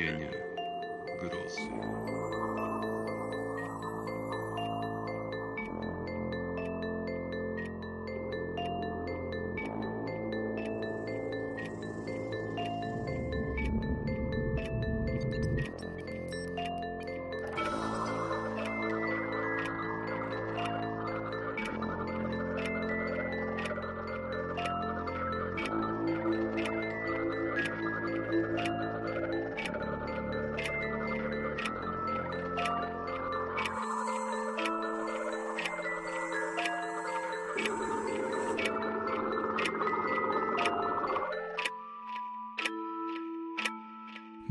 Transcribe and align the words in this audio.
tchnienie 0.00 0.26
grozy. 0.26 0.39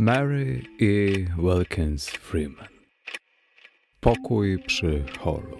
Mary 0.02 0.62
E. 0.82 0.86
Wilkins 1.38 2.10
Freeman. 2.10 2.68
Pokój 4.00 4.60
przy 4.68 5.04
holu. 5.20 5.58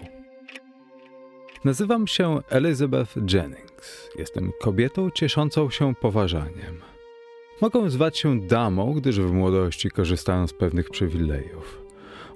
Nazywam 1.64 2.06
się 2.06 2.40
Elizabeth 2.50 3.16
Jennings. 3.32 4.08
Jestem 4.18 4.50
kobietą 4.60 5.10
cieszącą 5.10 5.70
się 5.70 5.94
poważaniem. 5.94 6.80
Mogę 7.60 7.90
zwać 7.90 8.18
się 8.18 8.40
damą, 8.40 8.92
gdyż 8.92 9.20
w 9.20 9.32
młodości 9.32 9.90
korzystałem 9.90 10.48
z 10.48 10.52
pewnych 10.52 10.90
przywilejów. 10.90 11.82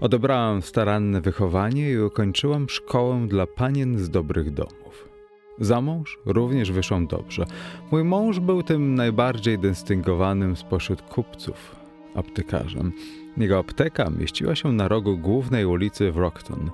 Odebrałam 0.01 0.63
staranne 0.63 1.21
wychowanie 1.21 1.91
i 1.91 1.99
ukończyłam 1.99 2.69
szkołę 2.69 3.27
dla 3.29 3.47
panien 3.47 3.99
z 3.99 4.11
dobrych 4.11 4.51
domów. 4.51 5.09
Za 5.59 5.81
mąż 5.81 6.19
również 6.27 6.73
wyszłam 6.73 7.07
dobrze. 7.07 7.45
Mój 7.91 8.05
mąż 8.05 8.41
był 8.41 8.63
tym 8.63 8.95
najbardziej 8.95 9.59
dystyngowanym 9.59 10.57
spośród 10.57 11.03
kupców, 11.03 11.84
aptekarzem. 12.15 12.93
Jego 13.37 13.59
apteka 13.59 14.11
mieściła 14.11 14.55
się 14.55 14.73
na 14.73 14.89
rogu 14.89 15.19
głównej 15.19 15.65
ulicy 15.65 16.13
w 16.13 16.17
Rockton, 16.17 16.71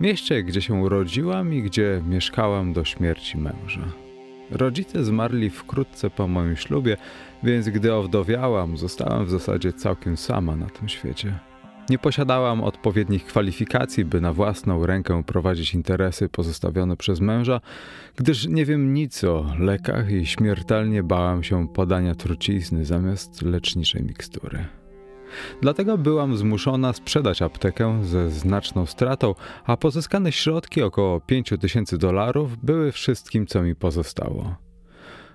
mieście, 0.00 0.42
gdzie 0.42 0.62
się 0.62 0.74
urodziłam 0.74 1.54
i 1.54 1.62
gdzie 1.62 2.02
mieszkałam 2.08 2.72
do 2.72 2.84
śmierci 2.84 3.38
męża. 3.38 3.92
Rodzice 4.50 5.04
zmarli 5.04 5.50
wkrótce 5.50 6.10
po 6.10 6.28
moim 6.28 6.56
ślubie, 6.56 6.96
więc 7.42 7.68
gdy 7.68 7.94
owdowiałam, 7.94 8.76
zostałam 8.76 9.26
w 9.26 9.30
zasadzie 9.30 9.72
całkiem 9.72 10.16
sama 10.16 10.56
na 10.56 10.66
tym 10.66 10.88
świecie. 10.88 11.38
Nie 11.90 11.98
posiadałam 11.98 12.60
odpowiednich 12.60 13.24
kwalifikacji, 13.24 14.04
by 14.04 14.20
na 14.20 14.32
własną 14.32 14.86
rękę 14.86 15.22
prowadzić 15.24 15.74
interesy 15.74 16.28
pozostawione 16.28 16.96
przez 16.96 17.20
męża, 17.20 17.60
gdyż 18.16 18.46
nie 18.48 18.64
wiem 18.64 18.94
nic 18.94 19.24
o 19.24 19.46
lekach 19.58 20.10
i 20.10 20.26
śmiertelnie 20.26 21.02
bałam 21.02 21.42
się 21.42 21.68
podania 21.68 22.14
trucizny 22.14 22.84
zamiast 22.84 23.42
leczniczej 23.42 24.02
mikstury. 24.02 24.64
Dlatego 25.60 25.98
byłam 25.98 26.36
zmuszona 26.36 26.92
sprzedać 26.92 27.42
aptekę 27.42 28.04
ze 28.04 28.30
znaczną 28.30 28.86
stratą, 28.86 29.34
a 29.64 29.76
pozyskane 29.76 30.32
środki 30.32 30.82
około 30.82 31.20
5 31.20 31.52
tysięcy 31.60 31.98
dolarów 31.98 32.56
były 32.64 32.92
wszystkim, 32.92 33.46
co 33.46 33.62
mi 33.62 33.74
pozostało. 33.74 34.56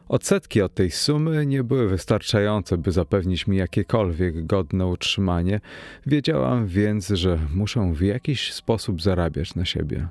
Odsetki 0.09 0.62
od 0.62 0.74
tej 0.74 0.91
sumy 0.91 1.46
nie 1.46 1.63
były 1.63 1.88
wystarczające, 1.88 2.78
by 2.78 2.91
zapewnić 2.91 3.47
mi 3.47 3.57
jakiekolwiek 3.57 4.46
godne 4.46 4.86
utrzymanie. 4.86 5.62
Wiedziałam 6.06 6.68
więc, 6.68 7.07
że 7.07 7.40
muszę 7.53 7.91
w 7.94 8.02
jakiś 8.02 8.53
sposób 8.53 9.02
zarabiać 9.02 9.56
na 9.56 9.66
siebie. 9.66 10.07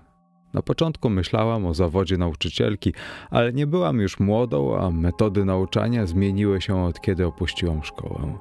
Na 0.54 0.62
początku 0.62 1.10
myślałam 1.10 1.66
o 1.66 1.74
zawodzie 1.74 2.16
nauczycielki, 2.16 2.92
ale 3.30 3.52
nie 3.52 3.66
byłam 3.66 4.00
już 4.00 4.20
młodą, 4.20 4.78
a 4.78 4.90
metody 4.90 5.44
nauczania 5.44 6.06
zmieniły 6.06 6.60
się 6.60 6.84
od 6.84 7.00
kiedy 7.00 7.26
opuściłam 7.26 7.84
szkołę. 7.84 8.38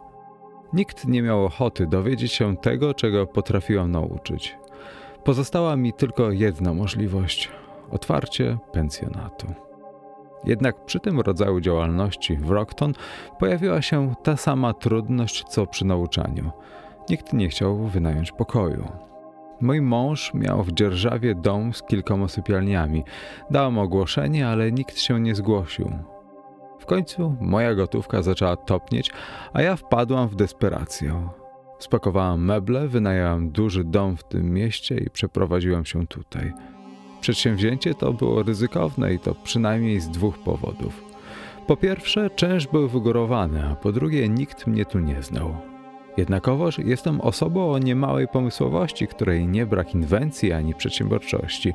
Nikt 0.75 1.07
nie 1.07 1.21
miał 1.21 1.45
ochoty 1.45 1.87
dowiedzieć 1.87 2.31
się 2.31 2.57
tego, 2.57 2.93
czego 2.93 3.27
potrafiłam 3.27 3.91
nauczyć. 3.91 4.57
Pozostała 5.23 5.75
mi 5.75 5.93
tylko 5.93 6.31
jedna 6.31 6.73
możliwość 6.73 7.49
otwarcie 7.91 8.57
pensjonatu. 8.71 9.47
Jednak 10.45 10.85
przy 10.85 10.99
tym 10.99 11.19
rodzaju 11.19 11.59
działalności 11.61 12.37
w 12.37 12.49
Rockton 12.49 12.93
pojawiła 13.39 13.81
się 13.81 14.15
ta 14.23 14.37
sama 14.37 14.73
trudność 14.73 15.43
co 15.43 15.67
przy 15.67 15.85
nauczaniu. 15.85 16.51
Nikt 17.09 17.33
nie 17.33 17.49
chciał 17.49 17.77
wynająć 17.77 18.31
pokoju. 18.31 18.87
Mój 19.61 19.81
mąż 19.81 20.33
miał 20.33 20.63
w 20.63 20.71
dzierżawie 20.71 21.35
dom 21.35 21.73
z 21.73 21.83
kilkoma 21.83 22.27
sypialniami. 22.27 23.03
Dałam 23.51 23.77
ogłoszenie, 23.77 24.47
ale 24.47 24.71
nikt 24.71 24.97
się 24.97 25.19
nie 25.19 25.35
zgłosił. 25.35 26.14
W 26.79 26.85
końcu 26.85 27.35
moja 27.41 27.75
gotówka 27.75 28.21
zaczęła 28.21 28.55
topnieć, 28.55 29.11
a 29.53 29.61
ja 29.61 29.75
wpadłam 29.75 30.27
w 30.27 30.35
desperację. 30.35 31.29
Spakowałam 31.79 32.45
meble, 32.45 32.87
wynajęłam 32.87 33.49
duży 33.51 33.83
dom 33.83 34.17
w 34.17 34.23
tym 34.23 34.53
mieście 34.53 34.97
i 34.97 35.09
przeprowadziłam 35.09 35.85
się 35.85 36.07
tutaj. 36.07 36.53
Przedsięwzięcie 37.21 37.93
to 37.93 38.13
było 38.13 38.43
ryzykowne 38.43 39.13
i 39.13 39.19
to 39.19 39.35
przynajmniej 39.35 39.99
z 39.99 40.09
dwóch 40.09 40.37
powodów. 40.37 41.03
Po 41.67 41.77
pierwsze, 41.77 42.29
czynsz 42.29 42.67
był 42.67 42.87
wygórowany, 42.87 43.67
a 43.71 43.75
po 43.75 43.91
drugie, 43.91 44.29
nikt 44.29 44.67
mnie 44.67 44.85
tu 44.85 44.99
nie 44.99 45.23
znał. 45.23 45.55
Jednakowoż 46.17 46.79
jestem 46.79 47.21
osobą 47.21 47.71
o 47.71 47.77
niemałej 47.77 48.27
pomysłowości, 48.27 49.07
której 49.07 49.47
nie 49.47 49.65
brak 49.65 49.95
inwencji 49.95 50.51
ani 50.51 50.73
przedsiębiorczości, 50.73 51.73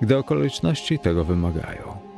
gdy 0.00 0.16
okoliczności 0.16 0.98
tego 0.98 1.24
wymagają. 1.24 2.09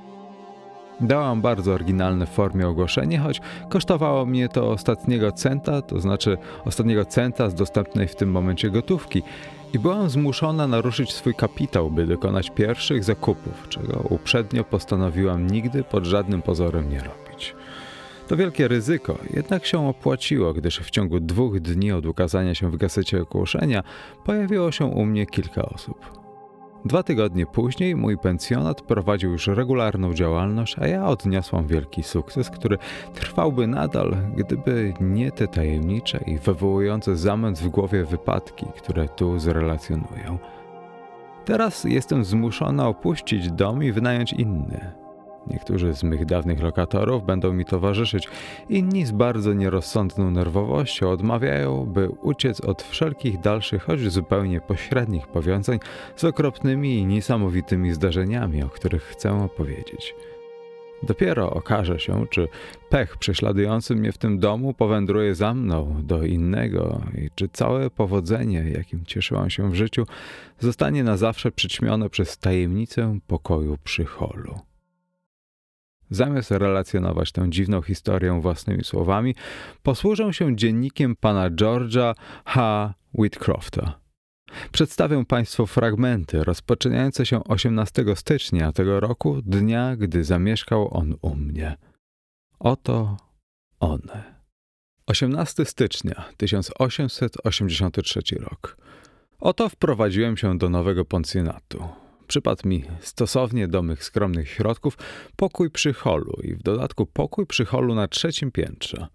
Dałam 1.02 1.40
bardzo 1.40 1.72
oryginalne 1.72 2.26
w 2.26 2.30
formie 2.30 2.68
ogłoszenie, 2.68 3.18
choć 3.18 3.40
kosztowało 3.68 4.26
mnie 4.26 4.48
to 4.48 4.70
ostatniego 4.70 5.32
centa, 5.32 5.82
to 5.82 6.00
znaczy 6.00 6.38
ostatniego 6.64 7.04
centa 7.04 7.50
z 7.50 7.54
dostępnej 7.54 8.08
w 8.08 8.16
tym 8.16 8.30
momencie 8.30 8.70
gotówki 8.70 9.22
i 9.72 9.78
byłam 9.78 10.10
zmuszona 10.10 10.66
naruszyć 10.66 11.12
swój 11.12 11.34
kapitał, 11.34 11.90
by 11.90 12.06
dokonać 12.06 12.50
pierwszych 12.50 13.04
zakupów, 13.04 13.68
czego 13.68 14.04
uprzednio 14.10 14.64
postanowiłam 14.64 15.46
nigdy 15.46 15.84
pod 15.84 16.04
żadnym 16.04 16.42
pozorem 16.42 16.90
nie 16.90 16.98
robić. 16.98 17.54
To 18.28 18.36
wielkie 18.36 18.68
ryzyko, 18.68 19.18
jednak 19.30 19.66
się 19.66 19.88
opłaciło, 19.88 20.52
gdyż 20.52 20.78
w 20.78 20.90
ciągu 20.90 21.20
dwóch 21.20 21.60
dni 21.60 21.92
od 21.92 22.06
ukazania 22.06 22.54
się 22.54 22.70
w 22.70 22.76
gazecie 22.76 23.22
ogłoszenia 23.22 23.82
pojawiło 24.24 24.72
się 24.72 24.84
u 24.84 25.06
mnie 25.06 25.26
kilka 25.26 25.62
osób. 25.62 26.21
Dwa 26.84 27.02
tygodnie 27.02 27.46
później 27.46 27.96
mój 27.96 28.18
pensjonat 28.18 28.82
prowadził 28.82 29.32
już 29.32 29.46
regularną 29.46 30.14
działalność, 30.14 30.76
a 30.78 30.86
ja 30.86 31.06
odniosłam 31.06 31.66
wielki 31.66 32.02
sukces, 32.02 32.50
który 32.50 32.78
trwałby 33.14 33.66
nadal, 33.66 34.16
gdyby 34.36 34.94
nie 35.00 35.32
te 35.32 35.48
tajemnicze 35.48 36.20
i 36.26 36.38
wywołujące 36.38 37.16
zamęt 37.16 37.58
w 37.58 37.68
głowie 37.68 38.04
wypadki, 38.04 38.66
które 38.76 39.08
tu 39.08 39.38
zrelacjonuję. 39.38 40.38
Teraz 41.44 41.84
jestem 41.84 42.24
zmuszona 42.24 42.88
opuścić 42.88 43.52
dom 43.52 43.82
i 43.82 43.92
wynająć 43.92 44.32
inny. 44.32 45.01
Niektórzy 45.46 45.94
z 45.94 46.02
mych 46.02 46.26
dawnych 46.26 46.62
lokatorów 46.62 47.26
będą 47.26 47.52
mi 47.52 47.64
towarzyszyć, 47.64 48.28
inni 48.68 49.06
z 49.06 49.10
bardzo 49.10 49.52
nierozsądną 49.52 50.30
nerwowością 50.30 51.10
odmawiają, 51.10 51.86
by 51.86 52.08
uciec 52.08 52.60
od 52.60 52.82
wszelkich 52.82 53.40
dalszych, 53.40 53.82
choć 53.82 54.00
zupełnie 54.00 54.60
pośrednich 54.60 55.26
powiązań 55.26 55.78
z 56.16 56.24
okropnymi 56.24 56.98
i 56.98 57.06
niesamowitymi 57.06 57.92
zdarzeniami, 57.92 58.62
o 58.62 58.68
których 58.68 59.02
chcę 59.02 59.44
opowiedzieć. 59.44 60.14
Dopiero 61.02 61.50
okaże 61.50 61.98
się, 61.98 62.26
czy 62.30 62.48
pech 62.88 63.16
prześladujący 63.16 63.94
mnie 63.94 64.12
w 64.12 64.18
tym 64.18 64.38
domu 64.38 64.74
powędruje 64.74 65.34
za 65.34 65.54
mną 65.54 65.96
do 66.02 66.24
innego 66.24 67.00
i 67.18 67.30
czy 67.34 67.48
całe 67.48 67.90
powodzenie, 67.90 68.64
jakim 68.74 69.04
cieszyłam 69.04 69.50
się 69.50 69.70
w 69.70 69.74
życiu, 69.74 70.06
zostanie 70.58 71.04
na 71.04 71.16
zawsze 71.16 71.52
przyćmione 71.52 72.10
przez 72.10 72.38
tajemnicę 72.38 73.18
pokoju 73.26 73.78
przy 73.84 74.04
holu. 74.04 74.71
Zamiast 76.12 76.50
relacjonować 76.50 77.32
tę 77.32 77.50
dziwną 77.50 77.82
historię 77.82 78.40
własnymi 78.40 78.84
słowami, 78.84 79.34
posłużę 79.82 80.32
się 80.32 80.56
dziennikiem 80.56 81.16
pana 81.16 81.50
George'a 81.50 82.14
H. 82.44 82.94
Whitcrofta. 83.14 83.98
Przedstawię 84.72 85.24
Państwu 85.24 85.66
fragmenty 85.66 86.44
rozpoczynające 86.44 87.26
się 87.26 87.44
18 87.44 88.04
stycznia 88.14 88.72
tego 88.72 89.00
roku, 89.00 89.42
dnia, 89.42 89.96
gdy 89.96 90.24
zamieszkał 90.24 90.96
on 90.96 91.14
u 91.22 91.34
mnie. 91.34 91.76
Oto 92.58 93.16
one. 93.80 94.42
18 95.06 95.64
stycznia 95.64 96.24
1883 96.36 98.20
rok. 98.38 98.76
Oto 99.40 99.68
wprowadziłem 99.68 100.36
się 100.36 100.58
do 100.58 100.68
nowego 100.68 101.04
pensjonatu. 101.04 102.01
Przypadł 102.32 102.68
mi 102.68 102.84
stosownie 103.00 103.68
do 103.68 103.82
mych 103.82 104.04
skromnych 104.04 104.48
środków 104.48 104.98
pokój 105.36 105.70
przy 105.70 105.92
holu 105.92 106.32
i 106.42 106.54
w 106.54 106.62
dodatku 106.62 107.06
pokój 107.06 107.46
przy 107.46 107.64
holu 107.64 107.94
na 107.94 108.08
trzecim 108.08 108.50
piętrze. 108.50 109.06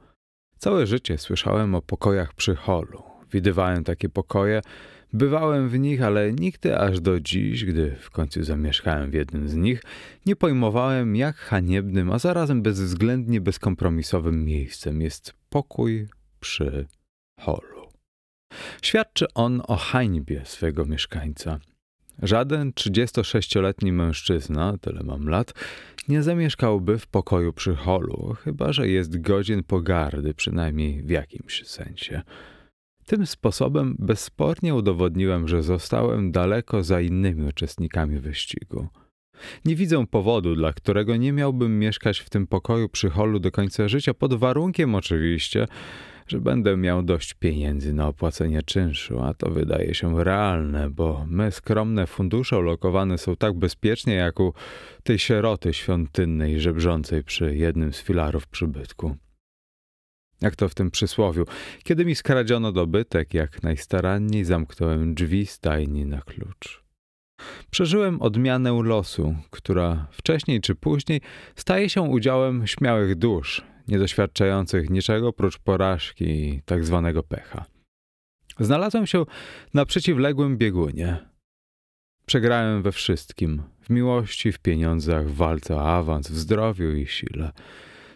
Całe 0.58 0.88
życie 0.88 1.18
słyszałem 1.18 1.76
o 1.76 1.82
pokojach 1.82 2.34
przy 2.34 2.56
holu. 2.56 3.04
Widywałem 3.32 3.84
takie 3.84 4.10
pokoje, 4.10 4.62
bywałem 5.14 5.70
w 5.70 5.80
nich, 5.80 6.02
ale 6.02 6.34
nigdy 6.34 6.80
aż 6.80 7.02
do 7.02 7.20
dziś, 7.20 7.66
gdy 7.66 7.96
w 8.00 8.10
końcu 8.10 8.44
zamieszkałem 8.44 9.12
w 9.12 9.14
jednym 9.14 9.50
z 9.50 9.56
nich, 9.56 9.82
nie 10.26 10.36
pojmowałem, 10.36 11.16
jak 11.16 11.36
haniebnym, 11.36 12.12
a 12.12 12.20
zarazem 12.20 12.62
bezwzględnie 12.62 13.42
bezkompromisowym 13.42 14.46
miejscem 14.46 15.02
jest 15.02 15.34
pokój 15.50 16.08
przy 16.40 16.88
holu. 17.40 17.90
Świadczy 18.82 19.26
on 19.34 19.62
o 19.68 19.76
hańbie 19.76 20.42
swego 20.46 20.86
mieszkańca. 20.86 21.60
Żaden 22.24 22.72
36-letni 22.72 23.92
mężczyzna, 23.92 24.78
tyle 24.82 25.04
mam 25.04 25.30
lat, 25.30 25.54
nie 26.08 26.24
zamieszkałby 26.24 26.98
w 26.98 27.08
pokoju 27.08 27.54
przy 27.54 27.76
holu, 27.76 28.36
chyba 28.44 28.74
że 28.74 28.88
jest 28.88 29.22
godzien 29.22 29.64
pogardy, 29.64 30.34
przynajmniej 30.34 31.04
w 31.04 31.10
jakimś 31.10 31.68
sensie. 31.68 32.22
Tym 33.06 33.26
sposobem 33.26 33.96
bezspornie 34.00 34.76
udowodniłem, 34.76 35.48
że 35.48 35.64
zostałem 35.64 36.32
daleko 36.32 36.84
za 36.84 37.02
innymi 37.02 37.44
uczestnikami 37.44 38.20
wyścigu. 38.20 38.88
Nie 39.66 39.76
widzę 39.76 40.08
powodu, 40.08 40.56
dla 40.56 40.74
którego 40.74 41.16
nie 41.16 41.34
miałbym 41.34 41.80
mieszkać 41.80 42.20
w 42.20 42.30
tym 42.30 42.48
pokoju 42.48 42.90
przy 42.90 43.10
holu 43.10 43.40
do 43.40 43.52
końca 43.52 43.88
życia, 43.88 44.14
pod 44.14 44.34
warunkiem 44.34 44.96
oczywiście, 44.96 45.68
że 46.28 46.42
będę 46.42 46.78
miał 46.78 47.04
dość 47.04 47.34
pieniędzy 47.34 47.94
na 47.94 48.08
opłacenie 48.08 48.64
czynszu, 48.64 49.20
a 49.20 49.34
to 49.34 49.50
wydaje 49.50 49.94
się 49.94 50.24
realne, 50.24 50.90
bo 50.90 51.26
me 51.30 51.52
skromne 51.52 52.08
fundusze 52.08 52.58
ulokowane 52.60 53.18
są 53.18 53.36
tak 53.36 53.54
bezpiecznie 53.54 54.14
jak 54.14 54.40
u 54.40 54.54
tej 55.04 55.20
sieroty 55.20 55.74
świątynnej 55.74 56.60
żebrzącej 56.60 57.24
przy 57.24 57.56
jednym 57.56 57.94
z 57.94 58.02
filarów 58.02 58.48
przybytku. 58.48 59.16
Jak 60.42 60.56
to 60.56 60.70
w 60.70 60.76
tym 60.76 60.92
przysłowiu, 60.92 61.46
kiedy 61.84 62.06
mi 62.06 62.16
skradziono 62.16 62.72
dobytek, 62.72 63.34
jak 63.34 63.64
najstaranniej 63.64 64.46
zamknąłem 64.46 65.14
drzwi 65.14 65.46
stajni 65.46 66.06
na 66.06 66.22
klucz. 66.22 66.84
Przeżyłem 67.72 68.22
odmianę 68.22 68.82
losu, 68.84 69.36
która 69.50 70.08
wcześniej 70.12 70.62
czy 70.62 70.76
później 70.76 71.22
staje 71.56 71.90
się 71.90 72.02
udziałem 72.02 72.68
śmiałych 72.68 73.16
dusz, 73.16 73.62
niedoświadczających 73.88 74.90
niczego 74.90 75.34
prócz 75.34 75.58
porażki 75.58 76.26
i 76.26 76.62
tak 76.66 76.86
zwanego 76.86 77.24
pecha. 77.24 77.66
Znalazłem 78.60 79.08
się 79.08 79.26
na 79.74 79.86
przeciwległym 79.86 80.58
biegunie. 80.58 81.18
Przegrałem 82.26 82.82
we 82.82 82.92
wszystkim: 82.92 83.64
w 83.82 83.90
miłości, 83.90 84.52
w 84.52 84.60
pieniądzach, 84.60 85.28
w 85.28 85.36
walce 85.36 85.76
o 85.76 85.98
awans, 85.98 86.32
w 86.32 86.38
zdrowiu 86.38 86.92
i 86.92 87.08
sile. 87.08 87.52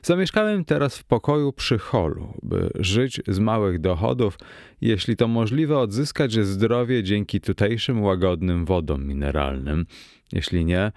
Zamieszkałem 0.03 0.65
teraz 0.65 0.97
w 0.97 1.03
pokoju 1.03 1.53
przy 1.53 1.77
holu, 1.77 2.33
by 2.43 2.69
żyć 2.75 3.21
z 3.27 3.39
małych 3.39 3.79
dochodów, 3.79 4.37
jeśli 4.81 5.15
to 5.15 5.27
możliwe 5.27 5.79
odzyskać 5.79 6.33
zdrowie 6.33 7.03
dzięki 7.03 7.41
tutejszym 7.41 8.03
łagodnym 8.03 8.65
wodom 8.65 9.07
mineralnym. 9.07 9.85
Jeśli 10.31 10.65
nie, 10.65 10.91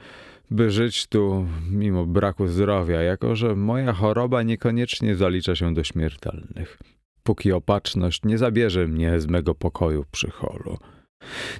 by 0.50 0.70
żyć 0.70 1.06
tu 1.06 1.46
mimo 1.70 2.06
braku 2.06 2.46
zdrowia, 2.46 3.02
jako 3.02 3.37
że 3.37 3.56
moja 3.56 3.93
choroba 3.93 4.43
niekoniecznie 4.43 5.17
zalicza 5.17 5.56
się 5.56 5.75
do 5.75 5.85
śmiertelnych. 5.85 6.79
Póki 7.23 7.52
opatrzność 7.52 8.20
nie 8.25 8.38
zabierze 8.38 8.87
mnie 8.87 9.20
z 9.20 9.26
mego 9.26 9.55
pokoju 9.55 10.05
przy 10.11 10.31
holu. 10.31 10.79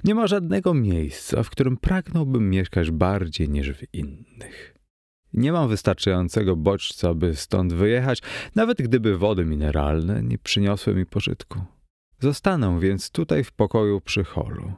Nie 0.03 0.15
ma 0.15 0.27
żadnego 0.27 0.73
miejsca, 0.73 1.43
w 1.43 1.49
którym 1.49 1.77
pragnąłbym 1.77 2.49
mieszkać 2.49 2.91
bardziej 2.91 3.49
niż 3.49 3.71
w 3.71 3.93
innych. 3.93 4.75
Nie 5.33 5.51
mam 5.51 5.69
wystarczającego 5.69 6.55
bodźca, 6.55 7.13
by 7.13 7.35
stąd 7.35 7.73
wyjechać, 7.73 8.21
nawet 8.55 8.77
gdyby 8.77 9.17
wody 9.17 9.45
mineralne 9.45 10.23
nie 10.23 10.37
przyniosły 10.37 10.95
mi 10.95 11.05
pożytku. 11.05 11.61
Zostanę 12.19 12.79
więc 12.79 13.11
tutaj 13.11 13.43
w 13.43 13.51
pokoju 13.51 14.01
przy 14.01 14.23
holu. 14.23 14.73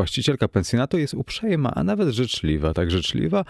Właścicielka 0.00 0.48
pensjonatu 0.48 0.98
jest 0.98 1.14
uprzejma, 1.14 1.70
a 1.74 1.84
nawet 1.84 2.08
życzliwa, 2.08 2.74
tak 2.74 2.90
życzliwa, 2.90 3.44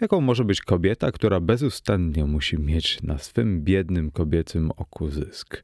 jaką 0.00 0.20
może 0.20 0.44
być 0.44 0.60
kobieta, 0.60 1.12
która 1.12 1.40
bezustannie 1.40 2.24
musi 2.24 2.58
mieć 2.58 3.02
na 3.02 3.18
swym 3.18 3.62
biednym 3.62 4.10
kobiecym 4.10 4.70
oku 4.76 5.10
zysk. 5.10 5.62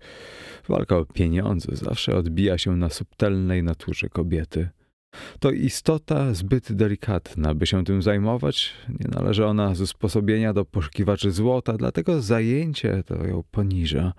Walka 0.69 0.97
o 0.97 1.05
pieniądze 1.05 1.77
zawsze 1.77 2.17
odbija 2.17 2.59
się 2.59 2.77
na 2.77 2.89
subtelnej 2.89 3.63
naturze 3.63 4.09
kobiety. 4.09 4.69
To 5.41 5.51
istota 5.51 6.35
zbyt 6.35 6.73
delikatna, 6.73 7.55
by 7.55 7.67
się 7.67 7.85
tym 7.85 8.03
zajmować. 8.03 8.75
Nie 8.89 9.11
należy 9.11 9.47
ona 9.47 9.75
z 9.75 9.81
usposobienia 9.81 10.53
do 10.53 10.65
poszukiwaczy 10.65 11.31
złota, 11.31 11.73
dlatego 11.73 12.23
zajęcie 12.23 13.03
to 13.07 13.27
ją 13.27 13.43
poniża. 13.51 14.13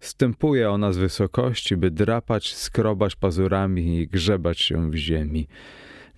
Stępuje 0.00 0.70
ona 0.70 0.92
z 0.92 0.96
wysokości, 0.96 1.76
by 1.76 1.90
drapać, 1.90 2.54
skrobać 2.54 3.16
pazurami 3.16 3.98
i 3.98 4.08
grzebać 4.08 4.60
się 4.60 4.90
w 4.90 4.94
ziemi. 4.94 5.48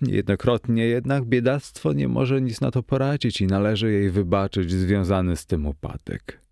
Niejednokrotnie 0.01 0.85
jednak 0.85 1.25
biedactwo 1.25 1.93
nie 1.93 2.07
może 2.07 2.41
nic 2.41 2.61
na 2.61 2.71
to 2.71 2.83
poradzić 2.83 3.41
i 3.41 3.47
należy 3.47 3.91
jej 3.91 4.09
wybaczyć 4.09 4.71
związany 4.71 5.35
z 5.35 5.45
tym 5.45 5.65
upadek. 5.65 6.43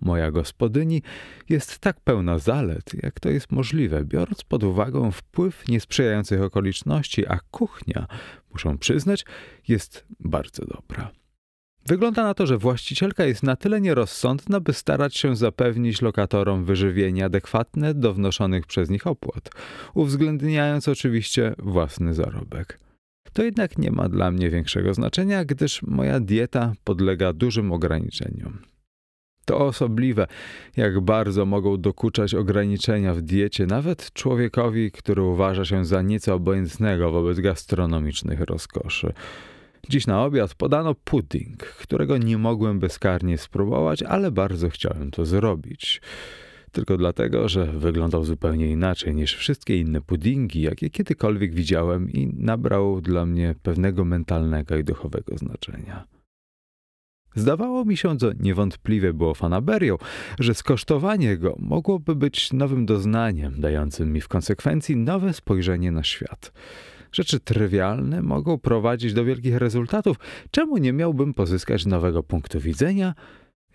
Moja 0.00 0.30
gospodyni 0.30 1.02
jest 1.48 1.78
tak 1.78 2.00
pełna 2.00 2.38
zalet, 2.38 3.02
jak 3.02 3.20
to 3.20 3.30
jest 3.30 3.52
możliwe, 3.52 4.04
biorąc 4.04 4.44
pod 4.44 4.64
uwagę 4.64 5.12
wpływ 5.12 5.68
niesprzyjających 5.68 6.42
okoliczności, 6.42 7.26
a 7.26 7.38
kuchnia, 7.50 8.06
muszę 8.52 8.78
przyznać, 8.78 9.24
jest 9.68 10.06
bardzo 10.20 10.64
dobra. 10.64 11.17
Wygląda 11.88 12.22
na 12.22 12.34
to, 12.34 12.46
że 12.46 12.58
właścicielka 12.58 13.24
jest 13.24 13.42
na 13.42 13.56
tyle 13.56 13.80
nierozsądna, 13.80 14.60
by 14.60 14.72
starać 14.72 15.16
się 15.16 15.36
zapewnić 15.36 16.02
lokatorom 16.02 16.64
wyżywienie 16.64 17.24
adekwatne 17.24 17.94
do 17.94 18.14
wnoszonych 18.14 18.66
przez 18.66 18.90
nich 18.90 19.06
opłat, 19.06 19.50
uwzględniając 19.94 20.88
oczywiście 20.88 21.54
własny 21.58 22.14
zarobek. 22.14 22.78
To 23.32 23.42
jednak 23.42 23.78
nie 23.78 23.90
ma 23.90 24.08
dla 24.08 24.30
mnie 24.30 24.50
większego 24.50 24.94
znaczenia, 24.94 25.44
gdyż 25.44 25.82
moja 25.82 26.20
dieta 26.20 26.72
podlega 26.84 27.32
dużym 27.32 27.72
ograniczeniom. 27.72 28.58
To 29.44 29.58
osobliwe, 29.58 30.26
jak 30.76 31.00
bardzo 31.00 31.46
mogą 31.46 31.80
dokuczać 31.80 32.34
ograniczenia 32.34 33.14
w 33.14 33.22
diecie 33.22 33.66
nawet 33.66 34.12
człowiekowi, 34.12 34.90
który 34.90 35.22
uważa 35.22 35.64
się 35.64 35.84
za 35.84 36.02
nieco 36.02 36.34
obojętnego 36.34 37.10
wobec 37.10 37.40
gastronomicznych 37.40 38.40
rozkoszy. 38.40 39.12
Dziś 39.88 40.06
na 40.06 40.24
obiad 40.24 40.54
podano 40.54 40.94
pudding, 40.94 41.62
którego 41.64 42.18
nie 42.18 42.38
mogłem 42.38 42.78
bezkarnie 42.78 43.38
spróbować, 43.38 44.02
ale 44.02 44.30
bardzo 44.30 44.68
chciałem 44.68 45.10
to 45.10 45.24
zrobić. 45.24 46.00
Tylko 46.72 46.96
dlatego, 46.96 47.48
że 47.48 47.66
wyglądał 47.66 48.24
zupełnie 48.24 48.70
inaczej 48.70 49.14
niż 49.14 49.34
wszystkie 49.36 49.76
inne 49.76 50.00
puddingi, 50.00 50.62
jakie 50.62 50.90
kiedykolwiek 50.90 51.54
widziałem 51.54 52.10
i 52.10 52.26
nabrał 52.36 53.00
dla 53.00 53.26
mnie 53.26 53.54
pewnego 53.62 54.04
mentalnego 54.04 54.76
i 54.76 54.84
duchowego 54.84 55.38
znaczenia. 55.38 56.04
Zdawało 57.34 57.84
mi 57.84 57.96
się, 57.96 58.16
co 58.16 58.32
niewątpliwie 58.40 59.12
było 59.12 59.34
fanaberią, 59.34 59.98
że 60.40 60.54
skosztowanie 60.54 61.36
go 61.36 61.56
mogłoby 61.58 62.14
być 62.14 62.52
nowym 62.52 62.86
doznaniem, 62.86 63.60
dającym 63.60 64.12
mi 64.12 64.20
w 64.20 64.28
konsekwencji 64.28 64.96
nowe 64.96 65.32
spojrzenie 65.32 65.92
na 65.92 66.04
świat. 66.04 66.52
Rzeczy 67.12 67.40
trywialne 67.40 68.22
mogą 68.22 68.58
prowadzić 68.58 69.12
do 69.12 69.24
wielkich 69.24 69.56
rezultatów. 69.56 70.16
Czemu 70.50 70.78
nie 70.78 70.92
miałbym 70.92 71.34
pozyskać 71.34 71.86
nowego 71.86 72.22
punktu 72.22 72.60
widzenia 72.60 73.14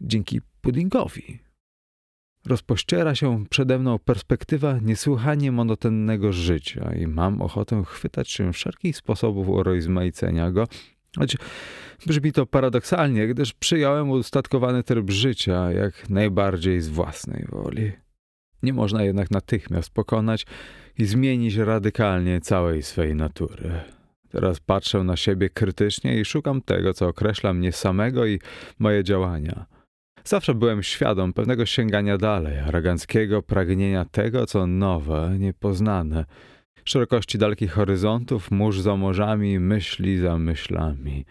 dzięki 0.02 0.42
puddingowi? 0.62 1.40
Rozpościera 2.46 3.16
się 3.16 3.46
przede 3.50 3.80
mną 3.80 4.00
perspektywa 4.00 4.80
niesłychanie 4.82 5.52
monotonnego 5.52 6.34
życia 6.34 6.94
i 6.96 7.08
mam 7.08 7.42
ochotę 7.42 7.84
chwytać 7.86 8.30
się 8.30 8.54
wszelkich 8.54 8.98
sposobów 8.98 9.50
urozmaicenia 9.50 10.52
go, 10.52 10.68
choć 11.18 11.38
brzmi 12.08 12.32
to 12.32 12.46
paradoksalnie, 12.46 13.28
gdyż 13.28 13.54
przyjąłem 13.54 14.10
ustatkowany 14.10 14.84
tryb 14.84 15.12
życia 15.12 15.72
jak 15.72 16.10
najbardziej 16.10 16.82
z 16.82 16.90
własnej 16.90 17.46
woli. 17.50 17.92
Nie 18.64 18.74
można 18.74 19.04
jednak 19.04 19.32
natychmiast 19.32 19.90
pokonać 19.90 20.46
i 20.98 21.06
zmienić 21.06 21.56
radykalnie 21.56 22.42
całej 22.42 22.84
swej 22.84 23.16
natury. 23.16 23.72
Teraz 24.30 24.60
patrzę 24.60 25.04
na 25.04 25.18
siebie 25.18 25.50
krytycznie 25.50 26.20
i 26.20 26.26
szukam 26.26 26.62
tego, 26.62 26.94
co 26.94 27.08
określa 27.08 27.54
mnie 27.54 27.72
samego 27.72 28.26
i 28.26 28.40
moje 28.80 29.04
działania. 29.04 29.66
Zawsze 30.24 30.54
byłem 30.54 30.84
świadom 30.84 31.34
pewnego 31.34 31.66
sięgania 31.66 32.18
dalej, 32.18 32.60
aroganckiego 32.60 33.42
pragnienia 33.42 34.06
tego, 34.06 34.46
co 34.46 34.68
nowe, 34.68 35.36
niepoznane, 35.40 36.26
szerokości 36.86 37.38
dalekich 37.38 37.72
horyzontów, 37.72 38.52
mórz 38.52 38.80
za 38.80 38.96
morzami, 38.96 39.60
myśli 39.60 40.18
za 40.18 40.38
myślami. 40.38 41.26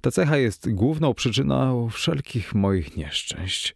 Ta 0.00 0.10
cecha 0.10 0.36
jest 0.36 0.74
główną 0.74 1.14
przyczyną 1.14 1.88
wszelkich 1.88 2.54
moich 2.54 2.96
nieszczęść. 2.96 3.74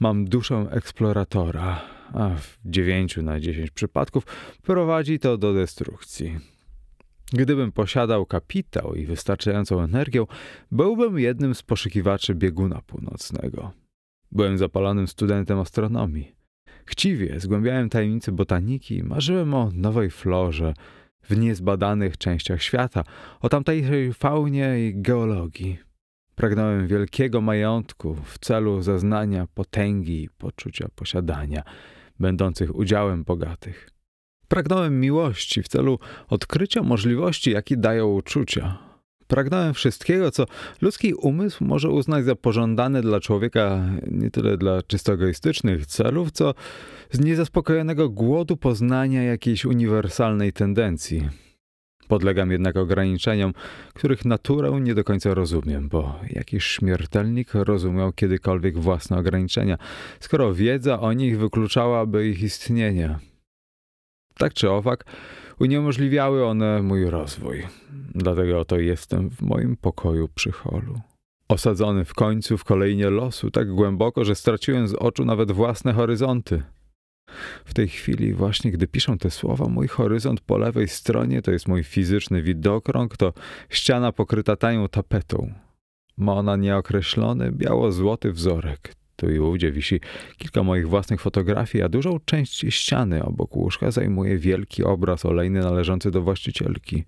Mam 0.00 0.24
duszę 0.24 0.66
eksploratora, 0.70 1.82
a 2.12 2.28
w 2.28 2.58
9 2.64 3.16
na 3.16 3.40
10 3.40 3.70
przypadków 3.70 4.24
prowadzi 4.62 5.18
to 5.18 5.38
do 5.38 5.54
destrukcji. 5.54 6.38
Gdybym 7.32 7.72
posiadał 7.72 8.26
kapitał 8.26 8.94
i 8.94 9.06
wystarczającą 9.06 9.82
energię, 9.82 10.24
byłbym 10.70 11.18
jednym 11.18 11.54
z 11.54 11.62
poszukiwaczy 11.62 12.34
bieguna 12.34 12.80
północnego. 12.86 13.72
Byłem 14.32 14.58
zapalonym 14.58 15.08
studentem 15.08 15.58
astronomii. 15.58 16.32
Chciwie 16.86 17.40
zgłębiałem 17.40 17.88
tajemnice 17.88 18.32
botaniki 18.32 18.96
i 18.96 19.02
marzyłem 19.02 19.54
o 19.54 19.70
nowej 19.74 20.10
florze 20.10 20.74
w 21.22 21.36
niezbadanych 21.36 22.18
częściach 22.18 22.62
świata, 22.62 23.04
o 23.40 23.48
tamtejszej 23.48 24.12
faunie 24.12 24.88
i 24.88 25.02
geologii. 25.02 25.87
Pragnąłem 26.38 26.86
wielkiego 26.86 27.40
majątku 27.40 28.14
w 28.14 28.38
celu 28.38 28.82
zaznania 28.82 29.46
potęgi 29.54 30.22
i 30.22 30.28
poczucia 30.28 30.88
posiadania, 30.94 31.62
będących 32.20 32.76
udziałem 32.76 33.24
bogatych. 33.24 33.90
Pragnąłem 34.48 35.00
miłości 35.00 35.62
w 35.62 35.68
celu 35.68 35.98
odkrycia 36.28 36.82
możliwości, 36.82 37.50
jakie 37.50 37.76
dają 37.76 38.06
uczucia. 38.06 38.78
Pragnąłem 39.26 39.74
wszystkiego, 39.74 40.30
co 40.30 40.46
ludzki 40.80 41.14
umysł 41.14 41.64
może 41.64 41.90
uznać 41.90 42.24
za 42.24 42.34
pożądane 42.34 43.02
dla 43.02 43.20
człowieka 43.20 43.84
nie 44.10 44.30
tyle 44.30 44.56
dla 44.56 44.82
czysto 44.82 45.12
egoistycznych 45.12 45.86
celów, 45.86 46.32
co 46.32 46.54
z 47.10 47.20
niezaspokojonego 47.20 48.08
głodu 48.08 48.56
poznania 48.56 49.22
jakiejś 49.22 49.64
uniwersalnej 49.64 50.52
tendencji. 50.52 51.28
Podlegam 52.08 52.50
jednak 52.50 52.76
ograniczeniom, 52.76 53.52
których 53.94 54.24
naturę 54.24 54.80
nie 54.80 54.94
do 54.94 55.04
końca 55.04 55.34
rozumiem, 55.34 55.88
bo 55.88 56.20
jakiś 56.30 56.64
śmiertelnik 56.64 57.54
rozumiał 57.54 58.12
kiedykolwiek 58.12 58.78
własne 58.78 59.18
ograniczenia, 59.18 59.78
skoro 60.20 60.54
wiedza 60.54 61.00
o 61.00 61.12
nich 61.12 61.38
wykluczałaby 61.38 62.28
ich 62.28 62.42
istnienie. 62.42 63.18
Tak 64.38 64.54
czy 64.54 64.70
owak, 64.70 65.04
uniemożliwiały 65.60 66.46
one 66.46 66.82
mój 66.82 67.10
rozwój. 67.10 67.66
Dlatego 68.14 68.60
oto 68.60 68.78
jestem 68.78 69.30
w 69.30 69.42
moim 69.42 69.76
pokoju 69.76 70.28
przy 70.34 70.52
holu. 70.52 71.00
Osadzony 71.48 72.04
w 72.04 72.14
końcu 72.14 72.58
w 72.58 72.64
kolejnie 72.64 73.10
losu 73.10 73.50
tak 73.50 73.70
głęboko, 73.70 74.24
że 74.24 74.34
straciłem 74.34 74.88
z 74.88 74.94
oczu 74.94 75.24
nawet 75.24 75.52
własne 75.52 75.92
horyzonty. 75.92 76.62
W 77.64 77.74
tej 77.74 77.88
chwili, 77.88 78.32
właśnie 78.32 78.70
gdy 78.70 78.86
piszę 78.86 79.16
te 79.18 79.30
słowa, 79.30 79.68
mój 79.68 79.88
horyzont 79.88 80.40
po 80.40 80.58
lewej 80.58 80.88
stronie 80.88 81.42
to 81.42 81.50
jest 81.50 81.68
mój 81.68 81.84
fizyczny 81.84 82.42
widokrąg, 82.42 83.16
to 83.16 83.32
ściana 83.70 84.12
pokryta 84.12 84.56
tanią 84.56 84.88
tapetą. 84.88 85.52
Ma 86.16 86.34
ona 86.34 86.56
nieokreślony, 86.56 87.52
biało-złoty 87.52 88.32
wzorek. 88.32 88.94
Tu 89.16 89.30
i 89.30 89.38
ówdzie 89.38 89.72
wisi 89.72 90.00
kilka 90.36 90.62
moich 90.62 90.88
własnych 90.88 91.20
fotografii, 91.20 91.84
a 91.84 91.88
dużą 91.88 92.18
część 92.24 92.66
ściany 92.68 93.24
obok 93.24 93.56
łóżka 93.56 93.90
zajmuje 93.90 94.38
wielki 94.38 94.84
obraz 94.84 95.26
olejny 95.26 95.60
należący 95.60 96.10
do 96.10 96.22
właścicielki. 96.22 97.04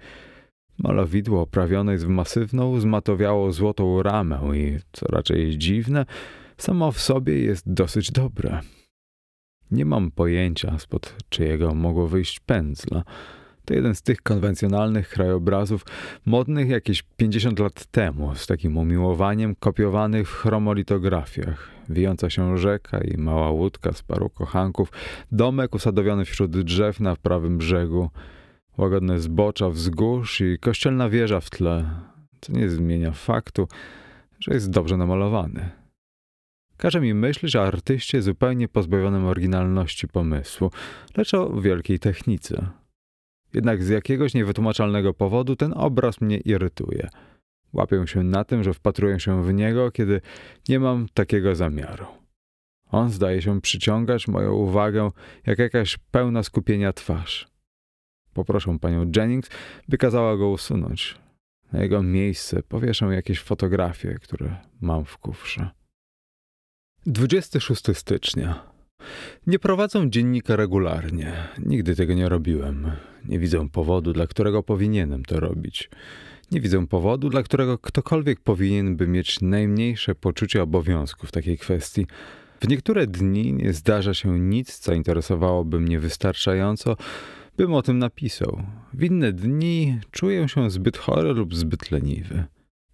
Malowidło 0.78 1.40
oprawione 1.40 1.92
jest 1.92 2.04
w 2.04 2.08
masywną, 2.08 2.80
zmatowiałą 2.80 3.52
złotą 3.52 4.02
ramę 4.02 4.40
i, 4.54 4.78
co 4.92 5.06
raczej 5.06 5.58
dziwne, 5.58 6.06
samo 6.56 6.92
w 6.92 7.00
sobie 7.00 7.38
jest 7.38 7.72
dosyć 7.72 8.12
dobre. 8.12 8.60
Nie 9.70 9.84
mam 9.84 10.10
pojęcia, 10.10 10.78
spod 10.78 11.16
czyjego 11.28 11.74
mogło 11.74 12.08
wyjść 12.08 12.40
pędzla. 12.40 13.04
To 13.64 13.74
jeden 13.74 13.94
z 13.94 14.02
tych 14.02 14.22
konwencjonalnych 14.22 15.08
krajobrazów, 15.08 15.84
modnych 16.26 16.68
jakieś 16.68 17.02
50 17.16 17.58
lat 17.58 17.86
temu, 17.86 18.34
z 18.34 18.46
takim 18.46 18.76
umiłowaniem 18.76 19.54
kopiowanych 19.54 20.28
w 20.28 20.34
chromolitografiach. 20.34 21.68
Wijąca 21.88 22.30
się 22.30 22.58
rzeka 22.58 23.00
i 23.00 23.16
mała 23.16 23.50
łódka 23.50 23.92
z 23.92 24.02
paru 24.02 24.30
kochanków, 24.30 24.92
domek 25.32 25.74
usadowiony 25.74 26.24
wśród 26.24 26.50
drzew 26.50 27.00
na 27.00 27.16
prawym 27.16 27.58
brzegu, 27.58 28.10
łagodne 28.78 29.20
zbocza 29.20 29.70
wzgórz 29.70 30.40
i 30.40 30.58
kościelna 30.58 31.08
wieża 31.08 31.40
w 31.40 31.50
tle, 31.50 31.90
co 32.40 32.52
nie 32.52 32.68
zmienia 32.68 33.12
faktu, 33.12 33.68
że 34.40 34.54
jest 34.54 34.70
dobrze 34.70 34.96
namalowany. 34.96 35.79
Każe 36.80 37.00
mi 37.00 37.14
myśleć 37.14 37.56
o 37.56 37.66
artyście 37.66 38.22
zupełnie 38.22 38.68
pozbawionym 38.68 39.24
oryginalności 39.24 40.08
pomysłu, 40.08 40.70
lecz 41.16 41.34
o 41.34 41.60
wielkiej 41.60 41.98
technice. 41.98 42.66
Jednak 43.54 43.82
z 43.82 43.88
jakiegoś 43.88 44.34
niewytłumaczalnego 44.34 45.14
powodu 45.14 45.56
ten 45.56 45.72
obraz 45.76 46.20
mnie 46.20 46.36
irytuje. 46.38 47.08
Łapię 47.72 48.06
się 48.06 48.22
na 48.22 48.44
tym, 48.44 48.64
że 48.64 48.74
wpatruję 48.74 49.20
się 49.20 49.44
w 49.44 49.54
niego, 49.54 49.90
kiedy 49.90 50.20
nie 50.68 50.80
mam 50.80 51.06
takiego 51.14 51.54
zamiaru. 51.54 52.06
On 52.90 53.10
zdaje 53.10 53.42
się 53.42 53.60
przyciągać 53.60 54.28
moją 54.28 54.52
uwagę 54.52 55.10
jak 55.46 55.58
jakaś 55.58 55.98
pełna 56.10 56.42
skupienia 56.42 56.92
twarz. 56.92 57.48
Poproszę 58.34 58.78
panią 58.80 59.10
Jennings, 59.16 59.50
by 59.88 59.98
kazała 59.98 60.36
go 60.36 60.48
usunąć. 60.48 61.18
Na 61.72 61.82
jego 61.82 62.02
miejsce 62.02 62.62
powieszę 62.62 63.06
jakieś 63.06 63.40
fotografie, 63.40 64.14
które 64.14 64.56
mam 64.80 65.04
w 65.04 65.18
kufrze. 65.18 65.79
26 67.06 67.82
stycznia. 67.94 68.62
Nie 69.46 69.58
prowadzę 69.58 70.10
dziennika 70.10 70.56
regularnie. 70.56 71.32
Nigdy 71.58 71.96
tego 71.96 72.14
nie 72.14 72.28
robiłem. 72.28 72.90
Nie 73.28 73.38
widzę 73.38 73.68
powodu, 73.68 74.12
dla 74.12 74.26
którego 74.26 74.62
powinienem 74.62 75.24
to 75.24 75.40
robić. 75.40 75.90
Nie 76.52 76.60
widzę 76.60 76.86
powodu, 76.86 77.28
dla 77.28 77.42
którego 77.42 77.78
ktokolwiek 77.78 78.40
powinien 78.40 78.96
by 78.96 79.06
mieć 79.06 79.40
najmniejsze 79.40 80.14
poczucie 80.14 80.62
obowiązku 80.62 81.26
w 81.26 81.32
takiej 81.32 81.58
kwestii. 81.58 82.06
W 82.60 82.68
niektóre 82.68 83.06
dni 83.06 83.52
nie 83.52 83.72
zdarza 83.72 84.14
się 84.14 84.40
nic, 84.40 84.78
co 84.78 84.94
interesowałoby 84.94 85.80
mnie 85.80 86.00
wystarczająco, 86.00 86.96
bym 87.56 87.74
o 87.74 87.82
tym 87.82 87.98
napisał. 87.98 88.62
W 88.92 89.04
inne 89.04 89.32
dni 89.32 90.00
czuję 90.10 90.48
się 90.48 90.70
zbyt 90.70 90.96
chory 90.96 91.32
lub 91.32 91.54
zbyt 91.54 91.90
leniwy. 91.90 92.44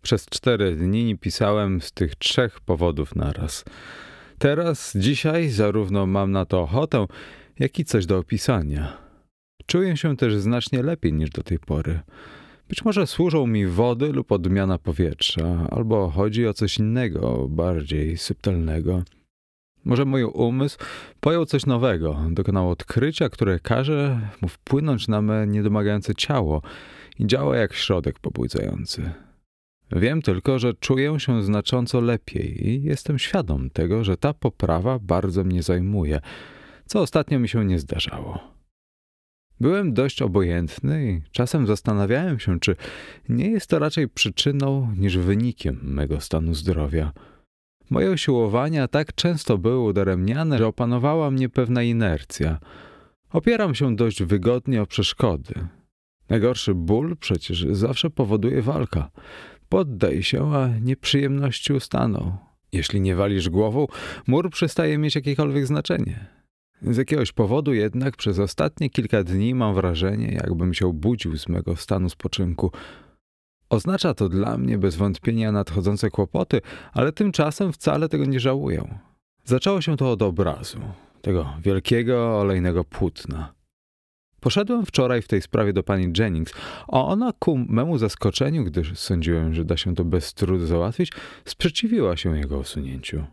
Przez 0.07 0.27
cztery 0.27 0.77
dni 0.77 1.19
pisałem 1.19 1.81
z 1.81 1.93
tych 1.93 2.15
trzech 2.15 2.61
powodów 2.61 3.17
naraz. 3.17 3.65
Teraz, 4.39 4.93
dzisiaj, 4.97 5.49
zarówno 5.49 6.07
mam 6.07 6.33
na 6.33 6.45
to 6.45 6.61
ochotę, 6.61 7.07
jak 7.59 7.79
i 7.79 7.85
coś 7.85 8.07
do 8.07 8.19
opisania. 8.19 8.97
Czuję 9.67 9.97
się 9.97 10.17
też 10.17 10.37
znacznie 10.37 10.83
lepiej 10.83 11.13
niż 11.13 11.31
do 11.31 11.43
tej 11.43 11.59
pory. 11.59 12.01
Być 12.69 12.85
może 12.85 13.07
służą 13.07 13.47
mi 13.47 13.67
wody 13.67 14.13
lub 14.13 14.33
odmiana 14.33 14.79
powietrza, 14.79 15.69
albo 15.71 16.11
chodzi 16.11 16.47
o 16.47 16.55
coś 16.55 16.79
innego, 16.79 17.47
bardziej 17.49 18.17
subtelnego. 18.17 19.03
Może 19.85 20.05
mój 20.05 20.25
umysł 20.25 20.79
pojął 21.21 21.47
coś 21.47 21.67
nowego, 21.67 22.21
dokonał 22.31 22.71
odkrycia, 22.71 23.29
które 23.29 23.61
każe 23.61 24.21
mu 24.43 24.49
wpłynąć 24.49 25.09
na 25.09 25.23
me 25.23 25.47
niedomagające 25.47 26.15
ciało 26.15 26.63
i 27.19 27.27
działa 27.27 27.57
jak 27.57 27.75
środek 27.75 28.19
pobudzający. 28.19 29.26
Wiem 29.93 30.23
tylko, 30.23 30.59
że 30.59 30.75
czuję 30.75 31.21
się 31.21 31.43
znacząco 31.43 32.01
lepiej 32.01 32.69
i 32.69 32.83
jestem 32.83 33.19
świadom 33.19 33.71
tego, 33.71 34.05
że 34.05 34.17
ta 34.17 34.35
poprawa 34.35 34.99
bardzo 34.99 35.45
mnie 35.45 35.63
zajmuje, 35.63 36.21
co 36.87 37.01
ostatnio 37.01 37.39
mi 37.39 37.49
się 37.49 37.65
nie 37.65 37.79
zdarzało. 37.79 38.57
Byłem 39.61 39.93
dość 39.93 40.23
obojętny 40.23 41.13
i 41.13 41.31
czasem 41.33 41.67
zastanawiałem 41.67 42.39
się, 42.39 42.61
czy 42.61 42.77
nie 43.29 43.51
jest 43.51 43.67
to 43.67 43.79
raczej 43.79 44.09
przyczyną 44.09 44.95
niż 44.97 45.19
wynikiem 45.19 45.81
mego 45.83 46.21
stanu 46.21 46.55
zdrowia. 46.55 47.13
Moje 47.91 48.11
usiłowania 48.11 48.89
tak 48.89 49.15
często 49.15 49.59
były 49.59 49.79
udaremniane, 49.79 50.59
że 50.59 50.67
opanowała 50.67 51.31
mnie 51.31 51.49
pewna 51.49 51.83
inercja. 51.83 52.59
Opieram 53.33 53.75
się 53.75 53.97
dość 53.97 54.23
wygodnie 54.23 54.83
o 54.83 54.87
przeszkody. 54.87 55.55
Najgorszy 56.29 56.75
ból 56.75 57.17
przecież 57.17 57.67
zawsze 57.71 58.11
powoduje 58.11 58.63
walka. 58.63 59.11
Poddaj 59.69 60.23
się, 60.23 60.57
a 60.57 60.69
nieprzyjemności 60.69 61.73
ustaną. 61.73 62.37
Jeśli 62.73 63.01
nie 63.01 63.17
walisz 63.17 63.51
głową, 63.51 63.87
mur 64.27 64.51
przestaje 64.51 64.99
mieć 64.99 65.15
jakiekolwiek 65.15 65.67
znaczenie. 65.67 66.27
Z 66.83 66.97
jakiegoś 66.97 67.33
powodu 67.33 67.75
jednak 67.75 68.17
przez 68.17 68.39
ostatnie 68.39 68.91
kilka 68.91 69.25
dni 69.25 69.55
mam 69.55 69.75
wrażenie, 69.75 70.41
jakbym 70.43 70.75
się 70.75 70.93
budził 70.93 71.37
z 71.37 71.49
mego 71.49 71.77
stanu 71.77 72.09
spoczynku. 72.09 72.73
Oznacza 73.71 74.15
to 74.15 74.29
dla 74.29 74.59
mnie 74.59 74.79
bez 74.79 74.97
wątpienia 74.97 75.53
nadchodzące 75.53 76.11
kłopoty, 76.11 76.61
ale 76.93 77.13
tymczasem 77.13 77.73
wcale 77.73 78.09
tego 78.09 78.25
nie 78.25 78.41
żałuję. 78.41 78.99
Zaczęło 79.45 79.81
się 79.81 79.97
to 79.97 80.11
od 80.11 80.23
obrazu, 80.23 80.81
tego 81.23 81.53
wielkiego 81.63 82.41
olejnego 82.41 82.85
płótna. 82.85 83.56
Poszedłem 84.41 84.87
wczoraj 84.87 85.23
w 85.23 85.29
tej 85.29 85.43
sprawie 85.43 85.73
do 85.73 85.83
pani 85.83 86.13
Jennings, 86.19 86.53
a 86.89 87.05
ona 87.05 87.33
ku 87.39 87.59
memu 87.69 87.99
zaskoczeniu, 87.99 88.65
gdyż 88.65 88.99
sądziłem, 88.99 89.55
że 89.55 89.65
da 89.65 89.77
się 89.77 89.95
to 89.95 90.05
bez 90.05 90.35
trudu 90.35 90.67
załatwić, 90.67 91.13
sprzeciwiła 91.45 92.17
się 92.17 92.39
jego 92.39 92.59
usunięciu. 92.59 93.25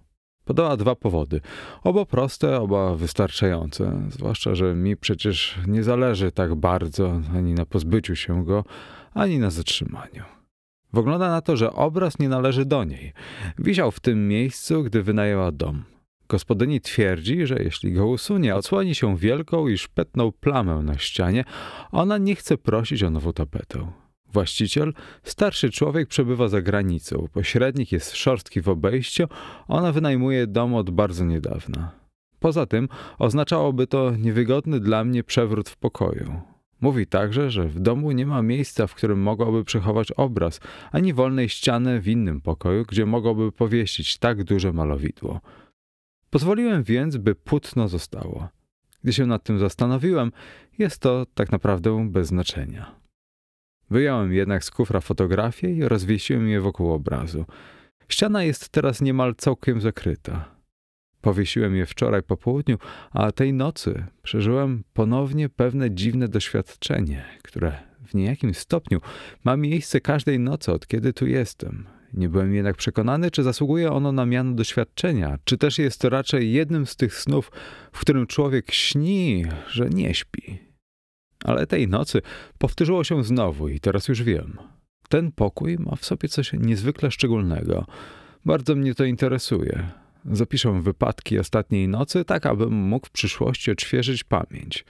Podała 0.45 0.77
dwa 0.77 0.95
powody. 0.95 1.41
Oba 1.83 2.05
proste, 2.05 2.62
oba 2.62 2.95
wystarczające. 2.95 4.01
Zwłaszcza, 4.10 4.55
że 4.55 4.75
mi 4.75 4.98
przecież 4.98 5.60
nie 5.67 5.83
zależy 5.83 6.31
tak 6.31 6.55
bardzo 6.55 7.22
ani 7.36 7.53
na 7.53 7.65
pozbyciu 7.65 8.15
się 8.15 8.45
go, 8.45 8.63
ani 9.13 9.39
na 9.39 9.50
zatrzymaniu. 9.50 10.24
Wygląda 10.93 11.29
na 11.29 11.41
to, 11.41 11.57
że 11.57 11.74
obraz 11.74 12.19
nie 12.19 12.29
należy 12.29 12.65
do 12.65 12.83
niej. 12.83 13.13
Wisiał 13.60 13.91
w 13.91 14.00
tym 14.00 14.27
miejscu, 14.27 14.83
gdy 14.83 15.03
wynajęła 15.03 15.51
dom. 15.51 15.83
Gospodyni 16.33 16.81
twierdzi, 16.81 17.47
że 17.47 17.63
jeśli 17.63 17.93
go 17.93 18.07
usunie, 18.07 18.55
odsłoni 18.55 18.95
się 18.95 19.17
wielką 19.17 19.67
i 19.67 19.77
szpetną 19.77 20.31
plamę 20.31 20.81
na 20.83 20.97
ścianie, 20.97 21.43
ona 21.91 22.17
nie 22.17 22.35
chce 22.35 22.57
prosić 22.57 23.03
o 23.03 23.09
nową 23.09 23.33
tapetę. 23.33 23.91
Właściciel, 24.33 24.93
starszy 25.23 25.69
człowiek, 25.69 26.07
przebywa 26.07 26.47
za 26.47 26.61
granicą. 26.61 27.27
Pośrednik 27.33 27.91
jest 27.91 28.15
szorstki 28.15 28.61
w 28.61 28.69
obejściu, 28.69 29.27
ona 29.67 29.91
wynajmuje 29.91 30.47
dom 30.47 30.75
od 30.75 30.89
bardzo 30.89 31.25
niedawna. 31.25 31.91
Poza 32.39 32.65
tym 32.65 32.89
oznaczałoby 33.19 33.87
to 33.87 34.11
niewygodny 34.15 34.79
dla 34.79 35.03
mnie 35.03 35.23
przewrót 35.23 35.69
w 35.69 35.77
pokoju. 35.77 36.41
Mówi 36.81 37.07
także, 37.07 37.51
że 37.51 37.67
w 37.67 37.79
domu 37.79 38.11
nie 38.11 38.25
ma 38.25 38.41
miejsca, 38.41 38.87
w 38.87 38.95
którym 38.95 39.21
mogłaby 39.21 39.63
przechować 39.63 40.11
obraz, 40.11 40.59
ani 40.91 41.13
wolnej 41.13 41.49
ściany 41.49 42.01
w 42.01 42.07
innym 42.07 42.41
pokoju, 42.41 42.85
gdzie 42.87 43.05
mogłoby 43.05 43.51
powiesić 43.51 44.17
tak 44.17 44.43
duże 44.43 44.73
malowidło. 44.73 45.41
Pozwoliłem 46.33 46.83
więc, 46.83 47.17
by 47.17 47.35
płótno 47.35 47.87
zostało. 47.87 48.49
Gdy 49.03 49.13
się 49.13 49.25
nad 49.25 49.43
tym 49.43 49.59
zastanowiłem, 49.59 50.31
jest 50.79 50.99
to 50.99 51.25
tak 51.33 51.51
naprawdę 51.51 52.09
bez 52.09 52.27
znaczenia. 52.27 52.95
Wyjąłem 53.89 54.33
jednak 54.33 54.63
z 54.63 54.71
kufra 54.71 55.01
fotografię 55.01 55.71
i 55.71 55.83
rozwiesiłem 55.83 56.47
je 56.47 56.61
wokół 56.61 56.91
obrazu. 56.91 57.45
Ściana 58.09 58.43
jest 58.43 58.69
teraz 58.69 59.01
niemal 59.01 59.35
całkiem 59.35 59.81
zakryta. 59.81 60.55
Powiesiłem 61.21 61.75
je 61.75 61.85
wczoraj 61.85 62.23
po 62.23 62.37
południu, 62.37 62.77
a 63.11 63.31
tej 63.31 63.53
nocy 63.53 64.05
przeżyłem 64.23 64.83
ponownie 64.93 65.49
pewne 65.49 65.91
dziwne 65.91 66.27
doświadczenie, 66.27 67.25
które 67.43 67.77
w 68.05 68.13
niejakim 68.13 68.53
stopniu 68.53 68.99
ma 69.43 69.57
miejsce 69.57 70.01
każdej 70.01 70.39
nocy, 70.39 70.71
od 70.71 70.87
kiedy 70.87 71.13
tu 71.13 71.27
jestem. 71.27 71.85
Nie 72.13 72.29
byłem 72.29 72.55
jednak 72.55 72.77
przekonany, 72.77 73.32
czy 73.32 73.43
zasługuje 73.43 73.91
ono 73.91 74.12
na 74.12 74.25
miano 74.25 74.53
doświadczenia, 74.53 75.38
czy 75.43 75.58
też 75.58 75.79
jest 75.79 76.01
to 76.01 76.10
raczej 76.10 76.51
jednym 76.51 76.86
z 76.86 76.96
tych 76.96 77.15
snów, 77.15 77.51
w 77.91 78.00
którym 78.00 78.27
człowiek 78.27 78.72
śni, 78.72 79.46
że 79.67 79.89
nie 79.89 80.13
śpi. 80.13 80.60
Ale 81.43 81.67
tej 81.67 81.88
nocy 81.88 82.22
powtórzyło 82.58 83.03
się 83.03 83.24
znowu 83.24 83.70
i 83.70 83.79
teraz 83.79 84.08
już 84.08 84.24
wiem. 84.24 84.58
Ten 85.10 85.32
pokój 85.32 85.77
ma 85.79 85.96
w 85.96 86.05
sobie 86.05 86.29
coś 86.29 86.53
niezwykle 86.53 87.12
szczególnego. 87.12 87.86
Bardzo 88.46 88.75
mnie 88.75 88.96
to 88.96 89.03
interesuje. 89.03 89.89
Zapiszę 90.32 90.82
wypadki 90.82 91.39
ostatniej 91.39 91.88
nocy, 91.88 92.25
tak 92.25 92.46
abym 92.46 92.74
mógł 92.74 93.08
w 93.08 93.12
przyszłości 93.12 93.72
odświeżyć 93.72 94.24
pamięć. 94.24 94.86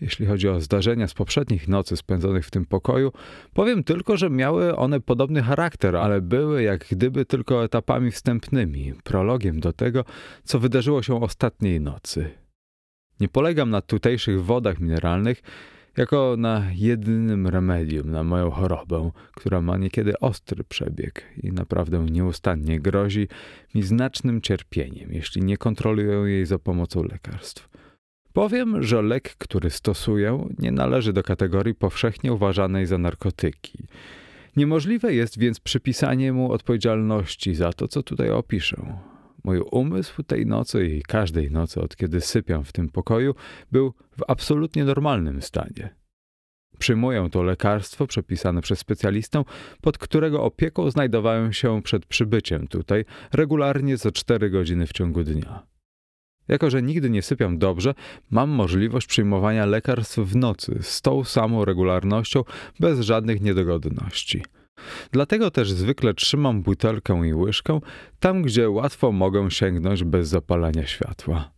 Jeśli 0.00 0.26
chodzi 0.26 0.48
o 0.48 0.60
zdarzenia 0.60 1.08
z 1.08 1.14
poprzednich 1.14 1.68
nocy 1.68 1.96
spędzonych 1.96 2.46
w 2.46 2.50
tym 2.50 2.66
pokoju, 2.66 3.12
powiem 3.54 3.84
tylko, 3.84 4.16
że 4.16 4.30
miały 4.30 4.76
one 4.76 5.00
podobny 5.00 5.42
charakter, 5.42 5.96
ale 5.96 6.20
były 6.20 6.62
jak 6.62 6.86
gdyby 6.90 7.24
tylko 7.24 7.64
etapami 7.64 8.10
wstępnymi, 8.10 8.94
prologiem 9.04 9.60
do 9.60 9.72
tego, 9.72 10.04
co 10.44 10.58
wydarzyło 10.58 11.02
się 11.02 11.22
ostatniej 11.22 11.80
nocy. 11.80 12.30
Nie 13.20 13.28
polegam 13.28 13.70
na 13.70 13.80
tutejszych 13.80 14.44
wodach 14.44 14.80
mineralnych, 14.80 15.42
jako 15.96 16.34
na 16.38 16.64
jedynym 16.74 17.46
remedium 17.46 18.10
na 18.10 18.24
moją 18.24 18.50
chorobę, 18.50 19.10
która 19.34 19.60
ma 19.60 19.76
niekiedy 19.76 20.18
ostry 20.20 20.64
przebieg 20.64 21.24
i 21.42 21.52
naprawdę 21.52 21.98
nieustannie 21.98 22.80
grozi 22.80 23.28
mi 23.74 23.82
znacznym 23.82 24.40
cierpieniem, 24.40 25.12
jeśli 25.12 25.42
nie 25.42 25.56
kontroluję 25.56 26.32
jej 26.32 26.46
za 26.46 26.58
pomocą 26.58 27.02
lekarstw. 27.02 27.69
Powiem, 28.32 28.82
że 28.82 29.02
lek, 29.02 29.34
który 29.38 29.70
stosuję, 29.70 30.48
nie 30.58 30.72
należy 30.72 31.12
do 31.12 31.22
kategorii 31.22 31.74
powszechnie 31.74 32.32
uważanej 32.32 32.86
za 32.86 32.98
narkotyki. 32.98 33.86
Niemożliwe 34.56 35.14
jest 35.14 35.38
więc 35.38 35.60
przypisanie 35.60 36.32
mu 36.32 36.52
odpowiedzialności 36.52 37.54
za 37.54 37.72
to, 37.72 37.88
co 37.88 38.02
tutaj 38.02 38.30
opiszę. 38.30 38.98
Mój 39.44 39.60
umysł 39.70 40.22
tej 40.22 40.46
nocy 40.46 40.86
i 40.86 41.02
każdej 41.02 41.50
nocy, 41.50 41.80
od 41.80 41.96
kiedy 41.96 42.20
sypiam 42.20 42.64
w 42.64 42.72
tym 42.72 42.88
pokoju, 42.88 43.34
był 43.72 43.94
w 44.18 44.22
absolutnie 44.28 44.84
normalnym 44.84 45.42
stanie. 45.42 45.94
Przyjmuję 46.78 47.28
to 47.32 47.42
lekarstwo 47.42 48.06
przepisane 48.06 48.60
przez 48.62 48.78
specjalistę, 48.78 49.44
pod 49.80 49.98
którego 49.98 50.44
opieką 50.44 50.90
znajdowałem 50.90 51.52
się 51.52 51.82
przed 51.82 52.06
przybyciem 52.06 52.68
tutaj 52.68 53.04
regularnie 53.32 53.98
co 53.98 54.12
4 54.12 54.50
godziny 54.50 54.86
w 54.86 54.92
ciągu 54.92 55.24
dnia. 55.24 55.69
Jako, 56.50 56.70
że 56.70 56.82
nigdy 56.82 57.10
nie 57.10 57.22
sypiam 57.22 57.58
dobrze, 57.58 57.94
mam 58.30 58.50
możliwość 58.50 59.06
przyjmowania 59.06 59.66
lekarstw 59.66 60.18
w 60.18 60.36
nocy 60.36 60.78
z 60.82 61.02
tą 61.02 61.24
samą 61.24 61.64
regularnością, 61.64 62.44
bez 62.80 63.00
żadnych 63.00 63.40
niedogodności. 63.40 64.42
Dlatego 65.12 65.50
też 65.50 65.72
zwykle 65.72 66.14
trzymam 66.14 66.62
butelkę 66.62 67.28
i 67.28 67.34
łyżkę 67.34 67.80
tam, 68.20 68.42
gdzie 68.42 68.70
łatwo 68.70 69.12
mogę 69.12 69.50
sięgnąć 69.50 70.04
bez 70.04 70.28
zapalania 70.28 70.86
światła. 70.86 71.50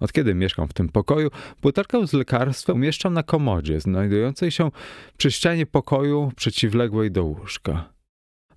Od 0.00 0.12
kiedy 0.12 0.34
mieszkam 0.34 0.68
w 0.68 0.72
tym 0.72 0.88
pokoju, 0.88 1.30
butelkę 1.62 2.06
z 2.06 2.12
lekarstwem 2.12 2.76
umieszczam 2.76 3.14
na 3.14 3.22
komodzie, 3.22 3.80
znajdującej 3.80 4.50
się 4.50 4.70
przy 5.16 5.30
ścianie 5.30 5.66
pokoju 5.66 6.32
przeciwległej 6.36 7.10
do 7.10 7.24
łóżka. 7.24 7.92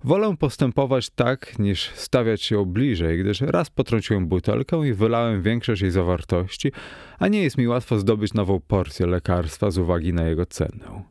Wolę 0.06 0.36
postępować 0.36 1.10
tak, 1.10 1.58
niż 1.58 1.90
stawiać 1.90 2.50
ją 2.50 2.64
bliżej, 2.64 3.18
gdyż 3.18 3.40
raz 3.40 3.70
potrąciłem 3.70 4.26
butelkę 4.28 4.88
i 4.88 4.92
wylałem 4.94 5.42
większość 5.42 5.82
jej 5.82 5.90
zawartości, 5.90 6.72
a 7.18 7.28
nie 7.28 7.42
jest 7.42 7.58
mi 7.58 7.68
łatwo 7.68 7.98
zdobyć 7.98 8.34
nową 8.34 8.60
porcję 8.60 9.06
lekarstwa 9.06 9.70
z 9.70 9.78
uwagi 9.78 10.12
na 10.12 10.28
jego 10.28 10.46
cenę. 10.46 11.02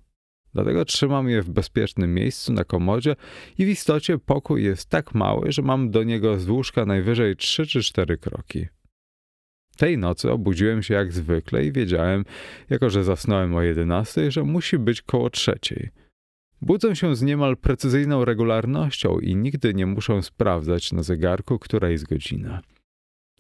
Dlatego 0.54 0.86
trzymam 0.86 1.30
je 1.30 1.42
w 1.42 1.50
bezpiecznym 1.50 2.14
miejscu 2.14 2.54
na 2.54 2.64
komodzie 2.64 3.16
i 3.58 3.66
w 3.66 3.70
istocie 3.70 4.18
pokój 4.18 4.64
jest 4.64 4.90
tak 4.90 5.16
mały, 5.16 5.52
że 5.52 5.62
mam 5.62 5.92
do 5.92 6.04
niego 6.04 6.40
z 6.40 6.50
łóżka 6.50 6.86
najwyżej 6.86 7.36
trzy 7.36 7.68
czy 7.68 7.84
cztery 7.84 8.18
kroki. 8.18 8.68
Tej 9.78 9.98
nocy 9.98 10.32
obudziłem 10.32 10.84
się 10.84 10.94
jak 10.94 11.14
zwykle 11.14 11.66
i 11.66 11.72
wiedziałem, 11.72 12.26
jako 12.70 12.90
że 12.90 13.04
zasnąłem 13.04 13.56
o 13.56 13.62
jedenastej, 13.62 14.32
że 14.32 14.44
musi 14.44 14.78
być 14.80 15.02
koło 15.02 15.30
trzeciej. 15.30 16.05
Budzę 16.62 16.96
się 16.96 17.16
z 17.16 17.22
niemal 17.22 17.58
precyzyjną 17.58 18.26
regularnością 18.26 19.20
i 19.20 19.36
nigdy 19.36 19.74
nie 19.74 19.86
muszę 19.86 20.24
sprawdzać 20.24 20.92
na 20.92 21.04
zegarku, 21.04 21.60
która 21.60 21.90
jest 21.90 22.08
godzina. 22.08 22.62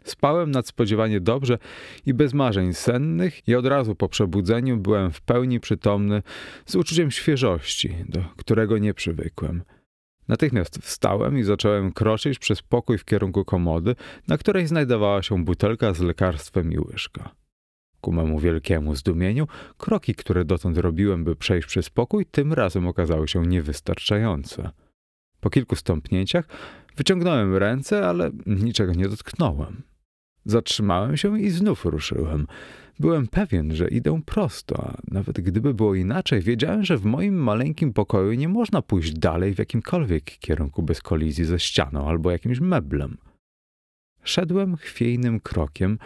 Spałem 0.04 0.51
nadspodziewanie 0.51 1.19
dobrze 1.19 1.58
i 2.06 2.13
bez 2.13 2.34
marzeń 2.34 2.73
sennych 2.73 3.47
i 3.47 3.56
od 3.56 3.65
razu 3.65 3.95
po 3.95 4.10
przebudzeniu 4.10 4.78
byłem 4.78 5.12
w 5.12 5.21
pełni 5.21 5.60
przytomny 5.60 6.23
z 6.65 6.75
uczuciem 6.75 7.12
świeżości, 7.12 7.95
do 8.10 8.23
którego 8.38 8.78
nie 8.78 8.93
przywykłem. 8.93 9.63
Natychmiast 10.28 10.78
wstałem 10.78 11.38
i 11.38 11.43
zacząłem 11.43 11.91
kroczyć 11.91 12.39
przez 12.39 12.62
pokój 12.62 12.97
w 12.97 13.06
kierunku 13.06 13.45
komody, 13.45 13.95
na 14.28 14.38
której 14.38 14.67
znajdowała 14.67 15.23
się 15.23 15.43
butelka 15.43 15.93
z 15.93 15.99
lekarstwem 15.99 16.71
i 16.71 16.80
łyżka. 16.80 17.36
Ku 18.05 18.11
memu 18.11 18.39
wielkiemu 18.39 18.95
zdumieniu, 18.95 19.47
kroki, 19.77 20.15
które 20.15 20.45
dotąd 20.45 20.77
robiłem, 20.77 21.23
by 21.23 21.35
przejść 21.35 21.67
przez 21.67 21.89
pokój, 21.89 22.25
tym 22.25 22.53
razem 22.53 22.87
okazały 22.87 23.27
się 23.27 23.45
niewystarczające. 23.45 24.69
Po 25.39 25.49
kilku 25.49 25.75
stąpnięciach 25.75 26.45
wyciągnąłem 26.97 27.55
ręce, 27.55 28.07
ale 28.07 28.31
niczego 28.45 28.93
nie 28.93 29.09
dotknąłem. 29.09 29.83
Zatrzymałem 30.45 31.17
się 31.17 31.39
i 31.39 31.49
znów 31.49 31.85
ruszyłem. 31.85 32.47
Byłem 32.99 33.27
pewien, 33.27 33.75
że 33.75 33.87
idę 33.87 34.21
prosto, 34.25 34.83
a 34.87 34.97
nawet 35.11 35.41
gdyby 35.41 35.73
było 35.73 35.95
inaczej, 35.95 36.41
wiedziałem, 36.41 36.83
że 36.83 36.97
w 36.97 37.05
moim 37.05 37.35
maleńkim 37.35 37.93
pokoju 37.93 38.33
nie 38.33 38.49
można 38.49 38.81
pójść 38.81 39.13
dalej 39.13 39.53
w 39.53 39.59
jakimkolwiek 39.59 40.23
kierunku 40.23 40.83
bez 40.83 41.01
kolizji 41.01 41.45
ze 41.45 41.59
ścianą 41.59 42.09
albo 42.09 42.31
jakimś 42.31 42.59
meblem. 42.59 43.17
Szedłem 44.23 44.77
chwiejnym 44.77 45.39
krokiem, 45.39 45.97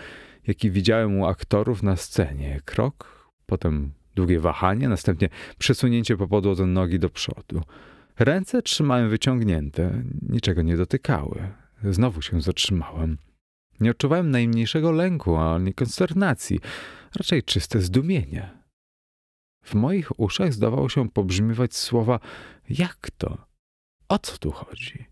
jaki 0.49 0.71
widziałem 0.71 1.19
u 1.19 1.25
aktorów 1.25 1.83
na 1.83 1.95
scenie. 1.95 2.61
Krok, 2.65 3.29
potem 3.45 3.91
długie 4.15 4.39
wahanie, 4.39 4.89
następnie 4.89 5.29
przesunięcie 5.57 6.17
po 6.17 6.27
podłodze 6.27 6.65
nogi 6.65 6.99
do 6.99 7.09
przodu. 7.09 7.61
Ręce 8.19 8.61
trzymałem 8.61 9.09
wyciągnięte, 9.09 10.03
niczego 10.21 10.61
nie 10.61 10.77
dotykały. 10.77 11.47
Znowu 11.83 12.21
się 12.21 12.41
zatrzymałem. 12.41 13.17
Nie 13.79 13.91
odczuwałem 13.91 14.31
najmniejszego 14.31 14.91
lęku 14.91 15.35
ani 15.35 15.73
konsternacji, 15.73 16.59
raczej 17.15 17.43
czyste 17.43 17.81
zdumienie. 17.81 18.49
W 19.63 19.73
moich 19.73 20.19
uszach 20.19 20.53
zdawało 20.53 20.89
się 20.89 21.09
pobrzmiewać 21.09 21.75
słowa: 21.75 22.19
Jak 22.69 23.11
to? 23.17 23.37
O 24.09 24.19
co 24.19 24.37
tu 24.37 24.51
chodzi? 24.51 25.05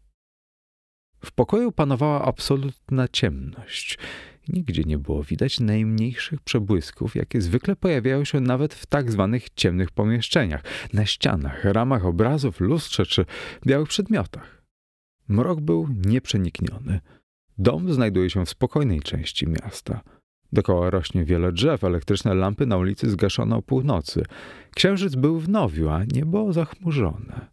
W 1.25 1.31
pokoju 1.31 1.71
panowała 1.71 2.25
absolutna 2.25 3.07
ciemność. 3.07 3.97
Nigdzie 4.49 4.83
nie 4.83 4.97
było 4.97 5.23
widać 5.23 5.59
najmniejszych 5.59 6.41
przebłysków, 6.41 7.15
jakie 7.15 7.41
zwykle 7.41 7.75
pojawiają 7.75 8.23
się 8.23 8.39
nawet 8.39 8.73
w 8.73 8.85
tak 8.85 9.11
zwanych 9.11 9.49
ciemnych 9.49 9.91
pomieszczeniach, 9.91 10.63
na 10.93 11.05
ścianach, 11.05 11.63
ramach 11.63 12.05
obrazów, 12.05 12.59
lustrze 12.59 13.05
czy 13.05 13.25
białych 13.65 13.89
przedmiotach. 13.89 14.63
Mrok 15.27 15.61
był 15.61 15.87
nieprzenikniony. 16.05 16.99
Dom 17.57 17.93
znajduje 17.93 18.29
się 18.29 18.45
w 18.45 18.49
spokojnej 18.49 18.99
części 18.99 19.47
miasta. 19.47 20.01
Dokoła 20.53 20.89
rośnie 20.89 21.25
wiele 21.25 21.51
drzew, 21.51 21.83
elektryczne 21.83 22.33
lampy 22.33 22.65
na 22.65 22.77
ulicy 22.77 23.09
zgaszono 23.09 23.57
o 23.57 23.61
północy. 23.61 24.23
Księżyc 24.75 25.15
był 25.15 25.39
w 25.39 25.49
nowiu, 25.49 25.89
a 25.89 26.03
niebo 26.03 26.53
zachmurzone. 26.53 27.47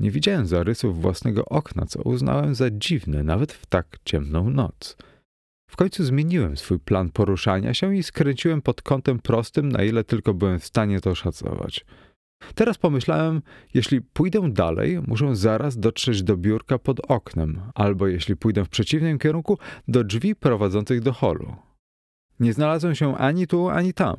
Nie 0.00 0.10
widziałem 0.10 0.46
zarysów 0.46 1.02
własnego 1.02 1.44
okna, 1.44 1.86
co 1.86 2.02
uznałem 2.02 2.54
za 2.54 2.70
dziwne 2.70 3.22
nawet 3.22 3.52
w 3.52 3.66
tak 3.66 3.98
ciemną 4.04 4.50
noc. 4.50 4.96
W 5.72 5.76
końcu 5.76 6.04
zmieniłem 6.04 6.56
swój 6.56 6.78
plan 6.78 7.10
poruszania 7.10 7.74
się 7.74 7.96
i 7.96 8.02
skręciłem 8.02 8.62
pod 8.62 8.82
kątem 8.82 9.18
prostym, 9.18 9.68
na 9.72 9.82
ile 9.82 10.04
tylko 10.04 10.34
byłem 10.34 10.58
w 10.58 10.64
stanie 10.64 11.00
to 11.00 11.10
oszacować. 11.10 11.84
Teraz 12.54 12.78
pomyślałem, 12.78 13.42
jeśli 13.74 14.00
pójdę 14.00 14.52
dalej, 14.52 15.00
muszę 15.06 15.36
zaraz 15.36 15.78
dotrzeć 15.78 16.22
do 16.22 16.36
biurka 16.36 16.78
pod 16.78 17.00
oknem, 17.10 17.60
albo 17.74 18.06
jeśli 18.06 18.36
pójdę 18.36 18.64
w 18.64 18.68
przeciwnym 18.68 19.18
kierunku, 19.18 19.58
do 19.88 20.04
drzwi 20.04 20.34
prowadzących 20.34 21.00
do 21.00 21.12
holu. 21.12 21.56
Nie 22.40 22.52
znalazłem 22.52 22.94
się 22.94 23.16
ani 23.16 23.46
tu, 23.46 23.68
ani 23.68 23.92
tam. 23.92 24.16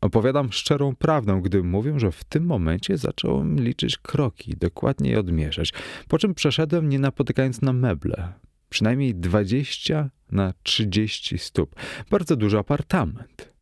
Opowiadam 0.00 0.52
szczerą 0.52 0.96
prawdę, 0.96 1.40
gdy 1.44 1.62
mówię, 1.62 2.00
że 2.00 2.12
w 2.12 2.24
tym 2.24 2.44
momencie 2.44 2.98
zacząłem 2.98 3.60
liczyć 3.60 3.98
kroki, 3.98 4.56
dokładnie 4.56 5.10
je 5.10 5.20
odmierzać, 5.20 5.72
po 6.08 6.18
czym 6.18 6.34
przeszedłem 6.34 6.88
nie 6.88 6.98
napotykając 6.98 7.62
na 7.62 7.72
meble. 7.72 8.32
Przynajmniej 8.72 9.14
20 9.14 10.10
na 10.30 10.54
30 10.62 11.38
stóp. 11.38 11.76
Bardzo 12.10 12.36
duży 12.36 12.58
apartament. 12.58 13.52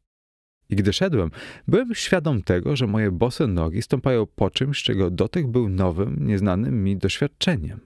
I 0.68 0.76
gdy 0.76 0.92
szedłem, 0.92 1.30
byłem 1.68 1.94
świadom 1.94 2.42
tego, 2.42 2.76
że 2.76 2.86
moje 2.86 3.10
bose 3.10 3.46
nogi 3.46 3.82
stąpają 3.82 4.26
po 4.26 4.50
czymś, 4.50 4.82
czego 4.82 5.10
dotyk 5.10 5.46
był 5.46 5.68
nowym, 5.68 6.26
nieznanym 6.26 6.84
mi 6.84 6.96
doświadczeniem. 6.96 7.80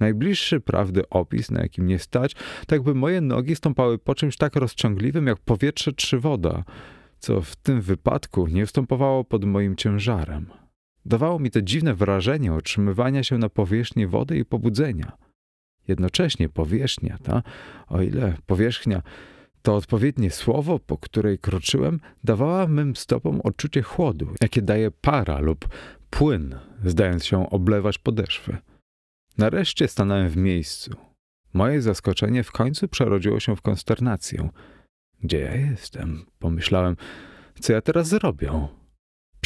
Najbliższy 0.00 0.60
prawdy 0.60 1.08
opis, 1.08 1.50
na 1.50 1.62
jakim 1.62 1.86
nie 1.86 1.98
stać, 1.98 2.36
tak 2.66 2.82
by 2.82 2.94
moje 2.94 3.20
nogi 3.20 3.56
stąpały 3.56 3.98
po 3.98 4.14
czymś 4.14 4.36
tak 4.36 4.56
rozciągliwym 4.56 5.26
jak 5.26 5.38
powietrze 5.38 5.92
czy 5.92 6.20
woda, 6.20 6.64
co 7.18 7.40
w 7.40 7.56
tym 7.56 7.80
wypadku 7.80 8.46
nie 8.46 8.62
ustępowało 8.62 9.24
pod 9.24 9.44
moim 9.44 9.76
ciężarem. 9.76 10.46
Dawało 11.06 11.38
mi 11.38 11.50
to 11.50 11.62
dziwne 11.62 11.94
wrażenie 11.94 12.54
otrzymywania 12.54 13.22
się 13.22 13.38
na 13.38 13.48
powierzchni 13.48 14.06
wody 14.06 14.38
i 14.38 14.44
pobudzenia. 14.44 15.25
Jednocześnie 15.88 16.48
powierzchnia 16.48 17.18
ta, 17.22 17.42
o 17.88 18.02
ile 18.02 18.36
powierzchnia 18.46 19.02
to 19.62 19.76
odpowiednie 19.76 20.30
słowo, 20.30 20.78
po 20.78 20.98
której 20.98 21.38
kroczyłem, 21.38 22.00
dawała 22.24 22.66
mym 22.66 22.96
stopom 22.96 23.40
odczucie 23.40 23.82
chłodu, 23.82 24.34
jakie 24.40 24.62
daje 24.62 24.90
para 24.90 25.40
lub 25.40 25.68
płyn, 26.10 26.58
zdając 26.84 27.24
się 27.24 27.50
oblewać 27.50 27.98
podeszwy. 27.98 28.56
Nareszcie 29.38 29.88
stanąłem 29.88 30.28
w 30.28 30.36
miejscu. 30.36 30.96
Moje 31.52 31.82
zaskoczenie 31.82 32.44
w 32.44 32.52
końcu 32.52 32.88
przerodziło 32.88 33.40
się 33.40 33.56
w 33.56 33.62
konsternację. 33.62 34.48
Gdzie 35.22 35.40
ja 35.40 35.54
jestem? 35.54 36.26
Pomyślałem, 36.38 36.96
co 37.60 37.72
ja 37.72 37.80
teraz 37.80 38.08
zrobię? 38.08 38.68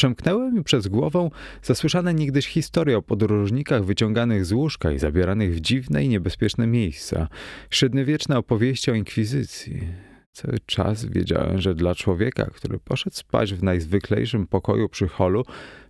Przemknęły 0.00 0.52
mi 0.52 0.64
przez 0.64 0.88
głowę 0.88 1.30
zasłyszane 1.62 2.14
niegdyś 2.14 2.46
historie 2.46 2.98
o 2.98 3.02
podróżnikach 3.02 3.84
wyciąganych 3.84 4.44
z 4.44 4.52
łóżka 4.52 4.92
i 4.92 4.98
zabieranych 4.98 5.54
w 5.54 5.60
dziwne 5.60 6.04
i 6.04 6.08
niebezpieczne 6.08 6.66
miejsca, 6.66 7.28
średniowieczne 7.70 8.38
opowieści 8.38 8.90
o 8.90 8.94
inkwizycji. 8.94 9.88
Cały 10.32 10.58
czas 10.66 11.04
wiedziałem, 11.04 11.60
że 11.60 11.74
dla 11.74 11.94
człowieka, 11.94 12.50
który 12.54 12.78
poszedł 12.78 13.16
spać 13.16 13.54
w 13.54 13.62
najzwyklejszym 13.62 14.46
pokoju 14.46 14.88
przy 14.88 15.08
holu, 15.08 15.44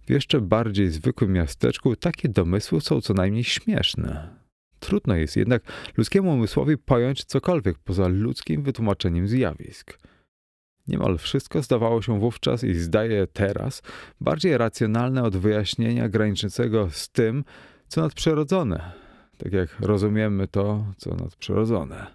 w 0.06 0.10
jeszcze 0.10 0.40
bardziej 0.40 0.88
zwykłym 0.88 1.32
miasteczku, 1.32 1.96
takie 1.96 2.28
domysły 2.28 2.80
są 2.80 3.00
co 3.00 3.14
najmniej 3.14 3.44
śmieszne. 3.44 4.36
Trudno 4.80 5.16
jest 5.16 5.36
jednak 5.36 5.62
ludzkiemu 5.96 6.32
umysłowi 6.32 6.78
pojąć 6.78 7.24
cokolwiek 7.24 7.78
poza 7.78 8.08
ludzkim 8.08 8.62
wytłumaczeniem 8.62 9.28
zjawisk. 9.28 9.98
Niemal 10.90 11.18
wszystko 11.18 11.62
zdawało 11.62 12.02
się 12.02 12.20
wówczas 12.20 12.64
i 12.64 12.74
zdaje 12.74 13.26
teraz 13.26 13.82
bardziej 14.20 14.58
racjonalne 14.58 15.22
od 15.22 15.36
wyjaśnienia 15.36 16.08
graniczącego 16.08 16.90
z 16.90 17.08
tym, 17.08 17.44
co 17.88 18.00
nadprzyrodzone, 18.00 18.92
tak 19.38 19.52
jak 19.52 19.80
rozumiemy 19.80 20.48
to, 20.48 20.84
co 20.96 21.14
nadprzyrodzone. 21.14 22.06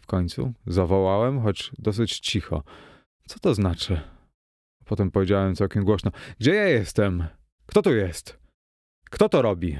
W 0.00 0.06
końcu 0.06 0.52
zawołałem, 0.66 1.40
choć 1.40 1.72
dosyć 1.78 2.20
cicho. 2.20 2.62
Co 3.26 3.38
to 3.38 3.54
znaczy? 3.54 4.00
Potem 4.84 5.10
powiedziałem 5.10 5.54
całkiem 5.54 5.84
głośno: 5.84 6.10
Gdzie 6.40 6.54
ja 6.54 6.68
jestem? 6.68 7.26
Kto 7.66 7.82
tu 7.82 7.94
jest? 7.94 8.38
Kto 9.10 9.28
to 9.28 9.42
robi? 9.42 9.78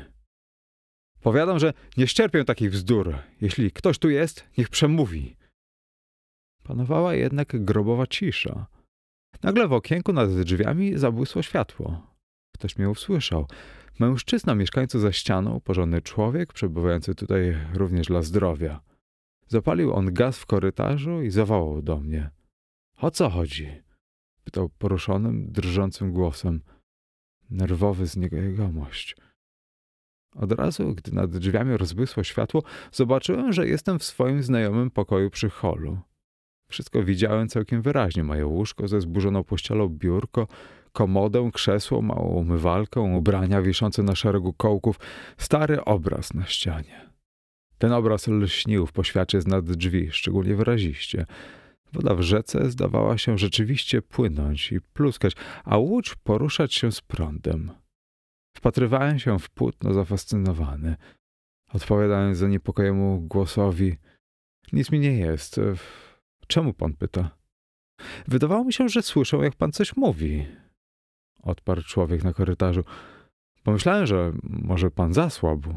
Powiadam, 1.21 1.59
że 1.59 1.73
nie 1.97 2.07
ścierpię 2.07 2.45
takich 2.45 2.71
bzdur. 2.71 3.19
Jeśli 3.41 3.71
ktoś 3.71 3.99
tu 3.99 4.11
jest, 4.11 4.45
niech 4.59 4.69
przemówi. 4.69 5.37
Panowała 6.67 7.15
jednak 7.15 7.65
grobowa 7.65 8.07
cisza. 8.07 8.67
Nagle 9.43 9.69
w 9.69 9.73
okienku 9.73 10.13
nad 10.13 10.41
drzwiami 10.41 10.99
zabłysło 10.99 11.43
światło. 11.43 12.17
Ktoś 12.55 12.77
mnie 12.77 12.91
usłyszał. 12.91 13.47
Mężczyzna 13.99 14.55
mieszkający 14.55 14.99
za 14.99 15.13
ścianą, 15.13 15.61
porządny 15.61 16.03
człowiek, 16.03 16.53
przebywający 16.53 17.15
tutaj 17.15 17.57
również 17.75 18.07
dla 18.07 18.23
zdrowia. 18.23 18.81
Zapalił 19.49 19.93
on 19.93 20.13
gaz 20.15 20.39
w 20.39 20.47
korytarzu 20.47 21.23
i 21.23 21.31
zawołał 21.31 21.83
do 21.83 22.01
mnie. 22.01 22.31
O 22.97 23.11
co 23.11 23.31
chodzi? 23.31 23.83
Pytał 24.45 24.69
poruszonym, 24.69 25.53
drżącym 25.53 26.13
głosem. 26.13 26.61
Nerwowy 27.51 28.07
z 28.07 28.17
niego 28.17 28.37
jegomość. 28.37 29.17
Od 30.35 30.53
razu, 30.53 30.95
gdy 30.95 31.13
nad 31.13 31.37
drzwiami 31.37 31.77
rozbłysło 31.77 32.25
światło, 32.25 32.63
zobaczyłem, 32.93 33.53
że 33.53 33.69
jestem 33.69 33.99
w 33.99 34.05
swoim 34.05 34.43
znajomym 34.43 34.91
pokoju 34.91 35.31
przy 35.31 35.51
holu. 35.51 35.99
Wszystko 36.69 37.03
widziałem 37.03 37.49
całkiem 37.49 37.83
wyraźnie. 37.83 38.23
Moje 38.23 38.47
łóżko 38.47 38.89
ze 38.89 39.01
zburzoną 39.01 39.45
pościelą, 39.45 39.89
biurko, 39.89 40.47
komodę, 40.93 41.51
krzesło, 41.53 42.03
małą 42.03 42.29
umywalkę, 42.29 43.01
ubrania 43.01 43.63
wiszące 43.63 44.03
na 44.03 44.15
szeregu 44.15 44.53
kołków, 44.53 45.01
stary 45.39 45.85
obraz 45.85 46.35
na 46.35 46.47
ścianie. 46.47 47.11
Ten 47.79 47.93
obraz 47.93 48.29
lśnił 48.29 48.87
w 48.87 48.93
poświacie 48.93 49.41
z 49.41 49.47
nad 49.47 49.65
drzwi, 49.65 50.09
szczególnie 50.13 50.55
wyraziście. 50.55 51.27
Woda 51.93 52.15
w 52.15 52.21
rzece 52.21 52.71
zdawała 52.71 53.19
się 53.19 53.39
rzeczywiście 53.39 54.03
płynąć 54.03 54.73
i 54.73 54.81
pluskać, 54.81 55.33
a 55.65 55.79
łódź 55.79 56.15
poruszać 56.15 56.75
się 56.75 56.93
z 56.93 57.01
prądem. 57.01 57.71
Wpatrywałem 58.57 59.19
się 59.19 59.39
w 59.39 59.51
płótno 59.51 59.95
zafascynowany. 59.95 60.97
Odpowiadając 61.73 62.39
zaniepokojemu 62.39 63.21
głosowi, 63.21 63.97
nic 64.73 64.93
mi 64.93 65.01
nie 65.01 65.13
jest. 65.13 65.61
Czemu 66.47 66.75
pan 66.75 66.93
pyta? 66.93 67.31
Wydawało 68.29 68.65
mi 68.65 68.73
się, 68.73 68.89
że 68.89 69.03
słyszę, 69.03 69.37
jak 69.37 69.55
pan 69.55 69.73
coś 69.73 69.97
mówi. 69.97 70.47
Odparł 71.43 71.83
człowiek 71.83 72.25
na 72.25 72.33
korytarzu. 72.33 72.85
Pomyślałem, 73.63 74.07
że 74.07 74.33
może 74.43 74.91
pan 74.91 75.13
zasłabł. 75.13 75.77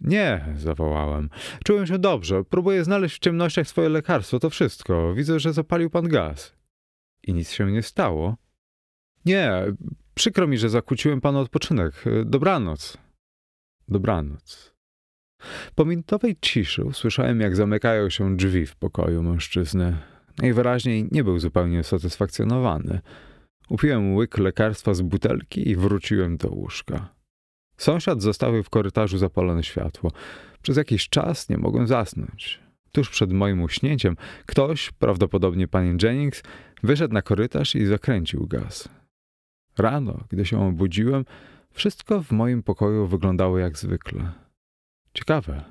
Nie, 0.00 0.54
zawołałem. 0.56 1.30
Czułem 1.64 1.86
się 1.86 1.98
dobrze. 1.98 2.44
Próbuję 2.44 2.84
znaleźć 2.84 3.16
w 3.16 3.18
ciemnościach 3.18 3.68
swoje 3.68 3.88
lekarstwo, 3.88 4.38
to 4.38 4.50
wszystko. 4.50 5.14
Widzę, 5.14 5.40
że 5.40 5.52
zapalił 5.52 5.90
pan 5.90 6.08
gaz. 6.08 6.56
I 7.22 7.34
nic 7.34 7.50
się 7.50 7.72
nie 7.72 7.82
stało? 7.82 8.36
Nie, 9.24 9.64
przykro 10.14 10.46
mi, 10.46 10.58
że 10.58 10.68
zakłóciłem 10.68 11.20
panu 11.20 11.38
odpoczynek. 11.38 12.04
Dobranoc. 12.24 12.98
Dobranoc. 13.88 14.69
Po 15.74 15.84
minutowej 15.84 16.36
ciszy 16.40 16.84
usłyszałem, 16.84 17.40
jak 17.40 17.56
zamykają 17.56 18.10
się 18.10 18.36
drzwi 18.36 18.66
w 18.66 18.76
pokoju 18.76 19.22
mężczyzny. 19.22 19.96
Najwyraźniej 20.38 21.08
nie 21.10 21.24
był 21.24 21.38
zupełnie 21.38 21.80
usatysfakcjonowany. 21.80 23.00
Upiłem 23.68 24.14
łyk 24.14 24.38
lekarstwa 24.38 24.94
z 24.94 25.02
butelki 25.02 25.68
i 25.68 25.76
wróciłem 25.76 26.36
do 26.36 26.48
łóżka. 26.48 27.08
Sąsiad 27.76 28.22
zostawił 28.22 28.62
w 28.62 28.70
korytarzu 28.70 29.18
zapalone 29.18 29.62
światło. 29.62 30.12
Przez 30.62 30.76
jakiś 30.76 31.08
czas 31.08 31.48
nie 31.48 31.58
mogłem 31.58 31.86
zasnąć. 31.86 32.60
Tuż 32.92 33.10
przed 33.10 33.32
moim 33.32 33.62
uśnięciem 33.62 34.16
ktoś, 34.46 34.90
prawdopodobnie 34.90 35.68
pani 35.68 35.96
Jennings, 36.02 36.42
wyszedł 36.82 37.14
na 37.14 37.22
korytarz 37.22 37.74
i 37.74 37.86
zakręcił 37.86 38.46
gaz. 38.46 38.88
Rano, 39.78 40.24
gdy 40.28 40.44
się 40.44 40.68
obudziłem, 40.68 41.24
wszystko 41.72 42.22
w 42.22 42.32
moim 42.32 42.62
pokoju 42.62 43.06
wyglądało 43.06 43.58
jak 43.58 43.78
zwykle. 43.78 44.32
Ciekawe, 45.14 45.64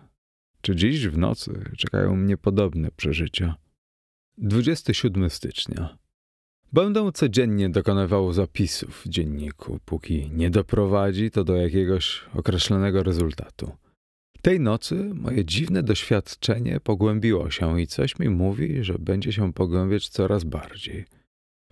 czy 0.61 0.75
dziś 0.75 1.07
w 1.07 1.17
nocy 1.17 1.71
czekają 1.77 2.15
mnie 2.15 2.37
podobne 2.37 2.89
przeżycia. 2.95 3.55
27 4.37 5.29
stycznia. 5.29 5.97
Będę 6.73 7.11
codziennie 7.11 7.69
dokonywał 7.69 8.33
zapisów 8.33 9.01
w 9.05 9.09
dzienniku, 9.09 9.79
póki 9.85 10.29
nie 10.33 10.49
doprowadzi 10.49 11.31
to 11.31 11.43
do 11.43 11.55
jakiegoś 11.55 12.25
określonego 12.33 13.03
rezultatu. 13.03 13.71
Tej 14.41 14.59
nocy 14.59 15.11
moje 15.13 15.45
dziwne 15.45 15.83
doświadczenie 15.83 16.79
pogłębiło 16.79 17.51
się 17.51 17.81
i 17.81 17.87
coś 17.87 18.19
mi 18.19 18.29
mówi, 18.29 18.83
że 18.83 18.99
będzie 18.99 19.33
się 19.33 19.53
pogłębiać 19.53 20.09
coraz 20.09 20.43
bardziej. 20.43 21.05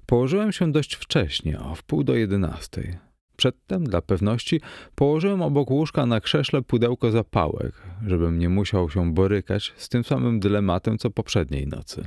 Położyłem 0.06 0.52
się 0.52 0.72
dość 0.72 0.96
wcześnie, 0.96 1.60
o 1.60 1.76
wpół 1.76 2.04
do 2.04 2.16
jedenastej. 2.16 2.98
Przedtem, 3.38 3.84
dla 3.84 4.02
pewności, 4.02 4.62
położyłem 4.96 5.42
obok 5.42 5.72
łóżka 5.72 6.06
na 6.06 6.22
krześle 6.22 6.62
pudełko 6.62 7.12
zapałek, 7.12 7.74
żebym 8.08 8.40
nie 8.40 8.50
musiał 8.50 8.90
się 8.90 9.14
borykać 9.14 9.74
z 9.78 9.90
tym 9.90 10.04
samym 10.04 10.40
dylematem 10.40 10.98
co 10.98 11.10
poprzedniej 11.10 11.68
nocy. 11.68 12.06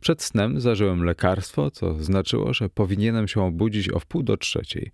Przed 0.00 0.22
snem 0.22 0.60
zażyłem 0.60 1.04
lekarstwo, 1.04 1.70
co 1.70 1.94
znaczyło, 1.94 2.54
że 2.54 2.68
powinienem 2.68 3.28
się 3.28 3.42
obudzić 3.42 3.90
o 3.92 3.98
wpół 4.00 4.22
do 4.22 4.36
trzeciej. 4.36 4.92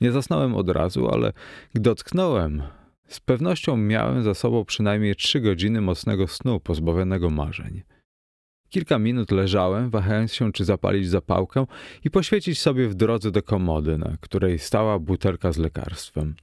Nie 0.00 0.12
zasnąłem 0.12 0.54
od 0.54 0.68
razu, 0.68 1.08
ale 1.08 1.32
gdy 1.74 1.90
ocknąłem, 1.90 2.62
Z 3.06 3.20
pewnością 3.20 3.76
miałem 3.76 4.22
za 4.22 4.34
sobą 4.34 4.64
przynajmniej 4.64 5.16
trzy 5.16 5.40
godziny 5.40 5.80
mocnego 5.80 6.26
snu 6.26 6.60
pozbawionego 6.60 7.30
marzeń. 7.30 7.82
Kilka 8.68 8.98
minut 8.98 9.30
leżałem, 9.30 9.90
wahając 9.90 10.34
się, 10.34 10.52
czy 10.52 10.64
zapalić 10.64 11.08
zapałkę 11.08 11.66
i 12.04 12.10
poświecić 12.10 12.60
sobie 12.60 12.88
w 12.88 12.94
drodze 12.94 13.30
do 13.30 13.42
komody, 13.42 13.98
na 13.98 14.16
której 14.20 14.58
stała 14.58 14.98
butelka 14.98 15.52
z 15.52 15.58
lekarstwem. 15.58 16.34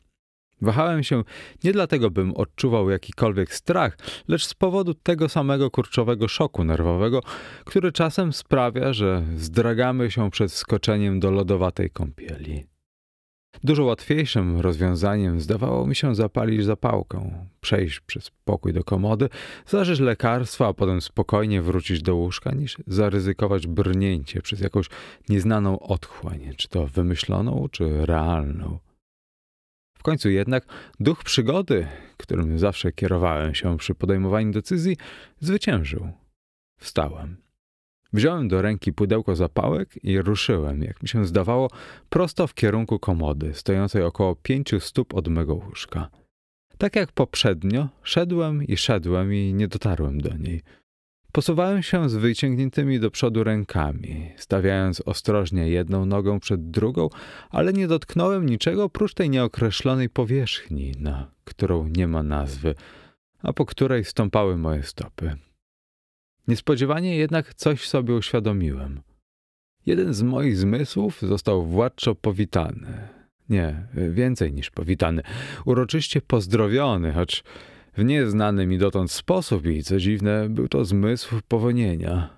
Wahałem 0.61 1.03
się 1.03 1.23
nie 1.63 1.71
dlatego, 1.71 2.11
bym 2.11 2.35
odczuwał 2.35 2.89
jakikolwiek 2.89 3.53
strach, 3.53 3.97
lecz 4.27 4.45
z 4.45 4.53
powodu 4.53 4.93
tego 4.93 5.29
samego 5.29 5.71
kurczowego 5.71 6.27
szoku 6.27 6.63
nerwowego, 6.63 7.21
który 7.65 7.91
czasem 7.91 8.33
sprawia, 8.33 8.93
że 8.93 9.23
zdragamy 9.35 10.11
się 10.11 10.31
przed 10.31 10.53
skoczeniem 10.53 11.19
do 11.19 11.31
lodowatej 11.31 11.89
kąpieli. 11.89 12.63
Dużo 13.63 13.83
łatwiejszym 13.83 14.59
rozwiązaniem 14.59 15.41
zdawało 15.41 15.87
mi 15.87 15.95
się 15.95 16.15
zapalić 16.15 16.65
zapałkę, 16.65 17.47
przejść 17.61 17.99
przez 17.99 18.31
pokój 18.45 18.73
do 18.73 18.83
komody, 18.83 19.29
zażyć 19.67 19.99
lekarstwa, 19.99 20.67
a 20.67 20.73
potem 20.73 21.01
spokojnie 21.01 21.61
wrócić 21.61 22.01
do 22.01 22.15
łóżka, 22.15 22.51
niż 22.51 22.77
zaryzykować 22.87 23.67
brnięcie 23.67 24.41
przez 24.41 24.59
jakąś 24.59 24.89
nieznaną 25.29 25.79
otchłań, 25.79 26.53
czy 26.57 26.67
to 26.67 26.87
wymyśloną, 26.87 27.67
czy 27.71 28.05
realną. 28.05 28.79
W 29.97 30.03
końcu 30.03 30.29
jednak 30.29 30.65
duch 30.99 31.23
przygody, 31.23 31.87
którym 32.17 32.59
zawsze 32.59 32.91
kierowałem 32.91 33.55
się 33.55 33.77
przy 33.77 33.95
podejmowaniu 33.95 34.51
decyzji, 34.51 34.97
zwyciężył. 35.39 36.11
Wstałem. 36.79 37.37
Wziąłem 38.13 38.47
do 38.47 38.61
ręki 38.61 38.93
pudełko 38.93 39.35
zapałek 39.35 40.03
i 40.03 40.21
ruszyłem, 40.21 40.81
jak 40.83 41.03
mi 41.03 41.09
się 41.09 41.25
zdawało, 41.25 41.69
prosto 42.09 42.47
w 42.47 42.53
kierunku 42.53 42.99
komody, 42.99 43.53
stojącej 43.53 44.03
około 44.03 44.35
pięciu 44.35 44.79
stóp 44.79 45.13
od 45.13 45.27
mego 45.27 45.55
łóżka. 45.55 46.09
Tak 46.77 46.95
jak 46.95 47.11
poprzednio, 47.11 47.89
szedłem 48.03 48.63
i 48.63 48.77
szedłem 48.77 49.33
i 49.33 49.53
nie 49.53 49.67
dotarłem 49.67 50.21
do 50.21 50.37
niej. 50.37 50.61
Posuwałem 51.31 51.83
się 51.83 52.09
z 52.09 52.15
wyciągniętymi 52.15 52.99
do 52.99 53.11
przodu 53.11 53.43
rękami, 53.43 54.31
stawiając 54.37 55.01
ostrożnie 55.05 55.69
jedną 55.69 56.05
nogą 56.05 56.39
przed 56.39 56.71
drugą, 56.71 57.09
ale 57.49 57.73
nie 57.73 57.87
dotknąłem 57.87 58.45
niczego 58.45 58.83
oprócz 58.83 59.13
tej 59.13 59.29
nieokreślonej 59.29 60.09
powierzchni, 60.09 60.91
na 60.99 61.31
którą 61.45 61.87
nie 61.87 62.07
ma 62.07 62.23
nazwy, 62.23 62.75
a 63.43 63.53
po 63.53 63.65
której 63.65 64.05
stąpały 64.05 64.57
moje 64.57 64.83
stopy. 64.83 65.35
Niespodziewanie 66.51 67.17
jednak 67.17 67.53
coś 67.53 67.87
sobie 67.87 68.15
uświadomiłem. 68.15 69.01
Jeden 69.85 70.13
z 70.13 70.21
moich 70.21 70.57
zmysłów 70.57 71.21
został 71.21 71.65
władczo 71.65 72.15
powitany. 72.15 73.07
Nie, 73.49 73.87
więcej 73.93 74.53
niż 74.53 74.69
powitany. 74.69 75.21
Uroczyście 75.65 76.21
pozdrowiony, 76.21 77.13
choć 77.13 77.43
w 77.97 78.03
nieznany 78.03 78.67
mi 78.67 78.77
dotąd 78.77 79.11
sposób 79.11 79.65
i, 79.65 79.83
co 79.83 79.97
dziwne, 79.97 80.49
był 80.49 80.67
to 80.67 80.85
zmysł 80.85 81.35
powonienia. 81.47 82.29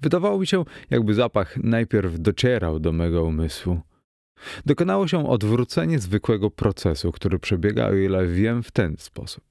Wydawało 0.00 0.38
mi 0.38 0.46
się, 0.46 0.64
jakby 0.90 1.14
zapach 1.14 1.56
najpierw 1.56 2.20
docierał 2.20 2.80
do 2.80 2.92
mego 2.92 3.24
umysłu. 3.24 3.80
Dokonało 4.66 5.08
się 5.08 5.28
odwrócenie 5.28 5.98
zwykłego 5.98 6.50
procesu, 6.50 7.12
który 7.12 7.38
przebiega, 7.38 7.86
o 7.88 7.94
ile 7.94 8.26
wiem, 8.26 8.62
w 8.62 8.70
ten 8.70 8.96
sposób. 8.98 9.44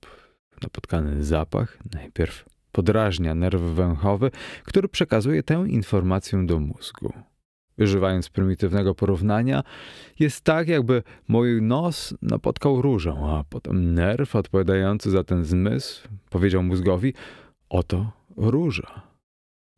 Napotkany 0.62 1.24
zapach 1.24 1.78
najpierw 1.94 2.53
podrażnia 2.74 3.36
nerw 3.36 3.62
węchowy, 3.62 4.32
który 4.64 4.88
przekazuje 4.88 5.44
tę 5.44 5.66
informację 5.68 6.46
do 6.46 6.60
mózgu. 6.60 7.14
Używając 7.80 8.30
prymitywnego 8.30 8.96
porównania, 8.96 9.64
jest 10.20 10.44
tak, 10.44 10.68
jakby 10.68 11.04
mój 11.28 11.62
nos 11.62 12.14
napotkał 12.22 12.82
różą, 12.82 13.38
a 13.38 13.44
potem 13.44 13.94
nerw 13.94 14.36
odpowiadający 14.36 15.12
za 15.12 15.24
ten 15.24 15.46
zmysł 15.46 16.08
powiedział 16.30 16.64
mózgowi: 16.64 17.14
Oto 17.70 18.12
róża. 18.38 19.02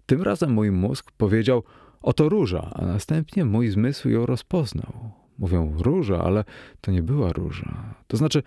Tym 0.05 0.21
razem 0.21 0.51
mój 0.51 0.71
mózg 0.71 1.11
powiedział: 1.11 1.63
Oto 2.01 2.29
róża, 2.29 2.71
a 2.73 2.85
następnie 2.85 3.45
mój 3.45 3.69
zmysł 3.69 4.09
ją 4.09 4.25
rozpoznał. 4.25 5.11
Mówią 5.37 5.75
róża, 5.79 6.23
ale 6.23 6.43
to 6.81 6.91
nie 6.91 7.03
była 7.03 7.33
róża. 7.33 7.95
To 8.07 8.17
znaczy, 8.17 8.43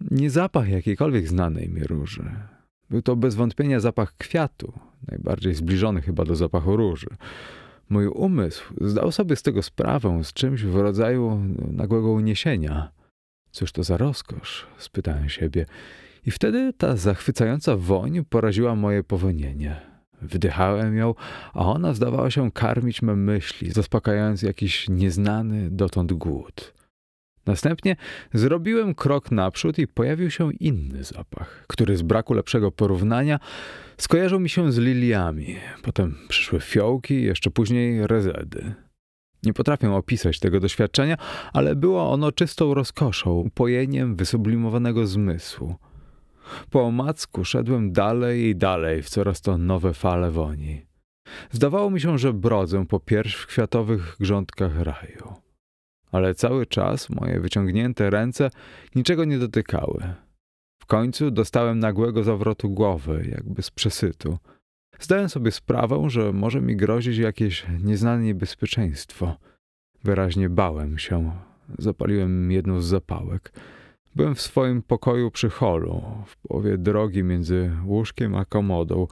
nie 0.00 0.30
zapach 0.30 0.68
jakiejkolwiek 0.68 1.28
znanej 1.28 1.68
mi 1.68 1.84
róży. 1.84 2.30
Był 2.90 3.02
to 3.02 3.16
bez 3.16 3.34
wątpienia 3.34 3.80
zapach 3.80 4.16
kwiatu, 4.16 4.72
najbardziej 5.08 5.54
zbliżony 5.54 6.00
chyba 6.00 6.24
do 6.24 6.36
zapachu 6.36 6.76
róży. 6.76 7.08
Mój 7.88 8.06
umysł 8.06 8.74
zdał 8.80 9.12
sobie 9.12 9.36
z 9.36 9.42
tego 9.42 9.62
sprawę 9.62 10.24
z 10.24 10.32
czymś 10.32 10.64
w 10.64 10.76
rodzaju 10.76 11.40
nagłego 11.72 12.10
uniesienia. 12.10 12.90
Cóż 13.50 13.72
to 13.72 13.82
za 13.82 13.96
rozkosz? 13.96 14.66
spytałem 14.78 15.28
siebie. 15.28 15.66
I 16.26 16.30
wtedy 16.30 16.72
ta 16.72 16.96
zachwycająca 16.96 17.76
woń 17.76 18.24
poraziła 18.24 18.74
moje 18.74 19.04
powonienie. 19.04 19.80
Wdychałem 20.22 20.96
ją, 20.96 21.14
a 21.54 21.66
ona 21.66 21.94
zdawała 21.94 22.30
się 22.30 22.52
karmić 22.52 23.02
me 23.02 23.16
myśli, 23.16 23.70
zaspokajając 23.70 24.42
jakiś 24.42 24.88
nieznany 24.88 25.70
dotąd 25.70 26.12
głód. 26.12 26.79
Następnie 27.50 27.96
zrobiłem 28.34 28.94
krok 28.94 29.30
naprzód 29.30 29.78
i 29.78 29.86
pojawił 29.86 30.30
się 30.30 30.52
inny 30.52 31.04
zapach, 31.04 31.64
który 31.66 31.96
z 31.96 32.02
braku 32.02 32.34
lepszego 32.34 32.70
porównania 32.70 33.38
skojarzył 33.96 34.40
mi 34.40 34.48
się 34.48 34.72
z 34.72 34.78
liliami. 34.78 35.56
Potem 35.82 36.16
przyszły 36.28 36.60
fiołki, 36.60 37.22
jeszcze 37.22 37.50
później 37.50 38.06
rezedy. 38.06 38.74
Nie 39.42 39.52
potrafię 39.52 39.92
opisać 39.92 40.38
tego 40.38 40.60
doświadczenia, 40.60 41.16
ale 41.52 41.76
było 41.76 42.12
ono 42.12 42.32
czystą 42.32 42.74
rozkoszą, 42.74 43.30
upojeniem 43.30 44.16
wysublimowanego 44.16 45.06
zmysłu. 45.06 45.76
Po 46.70 46.82
omacku 46.82 47.44
szedłem 47.44 47.92
dalej 47.92 48.44
i 48.44 48.56
dalej 48.56 49.02
w 49.02 49.08
coraz 49.08 49.40
to 49.40 49.58
nowe 49.58 49.94
fale 49.94 50.30
woni. 50.30 50.86
Zdawało 51.50 51.90
mi 51.90 52.00
się, 52.00 52.18
że 52.18 52.32
brodzę 52.32 52.86
po 52.86 53.00
kwiatowych 53.46 54.16
grządkach 54.20 54.80
raju 54.80 55.49
ale 56.12 56.34
cały 56.34 56.66
czas 56.66 57.10
moje 57.10 57.40
wyciągnięte 57.40 58.10
ręce 58.10 58.50
niczego 58.94 59.24
nie 59.24 59.38
dotykały. 59.38 60.14
W 60.82 60.86
końcu 60.86 61.30
dostałem 61.30 61.78
nagłego 61.78 62.22
zawrotu 62.22 62.70
głowy, 62.70 63.28
jakby 63.30 63.62
z 63.62 63.70
przesytu. 63.70 64.38
Zdałem 65.00 65.28
sobie 65.28 65.50
sprawę, 65.50 66.10
że 66.10 66.32
może 66.32 66.60
mi 66.60 66.76
grozić 66.76 67.18
jakieś 67.18 67.66
nieznane 67.82 68.22
niebezpieczeństwo. 68.22 69.36
Wyraźnie 70.04 70.48
bałem 70.48 70.98
się. 70.98 71.32
Zapaliłem 71.78 72.52
jedną 72.52 72.80
z 72.80 72.84
zapałek. 72.84 73.52
Byłem 74.16 74.34
w 74.34 74.40
swoim 74.40 74.82
pokoju 74.82 75.30
przy 75.30 75.50
holu, 75.50 76.02
w 76.26 76.36
połowie 76.36 76.78
drogi 76.78 77.22
między 77.22 77.70
łóżkiem 77.84 78.34
a 78.34 78.44
komodą. 78.44 79.06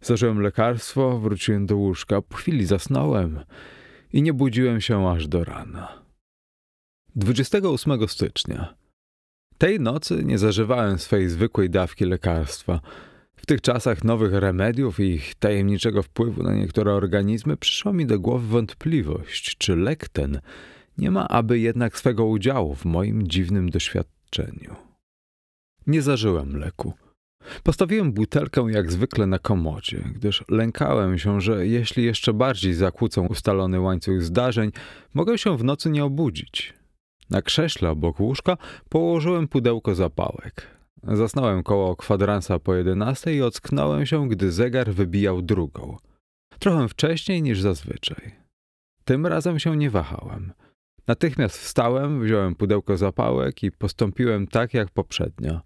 Zażyłem 0.00 0.40
lekarstwo, 0.40 1.18
wróciłem 1.18 1.66
do 1.66 1.76
łóżka. 1.76 2.22
Po 2.22 2.36
chwili 2.36 2.66
zasnąłem 2.66 3.40
i 4.12 4.22
nie 4.22 4.32
budziłem 4.32 4.80
się 4.80 5.08
aż 5.08 5.28
do 5.28 5.44
rana. 5.44 6.05
28 7.16 8.08
stycznia. 8.08 8.74
Tej 9.58 9.80
nocy 9.80 10.24
nie 10.24 10.38
zażywałem 10.38 10.98
swej 10.98 11.28
zwykłej 11.28 11.70
dawki 11.70 12.04
lekarstwa. 12.04 12.80
W 13.36 13.46
tych 13.46 13.60
czasach 13.60 14.04
nowych 14.04 14.32
remediów 14.32 15.00
i 15.00 15.02
ich 15.02 15.34
tajemniczego 15.34 16.02
wpływu 16.02 16.42
na 16.42 16.54
niektóre 16.54 16.94
organizmy 16.94 17.56
przyszła 17.56 17.92
mi 17.92 18.06
do 18.06 18.20
głowy 18.20 18.46
wątpliwość, 18.46 19.56
czy 19.56 19.76
lek 19.76 20.08
ten 20.08 20.40
nie 20.98 21.10
ma 21.10 21.28
aby 21.28 21.58
jednak 21.58 21.98
swego 21.98 22.26
udziału 22.26 22.74
w 22.74 22.84
moim 22.84 23.28
dziwnym 23.28 23.70
doświadczeniu. 23.70 24.76
Nie 25.86 26.02
zażyłem 26.02 26.56
leku. 26.56 26.92
Postawiłem 27.62 28.12
butelkę 28.12 28.66
jak 28.70 28.92
zwykle 28.92 29.26
na 29.26 29.38
komodzie, 29.38 30.04
gdyż 30.14 30.44
lękałem 30.48 31.18
się, 31.18 31.40
że 31.40 31.66
jeśli 31.66 32.04
jeszcze 32.04 32.32
bardziej 32.32 32.74
zakłócą 32.74 33.26
ustalony 33.26 33.80
łańcuch 33.80 34.22
zdarzeń, 34.22 34.70
mogę 35.14 35.38
się 35.38 35.58
w 35.58 35.64
nocy 35.64 35.90
nie 35.90 36.04
obudzić. 36.04 36.75
Na 37.30 37.42
krześle 37.42 37.90
obok 37.90 38.20
łóżka 38.20 38.56
położyłem 38.88 39.48
pudełko 39.48 39.94
zapałek. 39.94 40.66
Zasnąłem 41.02 41.62
koło 41.62 41.96
kwadransa 41.96 42.58
po 42.58 42.74
jedenastej 42.74 43.36
i 43.36 43.42
ocknąłem 43.42 44.06
się, 44.06 44.28
gdy 44.28 44.52
zegar 44.52 44.92
wybijał 44.92 45.42
drugą. 45.42 45.96
Trochę 46.58 46.88
wcześniej 46.88 47.42
niż 47.42 47.60
zazwyczaj. 47.60 48.32
Tym 49.04 49.26
razem 49.26 49.58
się 49.58 49.76
nie 49.76 49.90
wahałem. 49.90 50.52
Natychmiast 51.06 51.58
wstałem, 51.58 52.22
wziąłem 52.22 52.54
pudełko 52.54 52.96
zapałek 52.96 53.62
i 53.62 53.72
postąpiłem 53.72 54.46
tak 54.46 54.74
jak 54.74 54.90
poprzednio. 54.90 55.60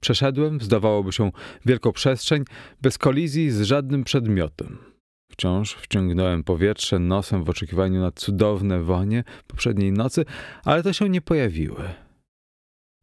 Przeszedłem, 0.00 0.60
zdawałoby 0.60 1.12
się, 1.12 1.30
wielką 1.66 1.92
przestrzeń, 1.92 2.44
bez 2.82 2.98
kolizji 2.98 3.50
z 3.50 3.62
żadnym 3.62 4.04
przedmiotem. 4.04 4.89
Wciąż 5.30 5.74
wciągnąłem 5.74 6.44
powietrze 6.44 6.98
nosem 6.98 7.44
w 7.44 7.50
oczekiwaniu 7.50 8.00
na 8.00 8.10
cudowne 8.10 8.82
wonie 8.82 9.24
poprzedniej 9.46 9.92
nocy, 9.92 10.24
ale 10.64 10.82
to 10.82 10.92
się 10.92 11.08
nie 11.08 11.20
pojawiły. 11.20 11.84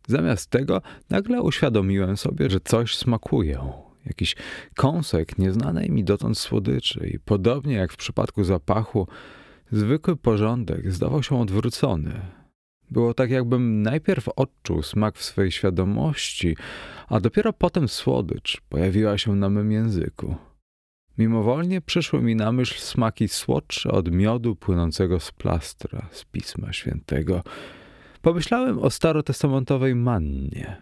Zamiast 0.07 0.49
tego 0.49 0.81
nagle 1.09 1.41
uświadomiłem 1.41 2.17
sobie, 2.17 2.49
że 2.49 2.59
coś 2.59 2.95
smakuje. 2.95 3.59
Jakiś 4.05 4.35
kąsek 4.75 5.37
nieznanej 5.37 5.89
mi 5.89 6.03
dotąd 6.03 6.37
słodyczy 6.37 7.09
i 7.13 7.19
podobnie 7.19 7.73
jak 7.73 7.93
w 7.93 7.97
przypadku 7.97 8.43
zapachu, 8.43 9.07
zwykły 9.71 10.15
porządek 10.15 10.91
zdawał 10.91 11.23
się 11.23 11.39
odwrócony. 11.39 12.21
Było 12.91 13.13
tak, 13.13 13.29
jakbym 13.31 13.81
najpierw 13.81 14.29
odczuł 14.35 14.83
smak 14.83 15.17
w 15.17 15.23
swej 15.23 15.51
świadomości, 15.51 16.57
a 17.07 17.19
dopiero 17.19 17.53
potem 17.53 17.87
słodycz 17.87 18.61
pojawiła 18.69 19.17
się 19.17 19.35
na 19.35 19.49
mym 19.49 19.71
języku. 19.71 20.35
Mimowolnie 21.17 21.81
przyszły 21.81 22.21
mi 22.21 22.35
na 22.35 22.51
myśl 22.51 22.79
smaki 22.79 23.27
słodsze 23.27 23.91
od 23.91 24.11
miodu 24.11 24.55
płynącego 24.55 25.19
z 25.19 25.31
plastra, 25.31 26.09
z 26.11 26.25
Pisma 26.25 26.73
Świętego. 26.73 27.43
Pomyślałem 28.21 28.79
o 28.79 28.89
starotestamentowej 28.89 29.95
mannie. 29.95 30.81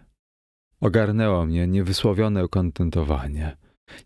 Ogarnęło 0.80 1.46
mnie 1.46 1.66
niewysłowione 1.66 2.44
ukontentowanie, 2.44 3.56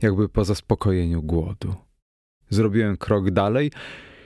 jakby 0.03 0.29
po 0.29 0.45
zaspokojeniu 0.45 1.23
głodu. 1.23 1.75
Zrobiłem 2.49 2.97
krok 2.97 3.31
dalej 3.31 3.73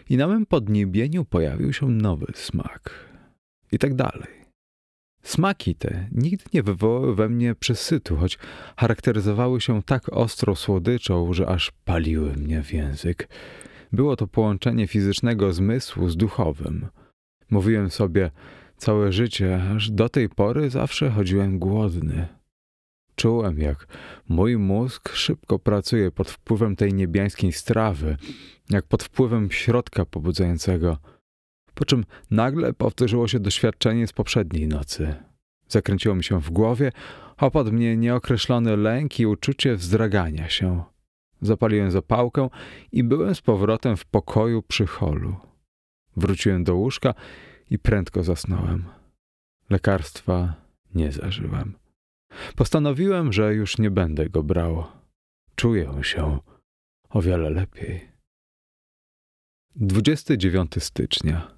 i 0.08 0.16
na 0.16 0.26
mym 0.26 0.46
podniebieniu 0.46 1.24
pojawił 1.24 1.72
się 1.72 1.88
nowy 1.88 2.26
smak. 2.34 3.08
I 3.72 3.78
tak 3.78 3.94
dalej. 3.94 4.43
Smaki 5.24 5.74
te 5.74 6.08
nigdy 6.12 6.44
nie 6.54 6.62
wywołały 6.62 7.14
we 7.14 7.28
mnie 7.28 7.54
przesytu, 7.54 8.16
choć 8.16 8.38
charakteryzowały 8.76 9.60
się 9.60 9.82
tak 9.82 10.08
ostro 10.08 10.56
słodyczą, 10.56 11.32
że 11.32 11.48
aż 11.48 11.72
paliły 11.84 12.32
mnie 12.32 12.62
w 12.62 12.72
język. 12.72 13.28
Było 13.92 14.16
to 14.16 14.26
połączenie 14.26 14.86
fizycznego 14.86 15.52
zmysłu 15.52 16.08
z 16.08 16.16
duchowym. 16.16 16.86
Mówiłem 17.50 17.90
sobie, 17.90 18.30
całe 18.76 19.12
życie, 19.12 19.62
aż 19.76 19.90
do 19.90 20.08
tej 20.08 20.28
pory 20.28 20.70
zawsze 20.70 21.10
chodziłem 21.10 21.58
głodny. 21.58 22.26
Czułem, 23.16 23.58
jak 23.58 23.86
mój 24.28 24.56
mózg 24.56 25.12
szybko 25.12 25.58
pracuje 25.58 26.10
pod 26.10 26.30
wpływem 26.30 26.76
tej 26.76 26.94
niebiańskiej 26.94 27.52
strawy, 27.52 28.16
jak 28.70 28.86
pod 28.86 29.02
wpływem 29.02 29.50
środka 29.50 30.04
pobudzającego. 30.04 30.98
Po 31.74 31.84
czym 31.84 32.04
nagle 32.30 32.72
powtórzyło 32.72 33.28
się 33.28 33.40
doświadczenie 33.40 34.06
z 34.06 34.12
poprzedniej 34.12 34.68
nocy. 34.68 35.14
Zakręciło 35.68 36.14
mi 36.14 36.24
się 36.24 36.40
w 36.40 36.50
głowie, 36.50 36.92
opadł 37.36 37.72
mnie 37.72 37.96
nieokreślony 37.96 38.76
lęk 38.76 39.20
i 39.20 39.26
uczucie 39.26 39.76
wzdragania 39.76 40.48
się. 40.48 40.82
Zapaliłem 41.40 41.90
zapałkę 41.90 42.48
i 42.92 43.04
byłem 43.04 43.34
z 43.34 43.40
powrotem 43.40 43.96
w 43.96 44.04
pokoju 44.04 44.62
przy 44.62 44.86
holu. 44.86 45.36
Wróciłem 46.16 46.64
do 46.64 46.74
łóżka 46.74 47.14
i 47.70 47.78
prędko 47.78 48.22
zasnąłem. 48.22 48.84
Lekarstwa 49.70 50.54
nie 50.94 51.12
zażyłem. 51.12 51.74
Postanowiłem, 52.56 53.32
że 53.32 53.54
już 53.54 53.78
nie 53.78 53.90
będę 53.90 54.28
go 54.28 54.42
brał. 54.42 54.84
Czuję 55.54 55.94
się 56.02 56.38
o 57.08 57.22
wiele 57.22 57.50
lepiej. 57.50 58.08
29 59.76 60.72
stycznia. 60.78 61.53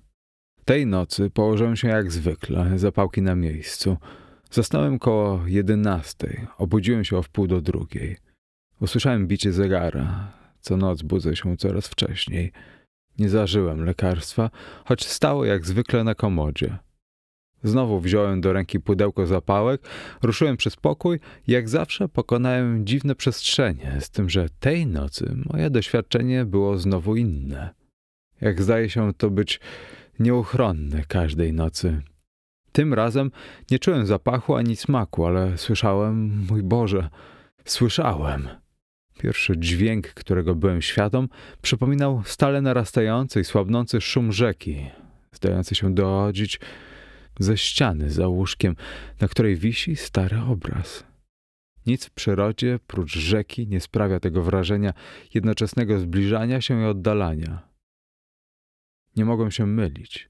Tej 0.66 0.86
nocy 0.86 1.30
położyłem 1.30 1.76
się 1.76 1.88
jak 1.88 2.12
zwykle, 2.12 2.78
zapałki 2.78 3.22
na 3.22 3.34
miejscu. 3.34 3.96
Zasnąłem 4.50 4.98
koło 4.98 5.40
jedenastej, 5.46 6.46
obudziłem 6.58 7.04
się 7.04 7.16
o 7.16 7.22
wpół 7.22 7.46
do 7.46 7.60
drugiej. 7.60 8.16
Usłyszałem 8.80 9.26
bicie 9.26 9.52
zegara. 9.52 10.32
Co 10.60 10.76
noc 10.76 11.02
budzę 11.02 11.36
się 11.36 11.56
coraz 11.56 11.88
wcześniej. 11.88 12.52
Nie 13.18 13.28
zażyłem 13.28 13.84
lekarstwa, 13.84 14.50
choć 14.84 15.06
stało 15.06 15.44
jak 15.44 15.66
zwykle 15.66 16.04
na 16.04 16.14
komodzie. 16.14 16.78
Znowu 17.62 18.00
wziąłem 18.00 18.40
do 18.40 18.52
ręki 18.52 18.80
pudełko 18.80 19.26
zapałek, 19.26 19.82
ruszyłem 20.22 20.56
przez 20.56 20.76
pokój 20.76 21.20
i 21.48 21.52
jak 21.52 21.68
zawsze 21.68 22.08
pokonałem 22.08 22.86
dziwne 22.86 23.14
przestrzenie, 23.14 23.96
z 24.00 24.10
tym, 24.10 24.30
że 24.30 24.48
tej 24.60 24.86
nocy 24.86 25.36
moje 25.52 25.70
doświadczenie 25.70 26.44
było 26.44 26.78
znowu 26.78 27.16
inne. 27.16 27.70
Jak 28.40 28.62
zdaje 28.62 28.90
się 28.90 29.14
to 29.14 29.30
być 29.30 29.60
nieuchronne 30.18 31.04
każdej 31.08 31.52
nocy. 31.52 32.02
Tym 32.72 32.94
razem 32.94 33.30
nie 33.70 33.78
czułem 33.78 34.06
zapachu 34.06 34.54
ani 34.54 34.76
smaku, 34.76 35.26
ale 35.26 35.58
słyszałem, 35.58 36.46
mój 36.50 36.62
Boże, 36.62 37.08
słyszałem. 37.64 38.48
Pierwszy 39.18 39.58
dźwięk, 39.58 40.06
którego 40.06 40.54
byłem 40.54 40.82
świadom, 40.82 41.28
przypominał 41.62 42.22
stale 42.24 42.60
narastający 42.60 43.40
i 43.40 43.44
słabnący 43.44 44.00
szum 44.00 44.32
rzeki, 44.32 44.86
zdający 45.32 45.74
się 45.74 45.94
dochodzić 45.94 46.60
ze 47.38 47.56
ściany 47.56 48.10
za 48.10 48.28
łóżkiem, 48.28 48.76
na 49.20 49.28
której 49.28 49.56
wisi 49.56 49.96
stary 49.96 50.40
obraz. 50.40 51.04
Nic 51.86 52.06
w 52.06 52.10
przyrodzie, 52.10 52.78
prócz 52.86 53.12
rzeki, 53.18 53.68
nie 53.68 53.80
sprawia 53.80 54.20
tego 54.20 54.42
wrażenia 54.42 54.92
jednoczesnego 55.34 55.98
zbliżania 55.98 56.60
się 56.60 56.82
i 56.82 56.84
oddalania. 56.84 57.75
Nie 59.16 59.24
mogłem 59.24 59.50
się 59.50 59.66
mylić. 59.66 60.28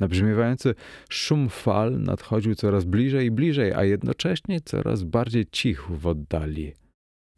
Nabrzmiewający 0.00 0.74
szum 1.08 1.48
fal 1.48 2.00
nadchodził 2.00 2.54
coraz 2.54 2.84
bliżej 2.84 3.26
i 3.26 3.30
bliżej, 3.30 3.72
a 3.72 3.84
jednocześnie 3.84 4.60
coraz 4.60 5.02
bardziej 5.02 5.46
cichł 5.46 5.94
w 5.94 6.06
oddali. 6.06 6.72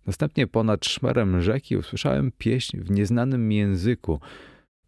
Następnie 0.06 0.46
ponad 0.46 0.86
szmerem 0.86 1.40
rzeki 1.40 1.76
usłyszałem 1.76 2.32
pieśń 2.38 2.78
w 2.78 2.90
nieznanym 2.90 3.52
języku, 3.52 4.20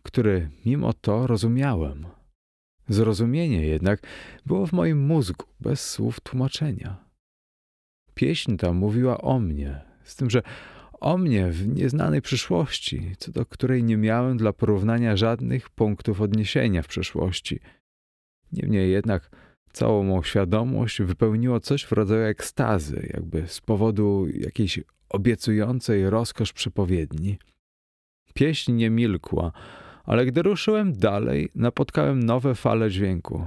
który 0.03 0.51
mimo 0.67 0.93
to 0.93 1.27
rozumiałem. 1.27 2.07
Zrozumienie 2.89 3.67
jednak 3.67 4.07
było 4.47 4.67
w 4.67 4.73
moim 4.73 5.07
mózgu, 5.07 5.47
bez 5.61 5.91
słów 5.91 6.21
tłumaczenia. 6.21 7.05
Pieśń 8.15 8.57
ta 8.57 8.73
mówiła 8.73 9.21
o 9.21 9.41
mnie, 9.41 9.81
z 10.05 10.17
tym, 10.17 10.31
że 10.31 10.43
o 11.01 11.19
mnie 11.19 11.51
w 11.51 11.69
nieznanej 11.69 12.23
przyszłości, 12.23 13.13
co 13.19 13.33
do 13.33 13.47
której 13.47 13.85
nie 13.85 13.97
miałem 13.97 14.37
dla 14.37 14.53
porównania 14.53 15.17
żadnych 15.17 15.71
punktów 15.71 16.21
odniesienia 16.21 16.83
w 16.83 16.89
przeszłości. 16.89 17.61
Niemniej 18.53 18.91
jednak 18.91 19.31
całą 19.73 20.03
mą 20.03 20.23
świadomość 20.23 21.03
wypełniło 21.03 21.61
coś 21.61 21.85
w 21.85 21.93
rodzaju 21.93 22.25
ekstazy, 22.25 23.11
jakby 23.15 23.49
z 23.49 23.61
powodu 23.61 24.27
jakiejś 24.35 24.81
obiecującej 25.09 26.11
rozkosz 26.11 26.53
przepowiedni. 26.53 27.39
Pieśń 28.35 28.73
nie 28.73 28.91
milkła, 28.91 29.53
ale 30.05 30.27
gdy 30.27 30.43
ruszyłem 30.43 30.93
dalej, 30.93 31.49
napotkałem 31.55 32.23
nowe 32.23 32.55
fale 32.55 32.91
dźwięku. 32.91 33.47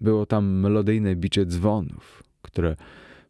Było 0.00 0.26
tam 0.26 0.60
melodyjne 0.60 1.16
bicie 1.16 1.46
dzwonów, 1.46 2.22
które 2.42 2.76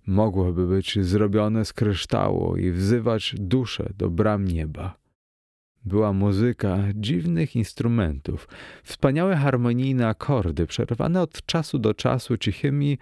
mogłyby 0.07 0.67
być 0.67 0.99
zrobione 1.01 1.65
z 1.65 1.73
kryształu 1.73 2.57
i 2.57 2.71
wzywać 2.71 3.35
duszę 3.39 3.93
do 3.99 4.11
bram 4.11 4.45
nieba. 4.45 5.03
Była 5.85 6.13
muzyka 6.13 6.79
dziwnych 6.95 7.57
instrumentów, 7.57 8.49
wspaniałe 8.85 9.37
harmonijne 9.37 10.09
akordy, 10.09 10.67
przerwane 10.67 11.23
od 11.23 11.47
czasu 11.47 11.79
do 11.79 11.95
czasu 11.95 12.37
cichymi, 12.37 12.99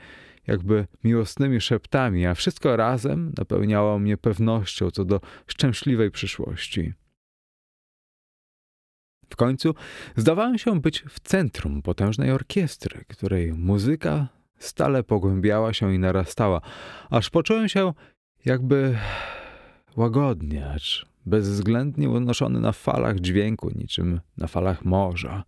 jakby 0.47 0.87
miłosnymi 1.05 1.61
szeptami, 1.61 2.27
a 2.27 2.35
wszystko 2.35 2.77
razem 2.77 3.33
napełniało 3.39 3.99
mnie 3.99 4.17
pewnością 4.17 4.91
co 4.91 5.05
do 5.05 5.21
szczęśliwej 5.47 6.11
przyszłości. 6.11 6.93
W 9.31 9.37
końcu 9.37 9.75
zdawałem 10.17 10.59
się 10.59 10.81
być 10.81 11.05
w 11.09 11.21
centrum 11.21 11.83
potężnej 11.83 12.31
orkiestry, 12.31 13.05
której 13.09 13.53
muzyka 13.53 14.29
stale 14.63 15.03
pogłębiała 15.03 15.73
się 15.73 15.95
i 15.95 15.99
narastała, 15.99 16.61
aż 17.11 17.31
poczułem 17.31 17.69
się 17.69 17.93
jakby 18.45 18.99
łagodnie, 19.97 20.71
acz 20.71 21.07
bezwzględnie 21.27 22.11
unoszony 22.11 22.61
na 22.61 22.73
falach 22.73 23.21
dźwięku, 23.21 23.71
niczym 23.75 24.21
na 24.37 24.47
falach 24.47 24.85
morza. 24.85 25.45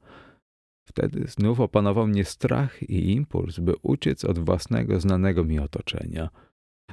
Wtedy 0.89 1.25
znów 1.29 1.61
opanował 1.61 2.07
mnie 2.07 2.25
strach 2.25 2.83
i 2.83 3.13
impuls, 3.13 3.59
by 3.59 3.75
uciec 3.83 4.25
od 4.25 4.39
własnego 4.39 5.01
znanego 5.01 5.45
mi 5.45 5.59
otoczenia. 5.59 6.29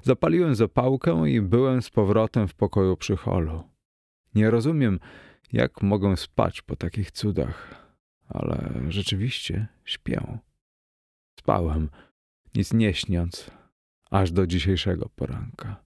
Zapaliłem 0.04 0.56
zapałkę 0.56 1.30
i 1.30 1.42
byłem 1.42 1.82
z 1.82 1.90
powrotem 1.90 2.48
w 2.48 2.54
pokoju 2.54 2.98
przy 2.98 3.18
holu. 3.18 3.64
Nie 4.36 4.52
rozumiem, 4.52 5.00
jak 5.54 5.82
mogę 5.82 6.18
spać 6.18 6.62
po 6.62 6.76
takich 6.76 7.12
cudach, 7.12 7.76
ale 8.28 8.72
rzeczywiście 8.88 9.68
śpię. 9.86 10.38
Spałem, 11.40 11.90
nic 12.56 12.74
nie 12.74 12.94
śniąc, 12.94 13.52
aż 14.12 14.32
do 14.32 14.48
dzisiejszego 14.48 15.10
poranka. 15.16 15.84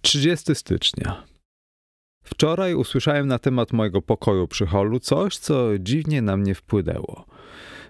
30 0.00 0.54
stycznia. 0.54 1.24
Wczoraj 2.24 2.74
usłyszałem 2.74 3.26
na 3.26 3.38
temat 3.38 3.72
mojego 3.72 4.02
pokoju 4.02 4.48
przy 4.48 4.66
holu 4.66 5.00
coś, 5.00 5.36
co 5.36 5.78
dziwnie 5.78 6.22
na 6.22 6.36
mnie 6.36 6.54
wpłynęło. 6.54 7.26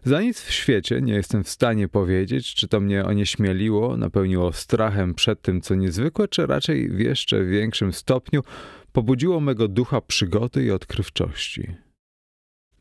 Za 0.05 0.21
nic 0.21 0.41
w 0.41 0.53
świecie 0.53 1.01
nie 1.01 1.13
jestem 1.13 1.45
w 1.45 1.49
stanie 1.49 1.89
powiedzieć, 1.89 2.55
czy 2.55 2.69
to 2.69 2.81
mnie 2.81 3.05
onieśmieliło, 3.05 3.97
napełniło 3.97 4.53
strachem 4.53 5.15
przed 5.15 5.43
tym, 5.43 5.61
co 5.61 5.75
niezwykłe, 5.75 6.29
czy 6.29 6.47
raczej 6.47 6.89
w 6.89 6.99
jeszcze 6.99 7.45
większym 7.45 7.93
stopniu 7.93 8.43
pobudziło 8.93 9.41
mego 9.41 9.69
ducha 9.69 10.01
przygody 10.01 10.65
i 10.65 10.71
odkrywczości. 10.71 11.86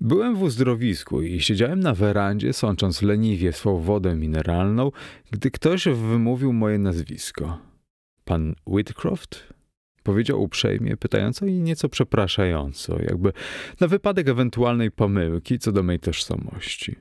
Byłem 0.01 0.35
w 0.35 0.41
uzdrowisku 0.41 1.21
i 1.21 1.41
siedziałem 1.41 1.79
na 1.79 1.93
werandzie, 1.93 2.53
sącząc 2.53 3.01
leniwie 3.01 3.53
swą 3.53 3.79
wodę 3.79 4.15
mineralną, 4.15 4.91
gdy 5.31 5.51
ktoś 5.51 5.85
wymówił 5.85 6.53
moje 6.53 6.77
nazwisko. 6.77 7.59
Pan 8.25 8.55
Whitcroft? 8.67 9.53
Powiedział 10.03 10.43
uprzejmie, 10.43 10.97
pytająco 10.97 11.45
i 11.45 11.53
nieco 11.53 11.89
przepraszająco, 11.89 13.01
jakby 13.01 13.31
na 13.79 13.87
wypadek 13.87 14.29
ewentualnej 14.29 14.91
pomyłki 14.91 15.59
co 15.59 15.71
do 15.71 15.83
mej 15.83 15.99
tożsamości. 15.99 16.95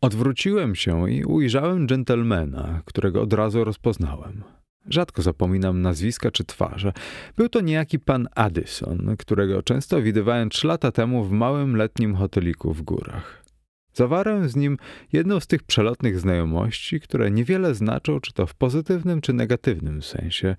Odwróciłem 0.00 0.74
się 0.74 1.10
i 1.10 1.24
ujrzałem 1.24 1.86
dżentelmena, 1.88 2.82
którego 2.84 3.22
od 3.22 3.32
razu 3.32 3.64
rozpoznałem. 3.64 4.44
Rzadko 4.88 5.22
zapominam 5.22 5.82
nazwiska 5.82 6.30
czy 6.30 6.44
twarze. 6.44 6.92
Był 7.36 7.48
to 7.48 7.60
niejaki 7.60 7.98
pan 7.98 8.28
Addison, 8.34 9.16
którego 9.18 9.62
często 9.62 10.02
widywałem 10.02 10.50
trzy 10.50 10.66
lata 10.66 10.92
temu 10.92 11.24
w 11.24 11.30
małym 11.30 11.76
letnim 11.76 12.14
hoteliku 12.14 12.72
w 12.72 12.82
górach. 12.82 13.46
Zawarłem 13.92 14.48
z 14.48 14.56
nim 14.56 14.78
jedną 15.12 15.40
z 15.40 15.46
tych 15.46 15.62
przelotnych 15.62 16.20
znajomości, 16.20 17.00
które 17.00 17.30
niewiele 17.30 17.74
znaczą, 17.74 18.20
czy 18.20 18.32
to 18.32 18.46
w 18.46 18.54
pozytywnym, 18.54 19.20
czy 19.20 19.32
negatywnym 19.32 20.02
sensie. 20.02 20.56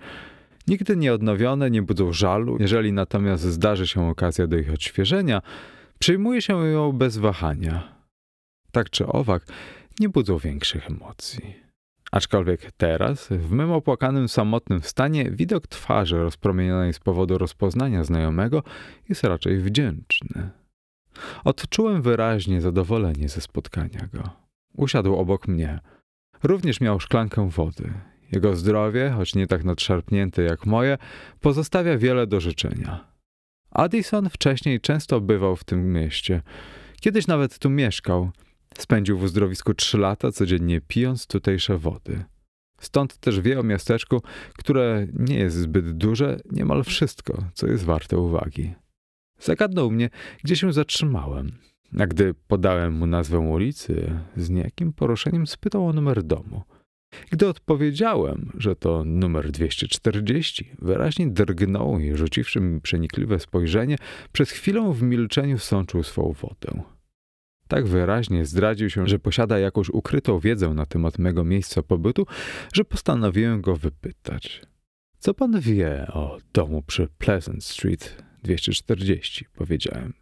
Nigdy 0.67 0.97
nie 0.97 1.13
odnowione, 1.13 1.71
nie 1.71 1.81
budzą 1.81 2.13
żalu, 2.13 2.57
jeżeli 2.59 2.93
natomiast 2.93 3.43
zdarzy 3.43 3.87
się 3.87 4.09
okazja 4.09 4.47
do 4.47 4.57
ich 4.57 4.73
odświeżenia, 4.73 5.41
przyjmuje 5.99 6.41
się 6.41 6.65
ją 6.67 6.91
bez 6.91 7.17
wahania. 7.17 7.97
Tak 8.71 8.89
czy 8.89 9.07
owak, 9.07 9.45
nie 9.99 10.09
budzą 10.09 10.37
większych 10.37 10.87
emocji. 10.91 11.66
Aczkolwiek 12.11 12.71
teraz, 12.77 13.27
w 13.29 13.51
mym 13.51 13.71
opłakanym, 13.71 14.29
samotnym 14.29 14.81
stanie, 14.81 15.31
widok 15.31 15.67
twarzy 15.67 16.17
rozpromienionej 16.17 16.93
z 16.93 16.99
powodu 16.99 17.37
rozpoznania 17.37 18.03
znajomego 18.03 18.63
jest 19.09 19.23
raczej 19.23 19.57
wdzięczny. 19.57 20.49
Odczułem 21.43 22.01
wyraźnie 22.01 22.61
zadowolenie 22.61 23.29
ze 23.29 23.41
spotkania 23.41 24.07
go. 24.13 24.29
Usiadł 24.73 25.15
obok 25.15 25.47
mnie. 25.47 25.79
Również 26.43 26.81
miał 26.81 26.99
szklankę 26.99 27.49
wody. 27.49 27.93
Jego 28.31 28.55
zdrowie, 28.55 29.09
choć 29.09 29.35
nie 29.35 29.47
tak 29.47 29.63
nadszarpnięte 29.63 30.41
jak 30.41 30.65
moje, 30.65 30.97
pozostawia 31.39 31.97
wiele 31.97 32.27
do 32.27 32.39
życzenia. 32.39 33.07
Addison 33.71 34.29
wcześniej 34.29 34.81
często 34.81 35.21
bywał 35.21 35.55
w 35.55 35.63
tym 35.63 35.93
mieście. 35.93 36.41
Kiedyś 37.01 37.27
nawet 37.27 37.59
tu 37.59 37.69
mieszkał. 37.69 38.31
Spędził 38.77 39.17
w 39.17 39.23
uzdrowisku 39.23 39.73
trzy 39.73 39.97
lata, 39.97 40.31
codziennie 40.31 40.81
pijąc 40.81 41.27
tutejsze 41.27 41.77
wody. 41.77 42.23
Stąd 42.79 43.17
też 43.17 43.41
wie 43.41 43.59
o 43.59 43.63
miasteczku, 43.63 44.21
które 44.57 45.07
nie 45.13 45.37
jest 45.37 45.55
zbyt 45.55 45.97
duże, 45.97 46.39
niemal 46.51 46.83
wszystko, 46.83 47.43
co 47.53 47.67
jest 47.67 47.83
warte 47.83 48.17
uwagi. 48.17 48.73
Zagadnął 49.39 49.91
mnie, 49.91 50.09
gdzie 50.43 50.55
się 50.55 50.73
zatrzymałem. 50.73 51.51
A 51.99 52.07
gdy 52.07 52.33
podałem 52.47 52.93
mu 52.93 53.07
nazwę 53.07 53.39
ulicy, 53.39 54.19
z 54.35 54.49
niejakim 54.49 54.93
poruszeniem 54.93 55.47
spytał 55.47 55.87
o 55.87 55.93
numer 55.93 56.23
domu. 56.23 56.63
Gdy 57.31 57.47
odpowiedziałem, 57.47 58.51
że 58.57 58.75
to 58.75 59.03
numer 59.05 59.51
240, 59.51 60.71
wyraźnie 60.79 61.27
drgnął 61.27 61.99
i 61.99 62.15
rzuciwszy 62.15 62.59
mi 62.59 62.81
przenikliwe 62.81 63.39
spojrzenie, 63.39 63.95
przez 64.31 64.51
chwilę 64.51 64.93
w 64.93 65.01
milczeniu 65.01 65.57
sączył 65.57 66.03
swą 66.03 66.33
wodę. 66.41 66.96
Tak 67.67 67.87
wyraźnie 67.87 68.45
zdradził 68.45 68.89
się, 68.89 69.07
że 69.07 69.19
posiada 69.19 69.59
jakąś 69.59 69.89
ukrytą 69.89 70.39
wiedzę 70.39 70.69
na 70.69 70.85
temat 70.85 71.19
mego 71.19 71.43
miejsca 71.43 71.83
pobytu, 71.83 72.25
że 72.73 72.85
postanowiłem 72.85 73.61
go 73.61 73.75
wypytać. 73.75 74.61
Co 75.19 75.33
pan 75.33 75.59
wie 75.59 76.07
o 76.13 76.37
domu 76.53 76.83
przy 76.87 77.07
Pleasant 77.17 77.63
Street 77.63 78.23
240? 78.43 79.45
powiedziałem. 79.55 80.13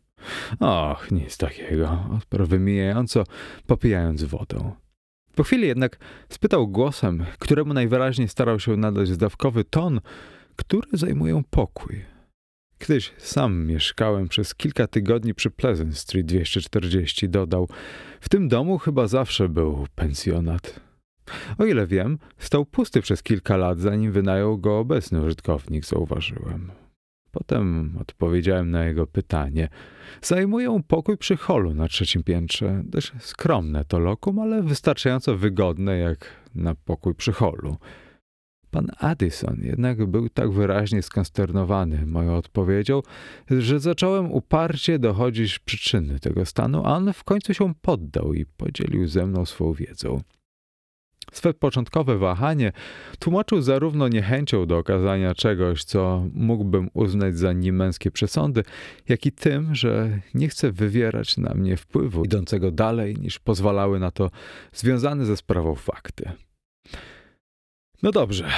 Och, 0.59 1.11
nic 1.11 1.37
takiego, 1.37 2.05
odparł 2.17 2.45
wymijająco, 2.45 3.23
popijając 3.67 4.23
wodę. 4.23 4.71
Po 5.35 5.43
chwili 5.43 5.67
jednak 5.67 5.97
spytał 6.29 6.67
głosem, 6.67 7.25
któremu 7.39 7.73
najwyraźniej 7.73 8.27
starał 8.27 8.59
się 8.59 8.77
nadać 8.77 9.07
zdawkowy 9.07 9.63
ton, 9.63 10.01
który 10.55 10.87
zajmuję 10.93 11.41
pokój. 11.49 12.14
Kiedyś 12.79 13.13
sam 13.17 13.65
mieszkałem 13.65 14.27
przez 14.27 14.55
kilka 14.55 14.87
tygodni 14.87 15.33
przy 15.33 15.51
Pleasant 15.51 15.97
Street 15.97 16.25
240, 16.25 17.29
dodał. 17.29 17.67
W 18.21 18.29
tym 18.29 18.47
domu 18.47 18.77
chyba 18.77 19.07
zawsze 19.07 19.49
był 19.49 19.87
pensjonat. 19.95 20.79
O 21.57 21.65
ile 21.65 21.87
wiem, 21.87 22.17
stał 22.37 22.65
pusty 22.65 23.01
przez 23.01 23.23
kilka 23.23 23.57
lat, 23.57 23.79
zanim 23.79 24.11
wynajął 24.11 24.57
go 24.57 24.79
obecny 24.79 25.21
użytkownik, 25.21 25.85
zauważyłem. 25.85 26.71
Potem 27.31 27.95
odpowiedziałem 28.01 28.71
na 28.71 28.85
jego 28.85 29.07
pytanie. 29.07 29.69
Zajmuję 30.21 30.81
pokój 30.87 31.17
przy 31.17 31.37
holu 31.37 31.73
na 31.73 31.87
trzecim 31.87 32.23
piętrze. 32.23 32.81
Dość 32.85 33.11
skromne 33.19 33.85
to 33.85 33.99
lokum, 33.99 34.39
ale 34.39 34.63
wystarczająco 34.63 35.37
wygodne 35.37 35.97
jak 35.97 36.25
na 36.55 36.75
pokój 36.75 37.15
przy 37.15 37.31
holu. 37.31 37.77
Pan 38.75 38.87
Addison 38.99 39.57
jednak 39.63 40.05
był 40.05 40.29
tak 40.29 40.51
wyraźnie 40.51 41.01
skonsternowany 41.01 42.05
moją 42.05 42.35
odpowiedzią, 42.35 43.01
że 43.49 43.79
zacząłem 43.79 44.31
uparcie 44.31 44.99
dochodzić 44.99 45.59
przyczyny 45.59 46.19
tego 46.19 46.45
stanu, 46.45 46.81
a 46.85 46.95
on 46.95 47.13
w 47.13 47.23
końcu 47.23 47.53
się 47.53 47.73
poddał 47.81 48.33
i 48.33 48.45
podzielił 48.45 49.07
ze 49.07 49.25
mną 49.25 49.45
swą 49.45 49.73
wiedzą. 49.73 50.21
Swe 51.31 51.53
początkowe 51.53 52.17
wahanie 52.17 52.71
tłumaczył 53.19 53.61
zarówno 53.61 54.07
niechęcią 54.07 54.65
do 54.65 54.77
okazania 54.77 55.35
czegoś, 55.35 55.83
co 55.83 56.25
mógłbym 56.33 56.89
uznać 56.93 57.37
za 57.37 57.53
niemęskie 57.53 58.11
przesądy, 58.11 58.63
jak 59.09 59.25
i 59.25 59.31
tym, 59.31 59.75
że 59.75 60.19
nie 60.33 60.49
chce 60.49 60.71
wywierać 60.71 61.37
na 61.37 61.53
mnie 61.53 61.77
wpływu 61.77 62.23
idącego 62.23 62.71
dalej 62.71 63.15
niż 63.15 63.39
pozwalały 63.39 63.99
na 63.99 64.11
to 64.11 64.31
związane 64.73 65.25
ze 65.25 65.37
sprawą 65.37 65.75
fakty. 65.75 66.31
No 68.05 68.11
dobrze, 68.11 68.49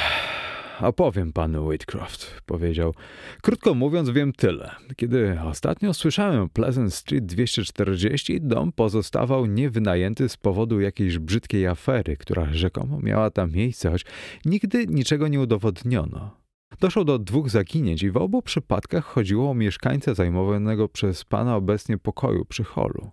opowiem 0.79 1.33
panu 1.33 1.67
Whitcroft, 1.67 2.41
powiedział. 2.45 2.93
Krótko 3.41 3.73
mówiąc, 3.73 4.09
wiem 4.09 4.33
tyle. 4.33 4.71
Kiedy 4.95 5.39
ostatnio 5.45 5.93
słyszałem 5.93 6.49
Pleasant 6.49 6.93
Street 6.93 7.25
240, 7.25 8.41
dom 8.41 8.71
pozostawał 8.71 9.45
niewynajęty 9.45 10.29
z 10.29 10.37
powodu 10.37 10.79
jakiejś 10.79 11.19
brzydkiej 11.19 11.67
afery, 11.67 12.17
która 12.17 12.53
rzekomo 12.53 12.99
miała 12.99 13.31
tam 13.31 13.51
miejsce, 13.51 13.91
choć 13.91 14.05
nigdy 14.45 14.87
niczego 14.87 15.27
nie 15.27 15.39
udowodniono. 15.39 16.37
Doszło 16.79 17.03
do 17.03 17.19
dwóch 17.19 17.49
zaginięć 17.49 18.03
i 18.03 18.11
w 18.11 18.17
obu 18.17 18.41
przypadkach 18.41 19.05
chodziło 19.05 19.49
o 19.49 19.53
mieszkańca 19.53 20.13
zajmowanego 20.13 20.89
przez 20.89 21.23
pana 21.23 21.55
obecnie 21.55 21.97
pokoju 21.97 22.45
przy 22.45 22.63
holu. 22.63 23.11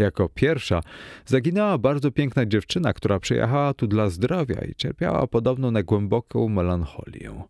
Jako 0.00 0.28
pierwsza 0.28 0.80
zaginęła 1.26 1.78
bardzo 1.78 2.10
piękna 2.10 2.46
dziewczyna, 2.46 2.92
która 2.92 3.20
przyjechała 3.20 3.74
tu 3.74 3.86
dla 3.86 4.10
zdrowia 4.10 4.60
i 4.60 4.74
cierpiała 4.74 5.26
podobno 5.26 5.70
na 5.70 5.82
głęboką 5.82 6.48
melancholię, 6.48 7.42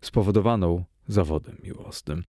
spowodowaną 0.00 0.84
zawodem 1.08 1.56
miłosnym. 1.62 2.24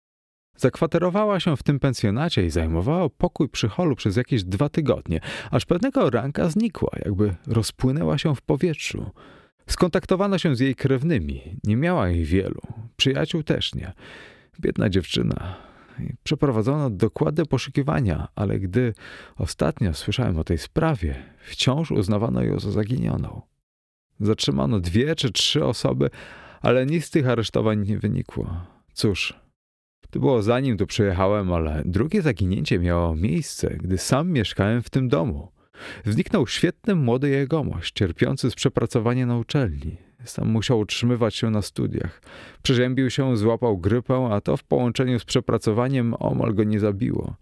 Zakwaterowała 0.58 1.40
się 1.40 1.58
w 1.58 1.64
tym 1.64 1.80
pensjonacie 1.80 2.46
i 2.46 2.50
zajmowała 2.50 3.10
pokój 3.10 3.50
przy 3.50 3.70
holu 3.70 3.96
przez 3.96 4.18
jakieś 4.18 4.44
dwa 4.44 4.70
tygodnie, 4.70 5.20
aż 5.52 5.66
pewnego 5.66 6.10
ranka 6.10 6.50
znikła, 6.50 6.90
jakby 7.06 7.36
rozpłynęła 7.48 8.18
się 8.18 8.36
w 8.36 8.42
powietrzu. 8.42 9.12
Skontaktowano 9.68 10.38
się 10.38 10.56
z 10.56 10.60
jej 10.60 10.76
krewnymi, 10.76 11.42
nie 11.64 11.76
miała 11.78 12.10
ich 12.10 12.26
wielu, 12.26 12.62
przyjaciół 12.98 13.44
też 13.44 13.76
nie. 13.76 13.92
Biedna 14.60 14.90
dziewczyna, 14.90 15.56
Przeprowadzono 16.24 16.90
dokładne 16.90 17.46
poszukiwania, 17.46 18.28
ale 18.36 18.60
gdy 18.60 18.94
ostatnio 19.38 19.94
słyszałem 19.94 20.40
o 20.40 20.44
tej 20.44 20.58
sprawie, 20.58 21.16
wciąż 21.46 21.92
uznawano 21.92 22.44
ją 22.44 22.60
za 22.60 22.72
zaginioną. 22.72 23.42
Zatrzymano 24.20 24.80
dwie 24.80 25.16
czy 25.16 25.32
trzy 25.32 25.66
osoby, 25.66 26.10
ale 26.62 26.86
nic 26.86 27.06
z 27.06 27.10
tych 27.10 27.28
aresztowań 27.28 27.88
nie 27.88 28.00
wynikło. 28.00 28.58
Cóż, 28.94 29.34
to 30.10 30.20
było 30.20 30.42
zanim 30.42 30.78
tu 30.78 30.88
przyjechałem, 30.88 31.54
ale 31.54 31.82
drugie 31.86 32.22
zaginięcie 32.22 32.80
miało 32.80 33.16
miejsce, 33.16 33.70
gdy 33.70 33.98
sam 33.98 34.32
mieszkałem 34.32 34.82
w 34.82 34.90
tym 34.90 35.08
domu. 35.08 35.53
Zniknął 36.06 36.48
świetny 36.48 36.96
młody 36.96 37.30
jegomość, 37.30 37.94
cierpiący 37.94 38.52
z 38.52 38.56
przepracowania 38.56 39.26
na 39.26 39.38
uczelni. 39.38 39.98
Sam 40.26 40.50
musiał 40.50 40.80
utrzymywać 40.80 41.36
się 41.36 41.50
na 41.50 41.62
studiach. 41.62 42.22
Przeziębił 42.64 43.10
się, 43.10 43.38
złapał 43.38 43.78
grypę, 43.78 44.30
a 44.32 44.42
to 44.42 44.58
w 44.58 44.64
połączeniu 44.64 45.20
z 45.20 45.26
przepracowaniem 45.26 46.16
omal 46.20 46.54
go 46.54 46.64
nie 46.64 46.80
zabiło. 46.80 47.36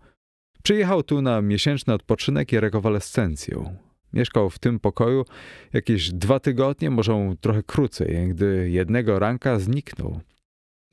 Przyjechał 0.63 1.03
tu 1.03 1.21
na 1.21 1.41
miesięczny 1.41 1.93
odpoczynek 1.93 2.53
i 2.53 2.59
rekonwalescencję. 2.59 3.77
Mieszkał 4.13 4.49
w 4.49 4.59
tym 4.59 4.79
pokoju 4.79 5.25
jakieś 5.73 6.11
dwa 6.11 6.39
tygodnie, 6.39 6.89
może 6.89 7.36
trochę 7.41 7.63
krócej, 7.63 8.27
gdy 8.27 8.69
jednego 8.69 9.19
ranka 9.19 9.59
zniknął. 9.59 10.19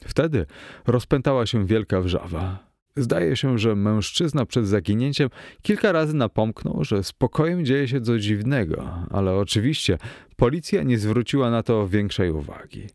Wtedy 0.05 0.47
rozpętała 0.87 1.47
się 1.47 1.67
wielka 1.67 2.01
wrzawa. 2.01 2.68
Zdaje 2.99 3.37
się, 3.37 3.59
że 3.59 3.77
mężczyzna 3.77 4.47
przed 4.47 4.67
zaginięciem 4.67 5.29
kilka 5.63 5.93
razy 5.93 6.15
napomknął, 6.15 6.85
że 6.85 7.05
spokojem 7.05 7.65
dzieje 7.65 7.89
się 7.89 8.01
coś 8.01 8.23
dziwnego, 8.23 9.07
ale 9.11 9.35
oczywiście 9.35 9.99
policja 10.37 10.83
nie 10.83 10.99
zwróciła 10.99 11.51
na 11.51 11.63
to 11.63 11.89
większej 11.89 12.31
uwagi. 12.31 12.87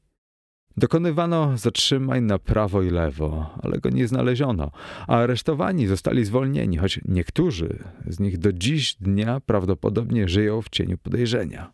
Dokonywano 0.78 1.58
zatrzymań 1.58 2.24
na 2.24 2.40
prawo 2.40 2.82
i 2.82 2.90
lewo, 2.90 3.60
ale 3.62 3.80
go 3.80 3.90
nie 3.90 4.08
znaleziono, 4.08 4.72
a 5.08 5.18
aresztowani 5.18 5.88
zostali 5.88 6.26
zwolnieni, 6.26 6.78
choć 6.78 7.00
niektórzy 7.06 7.84
z 8.08 8.20
nich 8.20 8.38
do 8.38 8.54
dziś 8.54 8.96
dnia 8.96 9.40
prawdopodobnie 9.40 10.28
żyją 10.28 10.62
w 10.62 10.70
cieniu 10.70 10.98
podejrzenia. 10.98 11.74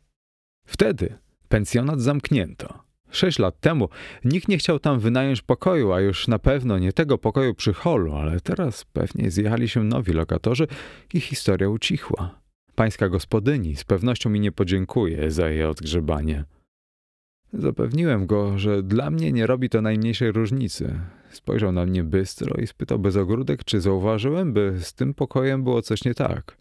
Wtedy 0.65 1.17
pensjonat 1.49 2.01
zamknięto 2.01 2.88
Sześć 3.11 3.39
lat 3.39 3.59
temu 3.59 3.89
nikt 4.25 4.47
nie 4.47 4.57
chciał 4.57 4.79
tam 4.79 4.99
wynająć 4.99 5.41
pokoju, 5.41 5.93
a 5.93 6.01
już 6.01 6.27
na 6.27 6.39
pewno 6.39 6.79
nie 6.79 6.93
tego 6.93 7.17
pokoju 7.17 7.53
przy 7.53 7.73
holu, 7.73 8.15
ale 8.15 8.39
teraz 8.39 8.85
pewnie 8.85 9.31
zjechali 9.31 9.69
się 9.69 9.83
nowi 9.83 10.13
lokatorzy 10.13 10.67
i 11.13 11.19
historia 11.19 11.69
ucichła. 11.69 12.39
Pańska 12.75 13.09
gospodyni 13.09 13.75
z 13.75 13.83
pewnością 13.83 14.29
mi 14.29 14.39
nie 14.39 14.51
podziękuje 14.51 15.31
za 15.31 15.49
jej 15.49 15.63
odgrzebanie. 15.63 16.43
Zapewniłem 17.53 18.27
go, 18.27 18.57
że 18.57 18.83
dla 18.83 19.11
mnie 19.11 19.31
nie 19.31 19.47
robi 19.47 19.69
to 19.69 19.81
najmniejszej 19.81 20.31
różnicy. 20.31 20.99
Spojrzał 21.29 21.71
na 21.71 21.85
mnie 21.85 22.03
bystro 22.03 22.61
i 22.61 22.67
spytał 22.67 22.99
bez 22.99 23.15
ogródek, 23.15 23.63
czy 23.63 23.81
zauważyłem, 23.81 24.53
by 24.53 24.77
z 24.79 24.93
tym 24.93 25.13
pokojem 25.13 25.63
było 25.63 25.81
coś 25.81 26.05
nie 26.05 26.13
tak. 26.13 26.57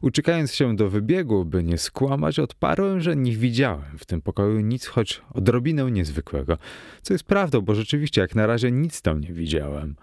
Uciekając 0.00 0.54
się 0.54 0.76
do 0.76 0.88
wybiegu, 0.90 1.44
by 1.44 1.64
nie 1.64 1.78
skłamać, 1.78 2.38
odparłem, 2.38 3.00
że 3.00 3.16
nie 3.16 3.36
widziałem 3.36 3.98
w 3.98 4.04
tym 4.04 4.22
pokoju 4.22 4.60
nic 4.60 4.86
choć 4.86 5.22
odrobinę 5.34 5.90
niezwykłego. 5.90 6.58
Co 7.02 7.14
jest 7.14 7.24
prawdą, 7.24 7.60
bo 7.60 7.74
rzeczywiście 7.74 8.20
jak 8.20 8.34
na 8.34 8.46
razie 8.46 8.70
nic 8.70 9.02
tam 9.02 9.20
nie 9.20 9.32
widziałem. 9.32 9.96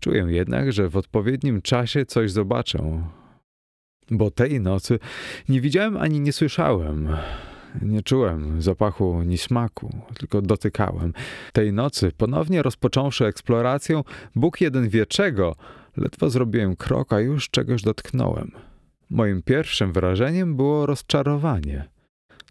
Czuję 0.00 0.26
jednak, 0.28 0.72
że 0.72 0.88
w 0.88 0.96
odpowiednim 0.96 1.62
czasie 1.62 2.06
coś 2.06 2.30
zobaczę. 2.30 3.02
Bo 4.10 4.30
tej 4.30 4.60
nocy 4.60 4.98
nie 5.48 5.60
widziałem 5.60 5.96
ani 5.96 6.20
nie 6.20 6.32
słyszałem. 6.32 7.08
Nie 7.82 8.02
czułem 8.02 8.62
zapachu 8.62 9.22
ni 9.22 9.38
smaku, 9.38 9.90
tylko 10.18 10.42
dotykałem. 10.42 11.12
Tej 11.52 11.72
nocy, 11.72 12.12
ponownie 12.16 12.62
rozpocząwszy 12.62 13.26
eksplorację, 13.26 14.02
Bóg 14.34 14.60
jeden 14.60 14.88
wie 14.88 15.06
czego, 15.06 15.56
ledwo 15.96 16.30
zrobiłem 16.30 16.76
krok, 16.76 17.12
a 17.12 17.20
już 17.20 17.50
czegoś 17.50 17.82
dotknąłem. 17.82 18.50
Moim 19.10 19.42
pierwszym 19.42 19.92
wrażeniem 19.92 20.56
było 20.56 20.86
rozczarowanie. 20.86 21.88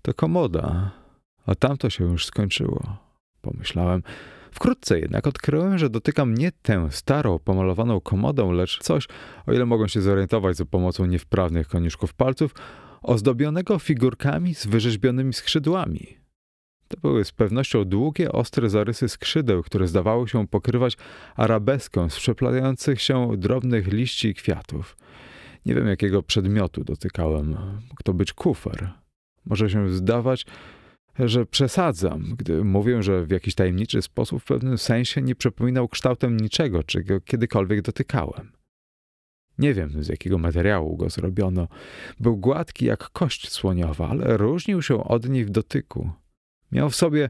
To 0.01 0.13
komoda, 0.13 0.91
a 1.45 1.55
tamto 1.55 1.89
się 1.89 2.03
już 2.03 2.25
skończyło, 2.25 2.97
pomyślałem. 3.41 4.03
Wkrótce 4.51 4.99
jednak 4.99 5.27
odkryłem, 5.27 5.77
że 5.77 5.89
dotykam 5.89 6.33
nie 6.33 6.51
tę 6.51 6.87
starą, 6.91 7.39
pomalowaną 7.39 8.01
komodą, 8.01 8.51
lecz 8.51 8.79
coś, 8.79 9.07
o 9.47 9.53
ile 9.53 9.65
mogą 9.65 9.87
się 9.87 10.01
zorientować 10.01 10.57
za 10.57 10.65
pomocą 10.65 11.05
niewprawnych 11.05 11.67
koniuszków 11.67 12.13
palców, 12.13 12.53
ozdobionego 13.01 13.79
figurkami 13.79 14.55
z 14.55 14.65
wyrzeźbionymi 14.67 15.33
skrzydłami. 15.33 16.17
To 16.87 16.97
były 17.01 17.25
z 17.25 17.31
pewnością 17.31 17.85
długie, 17.85 18.31
ostre 18.31 18.69
zarysy 18.69 19.09
skrzydeł, 19.09 19.63
które 19.63 19.87
zdawały 19.87 20.27
się 20.27 20.47
pokrywać 20.47 20.97
arabeską 21.35 22.09
z 22.09 22.17
przeplatających 22.17 23.01
się 23.01 23.37
drobnych 23.37 23.87
liści 23.87 24.27
i 24.27 24.33
kwiatów. 24.33 24.97
Nie 25.65 25.75
wiem, 25.75 25.87
jakiego 25.87 26.23
przedmiotu 26.23 26.83
dotykałem. 26.83 27.49
Mógł 27.89 28.03
to 28.03 28.13
być 28.13 28.33
kufer. 28.33 28.91
Może 29.45 29.69
się 29.69 29.89
zdawać, 29.89 30.45
że 31.19 31.45
przesadzam, 31.45 32.35
gdy 32.37 32.63
mówię, 32.63 33.03
że 33.03 33.25
w 33.25 33.31
jakiś 33.31 33.55
tajemniczy 33.55 34.01
sposób 34.01 34.41
w 34.41 34.45
pewnym 34.45 34.77
sensie 34.77 35.21
nie 35.21 35.35
przypominał 35.35 35.87
kształtem 35.87 36.37
niczego, 36.37 36.83
czego 36.83 37.21
kiedykolwiek 37.21 37.81
dotykałem. 37.81 38.51
Nie 39.57 39.73
wiem, 39.73 40.03
z 40.03 40.07
jakiego 40.07 40.37
materiału 40.37 40.97
go 40.97 41.09
zrobiono. 41.09 41.67
Był 42.19 42.37
gładki 42.37 42.85
jak 42.85 43.09
kość 43.09 43.51
słoniowa, 43.51 44.09
ale 44.09 44.37
różnił 44.37 44.81
się 44.81 45.03
od 45.03 45.29
niej 45.29 45.45
w 45.45 45.49
dotyku. 45.49 46.11
Miał 46.71 46.89
w 46.89 46.95
sobie 46.95 47.29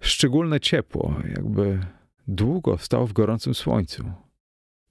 szczególne 0.00 0.60
ciepło, 0.60 1.14
jakby 1.28 1.80
długo 2.28 2.78
stał 2.78 3.06
w 3.06 3.12
gorącym 3.12 3.54
słońcu. 3.54 4.04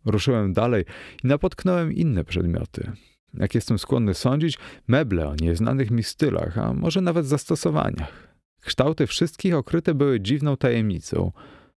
Ruszyłem 0.05 0.53
dalej 0.53 0.85
i 1.23 1.27
napotknąłem 1.27 1.93
inne 1.93 2.23
przedmioty. 2.23 2.91
Jak 3.33 3.55
jestem 3.55 3.79
skłonny 3.79 4.13
sądzić, 4.13 4.57
meble 4.87 5.27
o 5.27 5.35
nieznanych 5.35 5.91
mi 5.91 6.03
stylach, 6.03 6.57
a 6.57 6.73
może 6.73 7.01
nawet 7.01 7.25
zastosowaniach. 7.25 8.35
Kształty 8.61 9.07
wszystkich 9.07 9.55
okryte 9.55 9.93
były 9.93 10.21
dziwną 10.21 10.57
tajemnicą. 10.57 11.31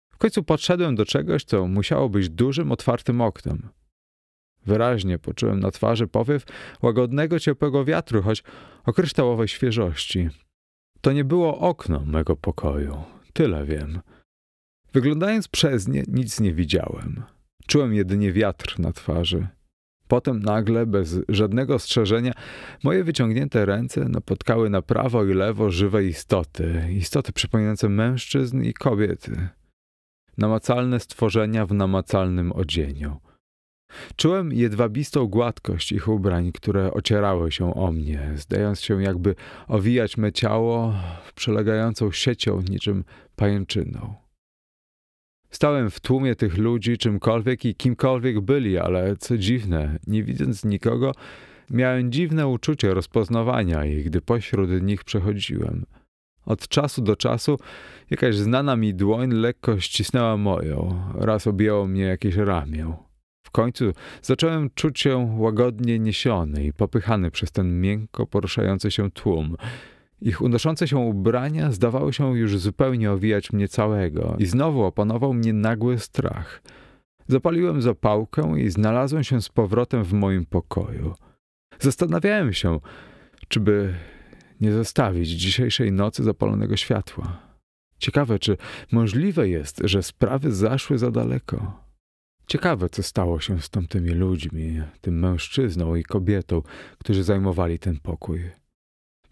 W 0.10 0.18
końcu 0.18 0.44
podszedłem 0.44 0.96
do 0.96 1.06
czegoś, 1.06 1.44
co 1.44 1.68
musiało 1.68 2.10
być 2.10 2.30
dużym, 2.30 2.72
otwartym 2.72 3.22
oknem. 3.22 3.70
Wyraźnie 4.66 5.20
poczułem 5.20 5.60
na 5.60 5.72
twarzy 5.72 6.08
powiew 6.08 6.46
łagodnego, 6.82 7.40
ciepłego 7.40 7.86
wiatru, 7.86 8.22
choć 8.22 8.44
o 8.86 8.94
kryształowej 8.94 9.48
świeżości. 9.48 10.30
To 11.02 11.12
nie 11.12 11.24
było 11.24 11.60
okno 11.60 12.06
mego 12.06 12.36
pokoju, 12.36 13.04
tyle 13.34 13.66
wiem. 13.66 14.00
Wyglądając 14.94 15.48
przez 15.48 15.88
nie, 15.88 16.04
nic 16.08 16.40
nie 16.40 16.54
widziałem. 16.54 17.24
Czułem 17.68 17.93
jedynie 17.93 18.32
wiatr 18.32 18.80
na 18.80 18.93
twarzy. 18.93 19.47
Potem 20.08 20.39
nagle, 20.39 20.86
bez 20.86 21.20
żadnego 21.30 21.76
ostrzeżenia, 21.76 22.34
moje 22.84 23.03
wyciągnięte 23.03 23.66
ręce 23.66 24.05
napotkały 24.05 24.70
na 24.70 24.82
prawo 24.82 25.26
i 25.26 25.34
lewo 25.34 25.72
żywe 25.72 26.05
istoty, 26.05 26.88
istoty 26.91 27.34
przypominające 27.34 27.89
mężczyzn 27.89 28.64
i 28.64 28.74
kobiety. 28.74 29.47
Namacalne 30.38 30.99
stworzenia 30.99 31.66
w 31.66 31.74
namacalnym 31.74 32.51
odzieniu. 32.51 33.20
Czułem 34.16 34.53
jedwabistą 34.53 35.28
gładkość 35.28 35.91
ich 35.91 36.08
ubrań, 36.08 36.51
które 36.51 36.93
ocierały 36.93 37.51
się 37.51 37.74
o 37.74 37.91
mnie, 37.91 38.34
zdając 38.36 38.82
się 38.82 39.03
jakby 39.03 39.36
owijać 39.68 40.18
me 40.18 40.32
ciało 40.32 40.93
przelegającą 41.36 42.12
siecią 42.12 42.62
niczym 42.70 43.03
pajęczyną. 43.36 44.27
Stałem 45.50 45.89
w 45.89 46.00
tłumie 46.00 46.36
tych 46.36 46.58
ludzi, 46.58 46.98
czymkolwiek 46.98 47.66
i 47.66 47.76
kimkolwiek 47.76 48.39
byli, 48.39 48.78
ale 48.78 49.16
co 49.18 49.38
dziwne, 49.38 50.00
nie 50.08 50.24
widząc 50.24 50.66
nikogo, 50.66 51.12
miałem 51.70 52.12
dziwne 52.12 52.48
uczucie 52.48 52.93
rozpoznawania 52.93 53.86
ich, 53.86 54.06
gdy 54.06 54.22
pośród 54.22 54.70
nich 54.82 55.04
przechodziłem. 55.04 55.86
Od 56.45 56.68
czasu 56.68 57.02
do 57.02 57.16
czasu 57.16 57.60
jakaś 58.10 58.36
znana 58.36 58.76
mi 58.76 58.93
dłoń 58.93 59.32
lekko 59.32 59.80
ścisnęła 59.80 60.38
moją, 60.38 61.04
raz 61.16 61.48
objęło 61.48 61.88
mnie 61.88 62.04
jakieś 62.04 62.36
ramię. 62.36 62.93
W 63.43 63.52
końcu 63.52 63.93
zacząłem 64.22 64.70
czuć 64.76 65.00
się 65.00 65.36
łagodnie 65.38 66.00
niesiony 66.00 66.66
i 66.66 66.74
popychany 66.74 67.32
przez 67.32 67.52
ten 67.52 67.82
miękko 67.82 68.28
poruszający 68.28 68.91
się 68.91 69.12
tłum. 69.12 69.56
Ich 70.22 70.41
unoszące 70.41 70.88
się 70.88 70.97
ubrania 70.97 71.72
zdawały 71.72 72.13
się 72.13 72.38
już 72.38 72.57
zupełnie 72.57 73.11
owijać 73.11 73.53
mnie 73.53 73.68
całego 73.68 74.36
i 74.39 74.45
znowu 74.45 74.84
opanował 74.84 75.34
mnie 75.34 75.53
nagły 75.53 75.99
strach. 75.99 76.61
Zapaliłem 77.28 77.82
zapałkę 77.82 78.53
i 78.59 78.70
znalazłem 78.70 79.24
się 79.24 79.41
z 79.41 79.49
powrotem 79.49 80.03
w 80.03 80.13
moim 80.13 80.45
pokoju. 80.45 81.13
Zastanawiałem 81.80 82.53
się, 82.53 82.80
czy 83.47 83.59
by 83.59 83.93
nie 84.61 84.72
zostawić 84.74 85.30
dzisiejszej 85.30 85.91
nocy 85.91 86.24
zapalonego 86.24 86.78
światła. 86.78 87.41
Ciekawe, 87.97 88.39
czy 88.39 88.57
możliwe 88.91 89.49
jest, 89.49 89.82
że 89.84 90.03
sprawy 90.03 90.51
zaszły 90.51 90.97
za 90.97 91.11
daleko. 91.11 91.88
Ciekawe, 92.47 92.89
co 92.89 93.03
stało 93.03 93.39
się 93.39 93.61
z 93.61 93.70
tamtymi 93.70 94.09
ludźmi, 94.09 94.82
tym 95.01 95.20
mężczyzną 95.20 95.95
i 95.95 96.03
kobietą, 96.03 96.61
którzy 96.97 97.24
zajmowali 97.24 97.80
ten 97.80 97.99
pokój. 97.99 98.41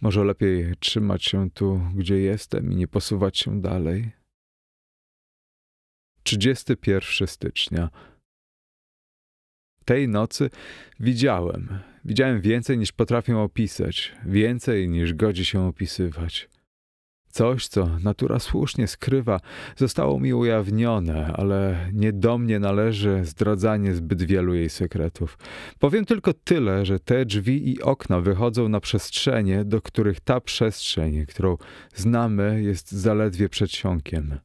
Może 0.02 0.24
lepiej 0.24 0.76
trzymać 0.80 1.24
się 1.24 1.52
tu, 1.52 1.82
gdzie 1.96 2.18
jestem 2.18 2.72
i 2.72 2.76
nie 2.76 2.88
posuwać 2.88 3.38
się 3.38 3.62
dalej? 3.62 4.12
31 6.24 7.28
stycznia. 7.28 7.90
Tej 9.86 10.08
nocy 10.08 10.50
widziałem. 11.00 11.80
Widziałem 12.06 12.42
więcej 12.42 12.78
niż 12.78 12.92
potrafię 12.92 13.38
opisać, 13.38 14.16
więcej 14.26 14.90
niż 14.90 15.14
godzi 15.14 15.46
się 15.46 15.68
opisywać. 15.68 16.50
Coś, 17.36 17.68
co 17.68 17.90
natura 18.04 18.40
słusznie 18.40 18.88
skrywa, 18.88 19.40
zostało 19.76 20.20
mi 20.20 20.34
ujawnione, 20.34 21.34
ale 21.38 21.90
nie 21.94 22.14
do 22.14 22.38
mnie 22.38 22.60
należy 22.60 23.26
zdradzanie 23.26 23.94
zbyt 23.94 24.24
wielu 24.24 24.54
jej 24.54 24.70
sekretów. 24.70 25.38
Powiem 25.80 26.06
tylko 26.06 26.34
tyle, 26.34 26.86
że 26.86 27.00
te 27.00 27.26
drzwi 27.26 27.70
i 27.70 27.82
okna 27.82 28.22
wychodzą 28.22 28.70
na 28.70 28.80
przestrzenie, 28.80 29.66
do 29.66 29.82
których 29.82 30.20
ta 30.20 30.42
przestrzeń, 30.42 31.26
którą 31.26 31.58
znamy, 31.96 32.62
jest 32.64 32.92
zaledwie 32.92 33.50
przedsionkiem. 33.50 34.40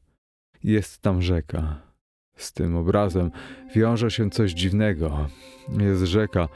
Jest 0.63 1.01
tam 1.01 1.21
rzeka. 1.21 1.81
Z 2.35 2.53
tym 2.53 2.75
obrazem 2.75 3.31
wiąże 3.75 4.11
się 4.11 4.29
coś 4.29 4.51
dziwnego. 4.51 5.27
Jest 5.79 6.03
rzeka, 6.03 6.47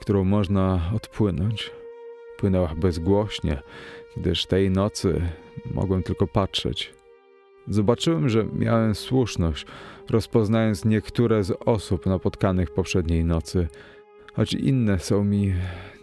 którą 0.00 0.24
można 0.24 0.90
odpłynąć. 0.94 1.70
Płynęła 2.38 2.74
bezgłośnie, 2.74 3.62
gdyż 4.16 4.46
tej 4.46 4.70
nocy 4.70 5.20
mogłem 5.74 6.02
tylko 6.02 6.26
patrzeć. 6.26 6.94
Zobaczyłem, 7.68 8.28
że 8.28 8.44
miałem 8.44 8.94
słuszność, 8.94 9.66
rozpoznając 10.10 10.84
niektóre 10.84 11.44
z 11.44 11.50
osób 11.66 12.06
napotkanych 12.06 12.70
poprzedniej 12.70 13.24
nocy, 13.24 13.68
choć 14.34 14.54
inne 14.54 14.98
są 14.98 15.24
mi 15.24 15.54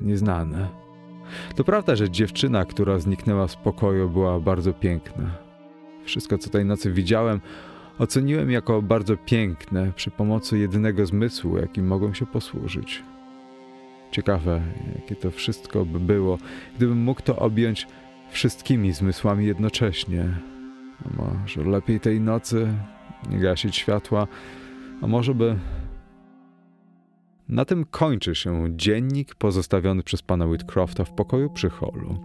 nieznane. 0.01 0.69
To 1.55 1.63
prawda, 1.63 1.95
że 1.95 2.09
dziewczyna, 2.09 2.65
która 2.65 2.99
zniknęła 2.99 3.47
z 3.47 3.55
pokoju, 3.55 4.09
była 4.09 4.39
bardzo 4.39 4.73
piękna. 4.73 5.37
Wszystko, 6.03 6.37
co 6.37 6.49
tej 6.49 6.65
nocy 6.65 6.91
widziałem, 6.91 7.41
oceniłem 7.99 8.51
jako 8.51 8.81
bardzo 8.81 9.17
piękne 9.17 9.91
przy 9.95 10.11
pomocy 10.11 10.57
jedynego 10.57 11.05
zmysłu, 11.05 11.57
jakim 11.57 11.87
mogłem 11.87 12.13
się 12.13 12.25
posłużyć. 12.25 13.03
Ciekawe, 14.17 14.61
jakie 14.95 15.15
to 15.15 15.31
wszystko 15.31 15.85
by 15.85 15.99
było, 15.99 16.37
gdybym 16.75 16.97
mógł 16.97 17.21
to 17.21 17.35
objąć 17.35 17.87
wszystkimi 18.29 18.93
zmysłami 18.93 19.45
jednocześnie. 19.45 20.25
A 21.05 21.21
może 21.21 21.69
lepiej 21.69 21.99
tej 21.99 22.21
nocy 22.21 22.67
nie 23.29 23.39
gasić 23.39 23.75
światła, 23.75 24.27
a 25.01 25.07
może 25.07 25.35
by. 25.35 25.55
Na 27.49 27.65
tym 27.65 27.85
kończy 27.85 28.35
się 28.35 28.67
dziennik 28.75 29.35
pozostawiony 29.35 30.03
przez 30.03 30.21
pana 30.21 30.45
Whitcrofta 30.45 31.03
w 31.03 31.13
pokoju 31.13 31.49
przy 31.49 31.69
holu. 31.69 32.17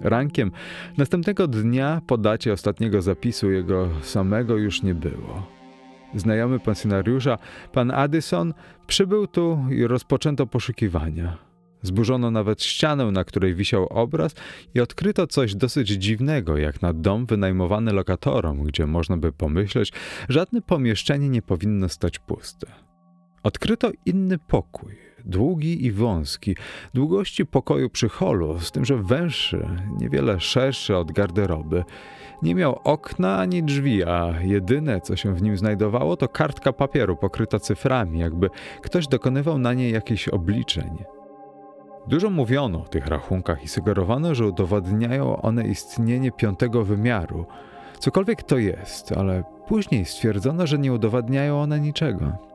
Rankiem 0.00 0.52
następnego 0.98 1.46
dnia 1.48 2.00
po 2.06 2.18
dacie 2.18 2.52
ostatniego 2.52 3.02
zapisu 3.02 3.50
jego 3.50 3.88
samego 4.02 4.56
już 4.56 4.82
nie 4.82 4.94
było. 4.94 5.61
Znajomy 6.14 6.60
pensjonariusza, 6.60 7.38
pan 7.72 7.90
Addison, 7.90 8.54
przybył 8.86 9.26
tu 9.26 9.58
i 9.70 9.86
rozpoczęto 9.86 10.46
poszukiwania. 10.46 11.38
Zburzono 11.82 12.30
nawet 12.30 12.62
ścianę, 12.62 13.10
na 13.10 13.24
której 13.24 13.54
wisiał 13.54 13.86
obraz 13.86 14.34
i 14.74 14.80
odkryto 14.80 15.26
coś 15.26 15.54
dosyć 15.54 15.88
dziwnego, 15.88 16.56
jak 16.56 16.82
na 16.82 16.92
dom 16.92 17.26
wynajmowany 17.26 17.92
lokatorom, 17.92 18.62
gdzie 18.62 18.86
można 18.86 19.16
by 19.16 19.32
pomyśleć, 19.32 19.92
żadne 20.28 20.62
pomieszczenie 20.62 21.28
nie 21.28 21.42
powinno 21.42 21.88
stać 21.88 22.18
puste. 22.18 22.66
Odkryto 23.42 23.90
inny 24.06 24.38
pokój, 24.38 24.96
długi 25.24 25.86
i 25.86 25.92
wąski, 25.92 26.56
długości 26.94 27.46
pokoju 27.46 27.90
przy 27.90 28.08
holu, 28.08 28.60
z 28.60 28.70
tym, 28.70 28.84
że 28.84 28.96
węższy, 28.96 29.66
niewiele 30.00 30.40
szerszy 30.40 30.96
od 30.96 31.12
garderoby. 31.12 31.84
Nie 32.42 32.54
miał 32.54 32.80
okna 32.84 33.38
ani 33.38 33.62
drzwi, 33.62 34.04
a 34.04 34.34
jedyne, 34.40 35.00
co 35.00 35.16
się 35.16 35.34
w 35.34 35.42
nim 35.42 35.56
znajdowało, 35.56 36.16
to 36.16 36.28
kartka 36.28 36.72
papieru 36.72 37.16
pokryta 37.16 37.58
cyframi, 37.58 38.18
jakby 38.18 38.50
ktoś 38.80 39.08
dokonywał 39.08 39.58
na 39.58 39.72
niej 39.72 39.92
jakichś 39.92 40.28
obliczeń. 40.28 41.04
Dużo 42.06 42.30
mówiono 42.30 42.80
o 42.80 42.88
tych 42.88 43.06
rachunkach 43.06 43.64
i 43.64 43.68
sugerowano, 43.68 44.34
że 44.34 44.46
udowadniają 44.46 45.42
one 45.42 45.64
istnienie 45.66 46.32
piątego 46.32 46.84
wymiaru. 46.84 47.46
Cokolwiek 47.98 48.42
to 48.42 48.58
jest, 48.58 49.12
ale 49.12 49.44
później 49.66 50.04
stwierdzono, 50.04 50.66
że 50.66 50.78
nie 50.78 50.92
udowadniają 50.92 51.60
one 51.60 51.80
niczego. 51.80 52.51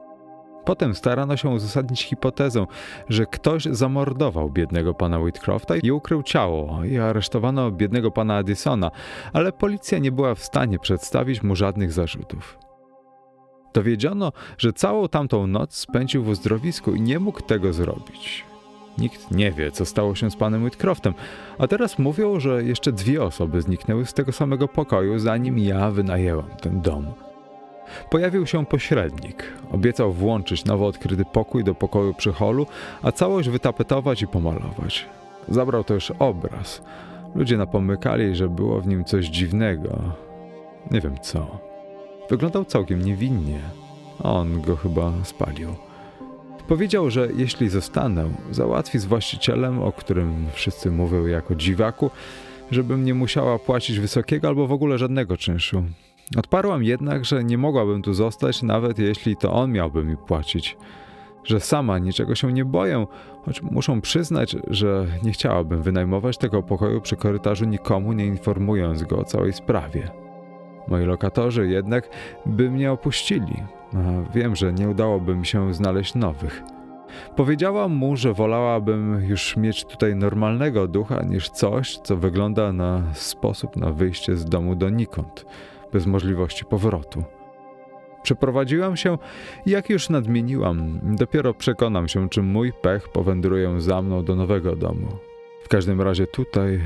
Potem 0.68 0.96
starano 0.96 1.38
się 1.38 1.50
uzasadnić 1.50 2.04
hipotezę, 2.04 2.66
że 3.10 3.26
ktoś 3.26 3.64
zamordował 3.64 4.50
biednego 4.50 4.94
pana 4.94 5.20
Whitcrofta 5.20 5.78
i 5.78 5.92
ukrył 5.92 6.24
ciało, 6.24 6.84
i 6.84 6.98
aresztowano 6.98 7.72
biednego 7.72 8.12
pana 8.12 8.38
Addisona, 8.38 8.92
ale 9.34 9.52
policja 9.52 10.00
nie 10.00 10.12
była 10.12 10.36
w 10.36 10.44
stanie 10.44 10.80
przedstawić 10.80 11.44
mu 11.44 11.56
żadnych 11.56 11.92
zarzutów. 11.92 12.58
Dowiedziono, 13.74 14.32
że 14.58 14.74
całą 14.74 15.08
tamtą 15.08 15.48
noc 15.48 15.76
spędził 15.76 16.24
w 16.24 16.28
uzdrowisku 16.28 16.96
i 16.96 17.02
nie 17.02 17.20
mógł 17.20 17.42
tego 17.42 17.74
zrobić. 17.74 18.46
Nikt 18.98 19.32
nie 19.32 19.52
wie, 19.52 19.72
co 19.72 19.86
stało 19.86 20.16
się 20.16 20.32
z 20.32 20.36
panem 20.36 20.64
Whitcroftem, 20.64 21.14
a 21.58 21.68
teraz 21.68 22.00
mówią, 22.00 22.40
że 22.40 22.64
jeszcze 22.64 22.92
dwie 22.92 23.24
osoby 23.24 23.62
zniknęły 23.62 24.06
z 24.06 24.14
tego 24.14 24.32
samego 24.32 24.68
pokoju, 24.68 25.20
zanim 25.20 25.60
ja 25.60 25.92
wynajęłam 25.92 26.50
ten 26.62 26.82
dom. 26.82 27.27
Pojawił 28.10 28.46
się 28.46 28.66
pośrednik. 28.66 29.44
Obiecał 29.72 30.14
włączyć 30.14 30.66
nowo 30.66 30.88
odkryty 30.88 31.26
pokój 31.26 31.64
do 31.64 31.76
pokoju 31.76 32.14
przy 32.14 32.34
holu, 32.34 32.66
a 33.02 33.12
całość 33.12 33.50
wytapetować 33.50 34.22
i 34.22 34.28
pomalować. 34.28 35.06
Zabrał 35.50 35.84
też 35.84 36.12
obraz. 36.20 36.82
Ludzie 37.36 37.58
napomykali, 37.58 38.36
że 38.36 38.50
było 38.50 38.82
w 38.82 38.88
nim 38.88 39.06
coś 39.06 39.26
dziwnego. 39.26 40.00
Nie 40.92 41.02
wiem 41.02 41.16
co. 41.22 41.60
Wyglądał 42.30 42.66
całkiem 42.66 43.02
niewinnie. 43.02 43.60
On 44.24 44.62
go 44.62 44.76
chyba 44.76 45.12
spalił. 45.24 45.76
Powiedział, 46.68 47.10
że 47.10 47.28
jeśli 47.36 47.70
zostanę, 47.70 48.30
załatwi 48.52 49.00
z 49.00 49.06
właścicielem, 49.06 49.82
o 49.82 49.92
którym 49.92 50.46
wszyscy 50.54 50.92
mówią 50.92 51.26
jako 51.26 51.56
dziwaku, 51.56 52.12
żebym 52.72 53.06
nie 53.06 53.14
musiała 53.14 53.60
płacić 53.60 54.00
wysokiego 54.00 54.48
albo 54.48 54.68
w 54.68 54.72
ogóle 54.72 54.98
żadnego 54.98 55.38
czynszu. 55.38 55.84
Odparłam 56.36 56.84
jednak, 56.84 57.26
że 57.26 57.44
nie 57.44 57.58
mogłabym 57.58 58.02
tu 58.02 58.14
zostać, 58.14 58.64
nawet 58.64 59.00
jeśli 59.00 59.36
to 59.36 59.54
on 59.54 59.72
miałby 59.72 60.04
mi 60.04 60.18
płacić. 60.18 60.78
Że 61.44 61.60
sama 61.60 62.00
niczego 62.00 62.36
się 62.36 62.54
nie 62.54 62.66
boję, 62.66 63.08
choć 63.46 63.62
muszę 63.62 64.02
przyznać, 64.02 64.56
że 64.68 65.06
nie 65.24 65.32
chciałabym 65.32 65.82
wynajmować 65.82 66.38
tego 66.38 66.64
pokoju 66.64 67.02
przy 67.02 67.16
korytarzu 67.16 67.66
nikomu, 67.66 68.14
nie 68.14 68.26
informując 68.26 69.04
go 69.04 69.18
o 69.18 69.24
całej 69.24 69.54
sprawie. 69.54 70.12
Moi 70.88 71.06
lokatorzy 71.06 71.68
jednak 71.68 72.10
by 72.46 72.72
mnie 72.72 72.92
opuścili, 72.92 73.64
a 73.94 74.32
wiem, 74.34 74.56
że 74.56 74.74
nie 74.74 74.90
udałoby 74.90 75.36
mi 75.36 75.46
się 75.46 75.74
znaleźć 75.74 76.16
nowych. 76.16 76.64
Powiedziałam 77.36 77.92
mu, 77.92 78.16
że 78.16 78.34
wolałabym 78.34 79.22
już 79.28 79.58
mieć 79.58 79.86
tutaj 79.86 80.16
normalnego 80.16 80.88
ducha 80.88 81.24
niż 81.24 81.50
coś, 81.50 81.98
co 81.98 82.18
wygląda 82.18 82.74
na 82.74 83.04
sposób 83.14 83.76
na 83.76 83.92
wyjście 83.92 84.36
z 84.36 84.46
domu 84.46 84.76
donikąd 84.76 85.46
bez 85.94 86.06
możliwości 86.06 86.66
powrotu. 86.66 87.24
Przeprowadziłam 88.24 88.98
się 88.98 89.18
i 89.66 89.72
jak 89.72 89.90
już 89.90 90.10
nadmieniłam, 90.10 91.00
dopiero 91.04 91.54
przekonam 91.54 92.08
się, 92.08 92.30
czy 92.30 92.42
mój 92.42 92.74
pech 92.74 93.10
powędruje 93.10 93.82
za 93.82 94.02
mną 94.02 94.24
do 94.24 94.36
nowego 94.36 94.76
domu. 94.76 95.08
W 95.64 95.68
każdym 95.68 96.02
razie 96.02 96.28
tutaj 96.28 96.82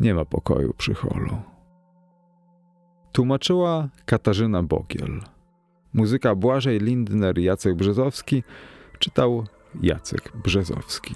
nie 0.00 0.14
ma 0.14 0.24
pokoju 0.24 0.74
przy 0.78 0.94
holu. 0.94 1.36
Tłumaczyła 3.12 3.88
Katarzyna 4.04 4.62
Bogiel. 4.62 5.20
Muzyka 5.94 6.34
Błażej 6.34 6.78
Lindner 6.80 7.38
Jacek 7.38 7.74
Brzezowski 7.74 8.42
czytał 8.98 9.46
Jacek 9.82 10.32
Brzezowski. 10.44 11.14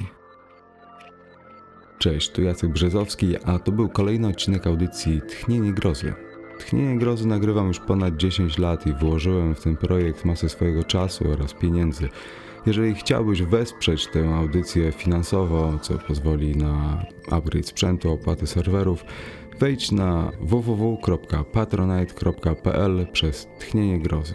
Cześć, 2.01 2.31
tu 2.31 2.43
Jacek 2.43 2.71
Brzezowski, 2.71 3.37
a 3.45 3.59
to 3.59 3.73
był 3.73 3.89
kolejny 3.89 4.29
odcinek 4.29 4.67
audycji 4.67 5.21
Tchnienie 5.29 5.73
Grozy. 5.73 6.15
Tchnienie 6.59 6.99
Grozy 6.99 7.29
nagrywam 7.29 7.69
już 7.69 7.81
ponad 7.81 8.17
10 8.17 8.59
lat 8.59 8.87
i 8.87 8.93
włożyłem 8.93 9.55
w 9.55 9.61
ten 9.61 9.77
projekt 9.77 10.25
masę 10.25 10.49
swojego 10.49 10.85
czasu 10.85 11.33
oraz 11.33 11.55
pieniędzy. 11.55 12.09
Jeżeli 12.67 12.95
chciałbyś 12.95 13.43
wesprzeć 13.43 14.07
tę 14.07 14.35
audycję 14.35 14.93
finansowo, 14.93 15.79
co 15.79 15.99
pozwoli 15.99 16.57
na 16.57 17.05
upgrade 17.31 17.67
sprzętu, 17.67 18.13
opłaty 18.13 18.47
serwerów, 18.47 19.05
wejdź 19.59 19.93
na 19.93 20.33
www.patronite.pl 20.41 23.07
przez 23.13 23.49
Tchnienie 23.59 23.99
Grozy. 23.99 24.35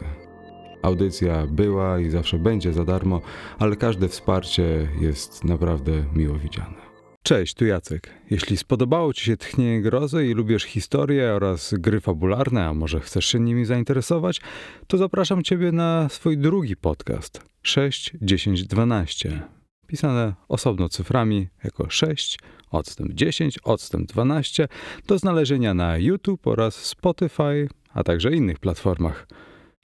Audycja 0.82 1.48
była 1.48 2.00
i 2.00 2.10
zawsze 2.10 2.40
będzie 2.40 2.74
za 2.74 2.86
darmo, 2.86 3.22
ale 3.60 3.76
każde 3.76 4.08
wsparcie 4.08 4.88
jest 5.02 5.44
naprawdę 5.44 5.92
miło 6.16 6.38
widziane. 6.38 6.85
Cześć, 7.26 7.54
tu 7.54 7.66
Jacek. 7.66 8.10
Jeśli 8.30 8.58
spodobało 8.58 9.14
Ci 9.14 9.26
się 9.26 9.38
Tchnienie 9.38 9.82
Grozy 9.82 10.28
i 10.28 10.34
lubisz 10.34 10.64
historię 10.64 11.34
oraz 11.34 11.74
gry 11.74 12.02
fabularne, 12.02 12.66
a 12.66 12.74
może 12.74 13.00
chcesz 13.00 13.26
się 13.26 13.40
nimi 13.40 13.66
zainteresować, 13.66 14.42
to 14.88 14.98
zapraszam 14.98 15.44
Ciebie 15.44 15.72
na 15.72 16.10
swój 16.10 16.38
drugi 16.38 16.76
podcast 16.76 17.42
6, 17.62 18.12
10, 18.22 18.64
12. 18.64 19.42
Pisane 19.88 20.34
osobno 20.48 20.90
cyframi 20.90 21.48
jako 21.64 21.90
6, 21.90 22.40
odstęp 22.72 23.14
10, 23.14 23.60
odstęp 23.64 24.08
12 24.08 24.68
do 25.08 25.18
znalezienia 25.18 25.74
na 25.74 25.98
YouTube 25.98 26.48
oraz 26.48 26.76
Spotify, 26.76 27.68
a 27.94 28.04
także 28.04 28.32
innych 28.32 28.60
platformach. 28.60 29.28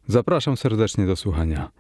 Zapraszam 0.08 0.58
serdecznie 0.58 1.06
do 1.06 1.16
słuchania. 1.16 1.72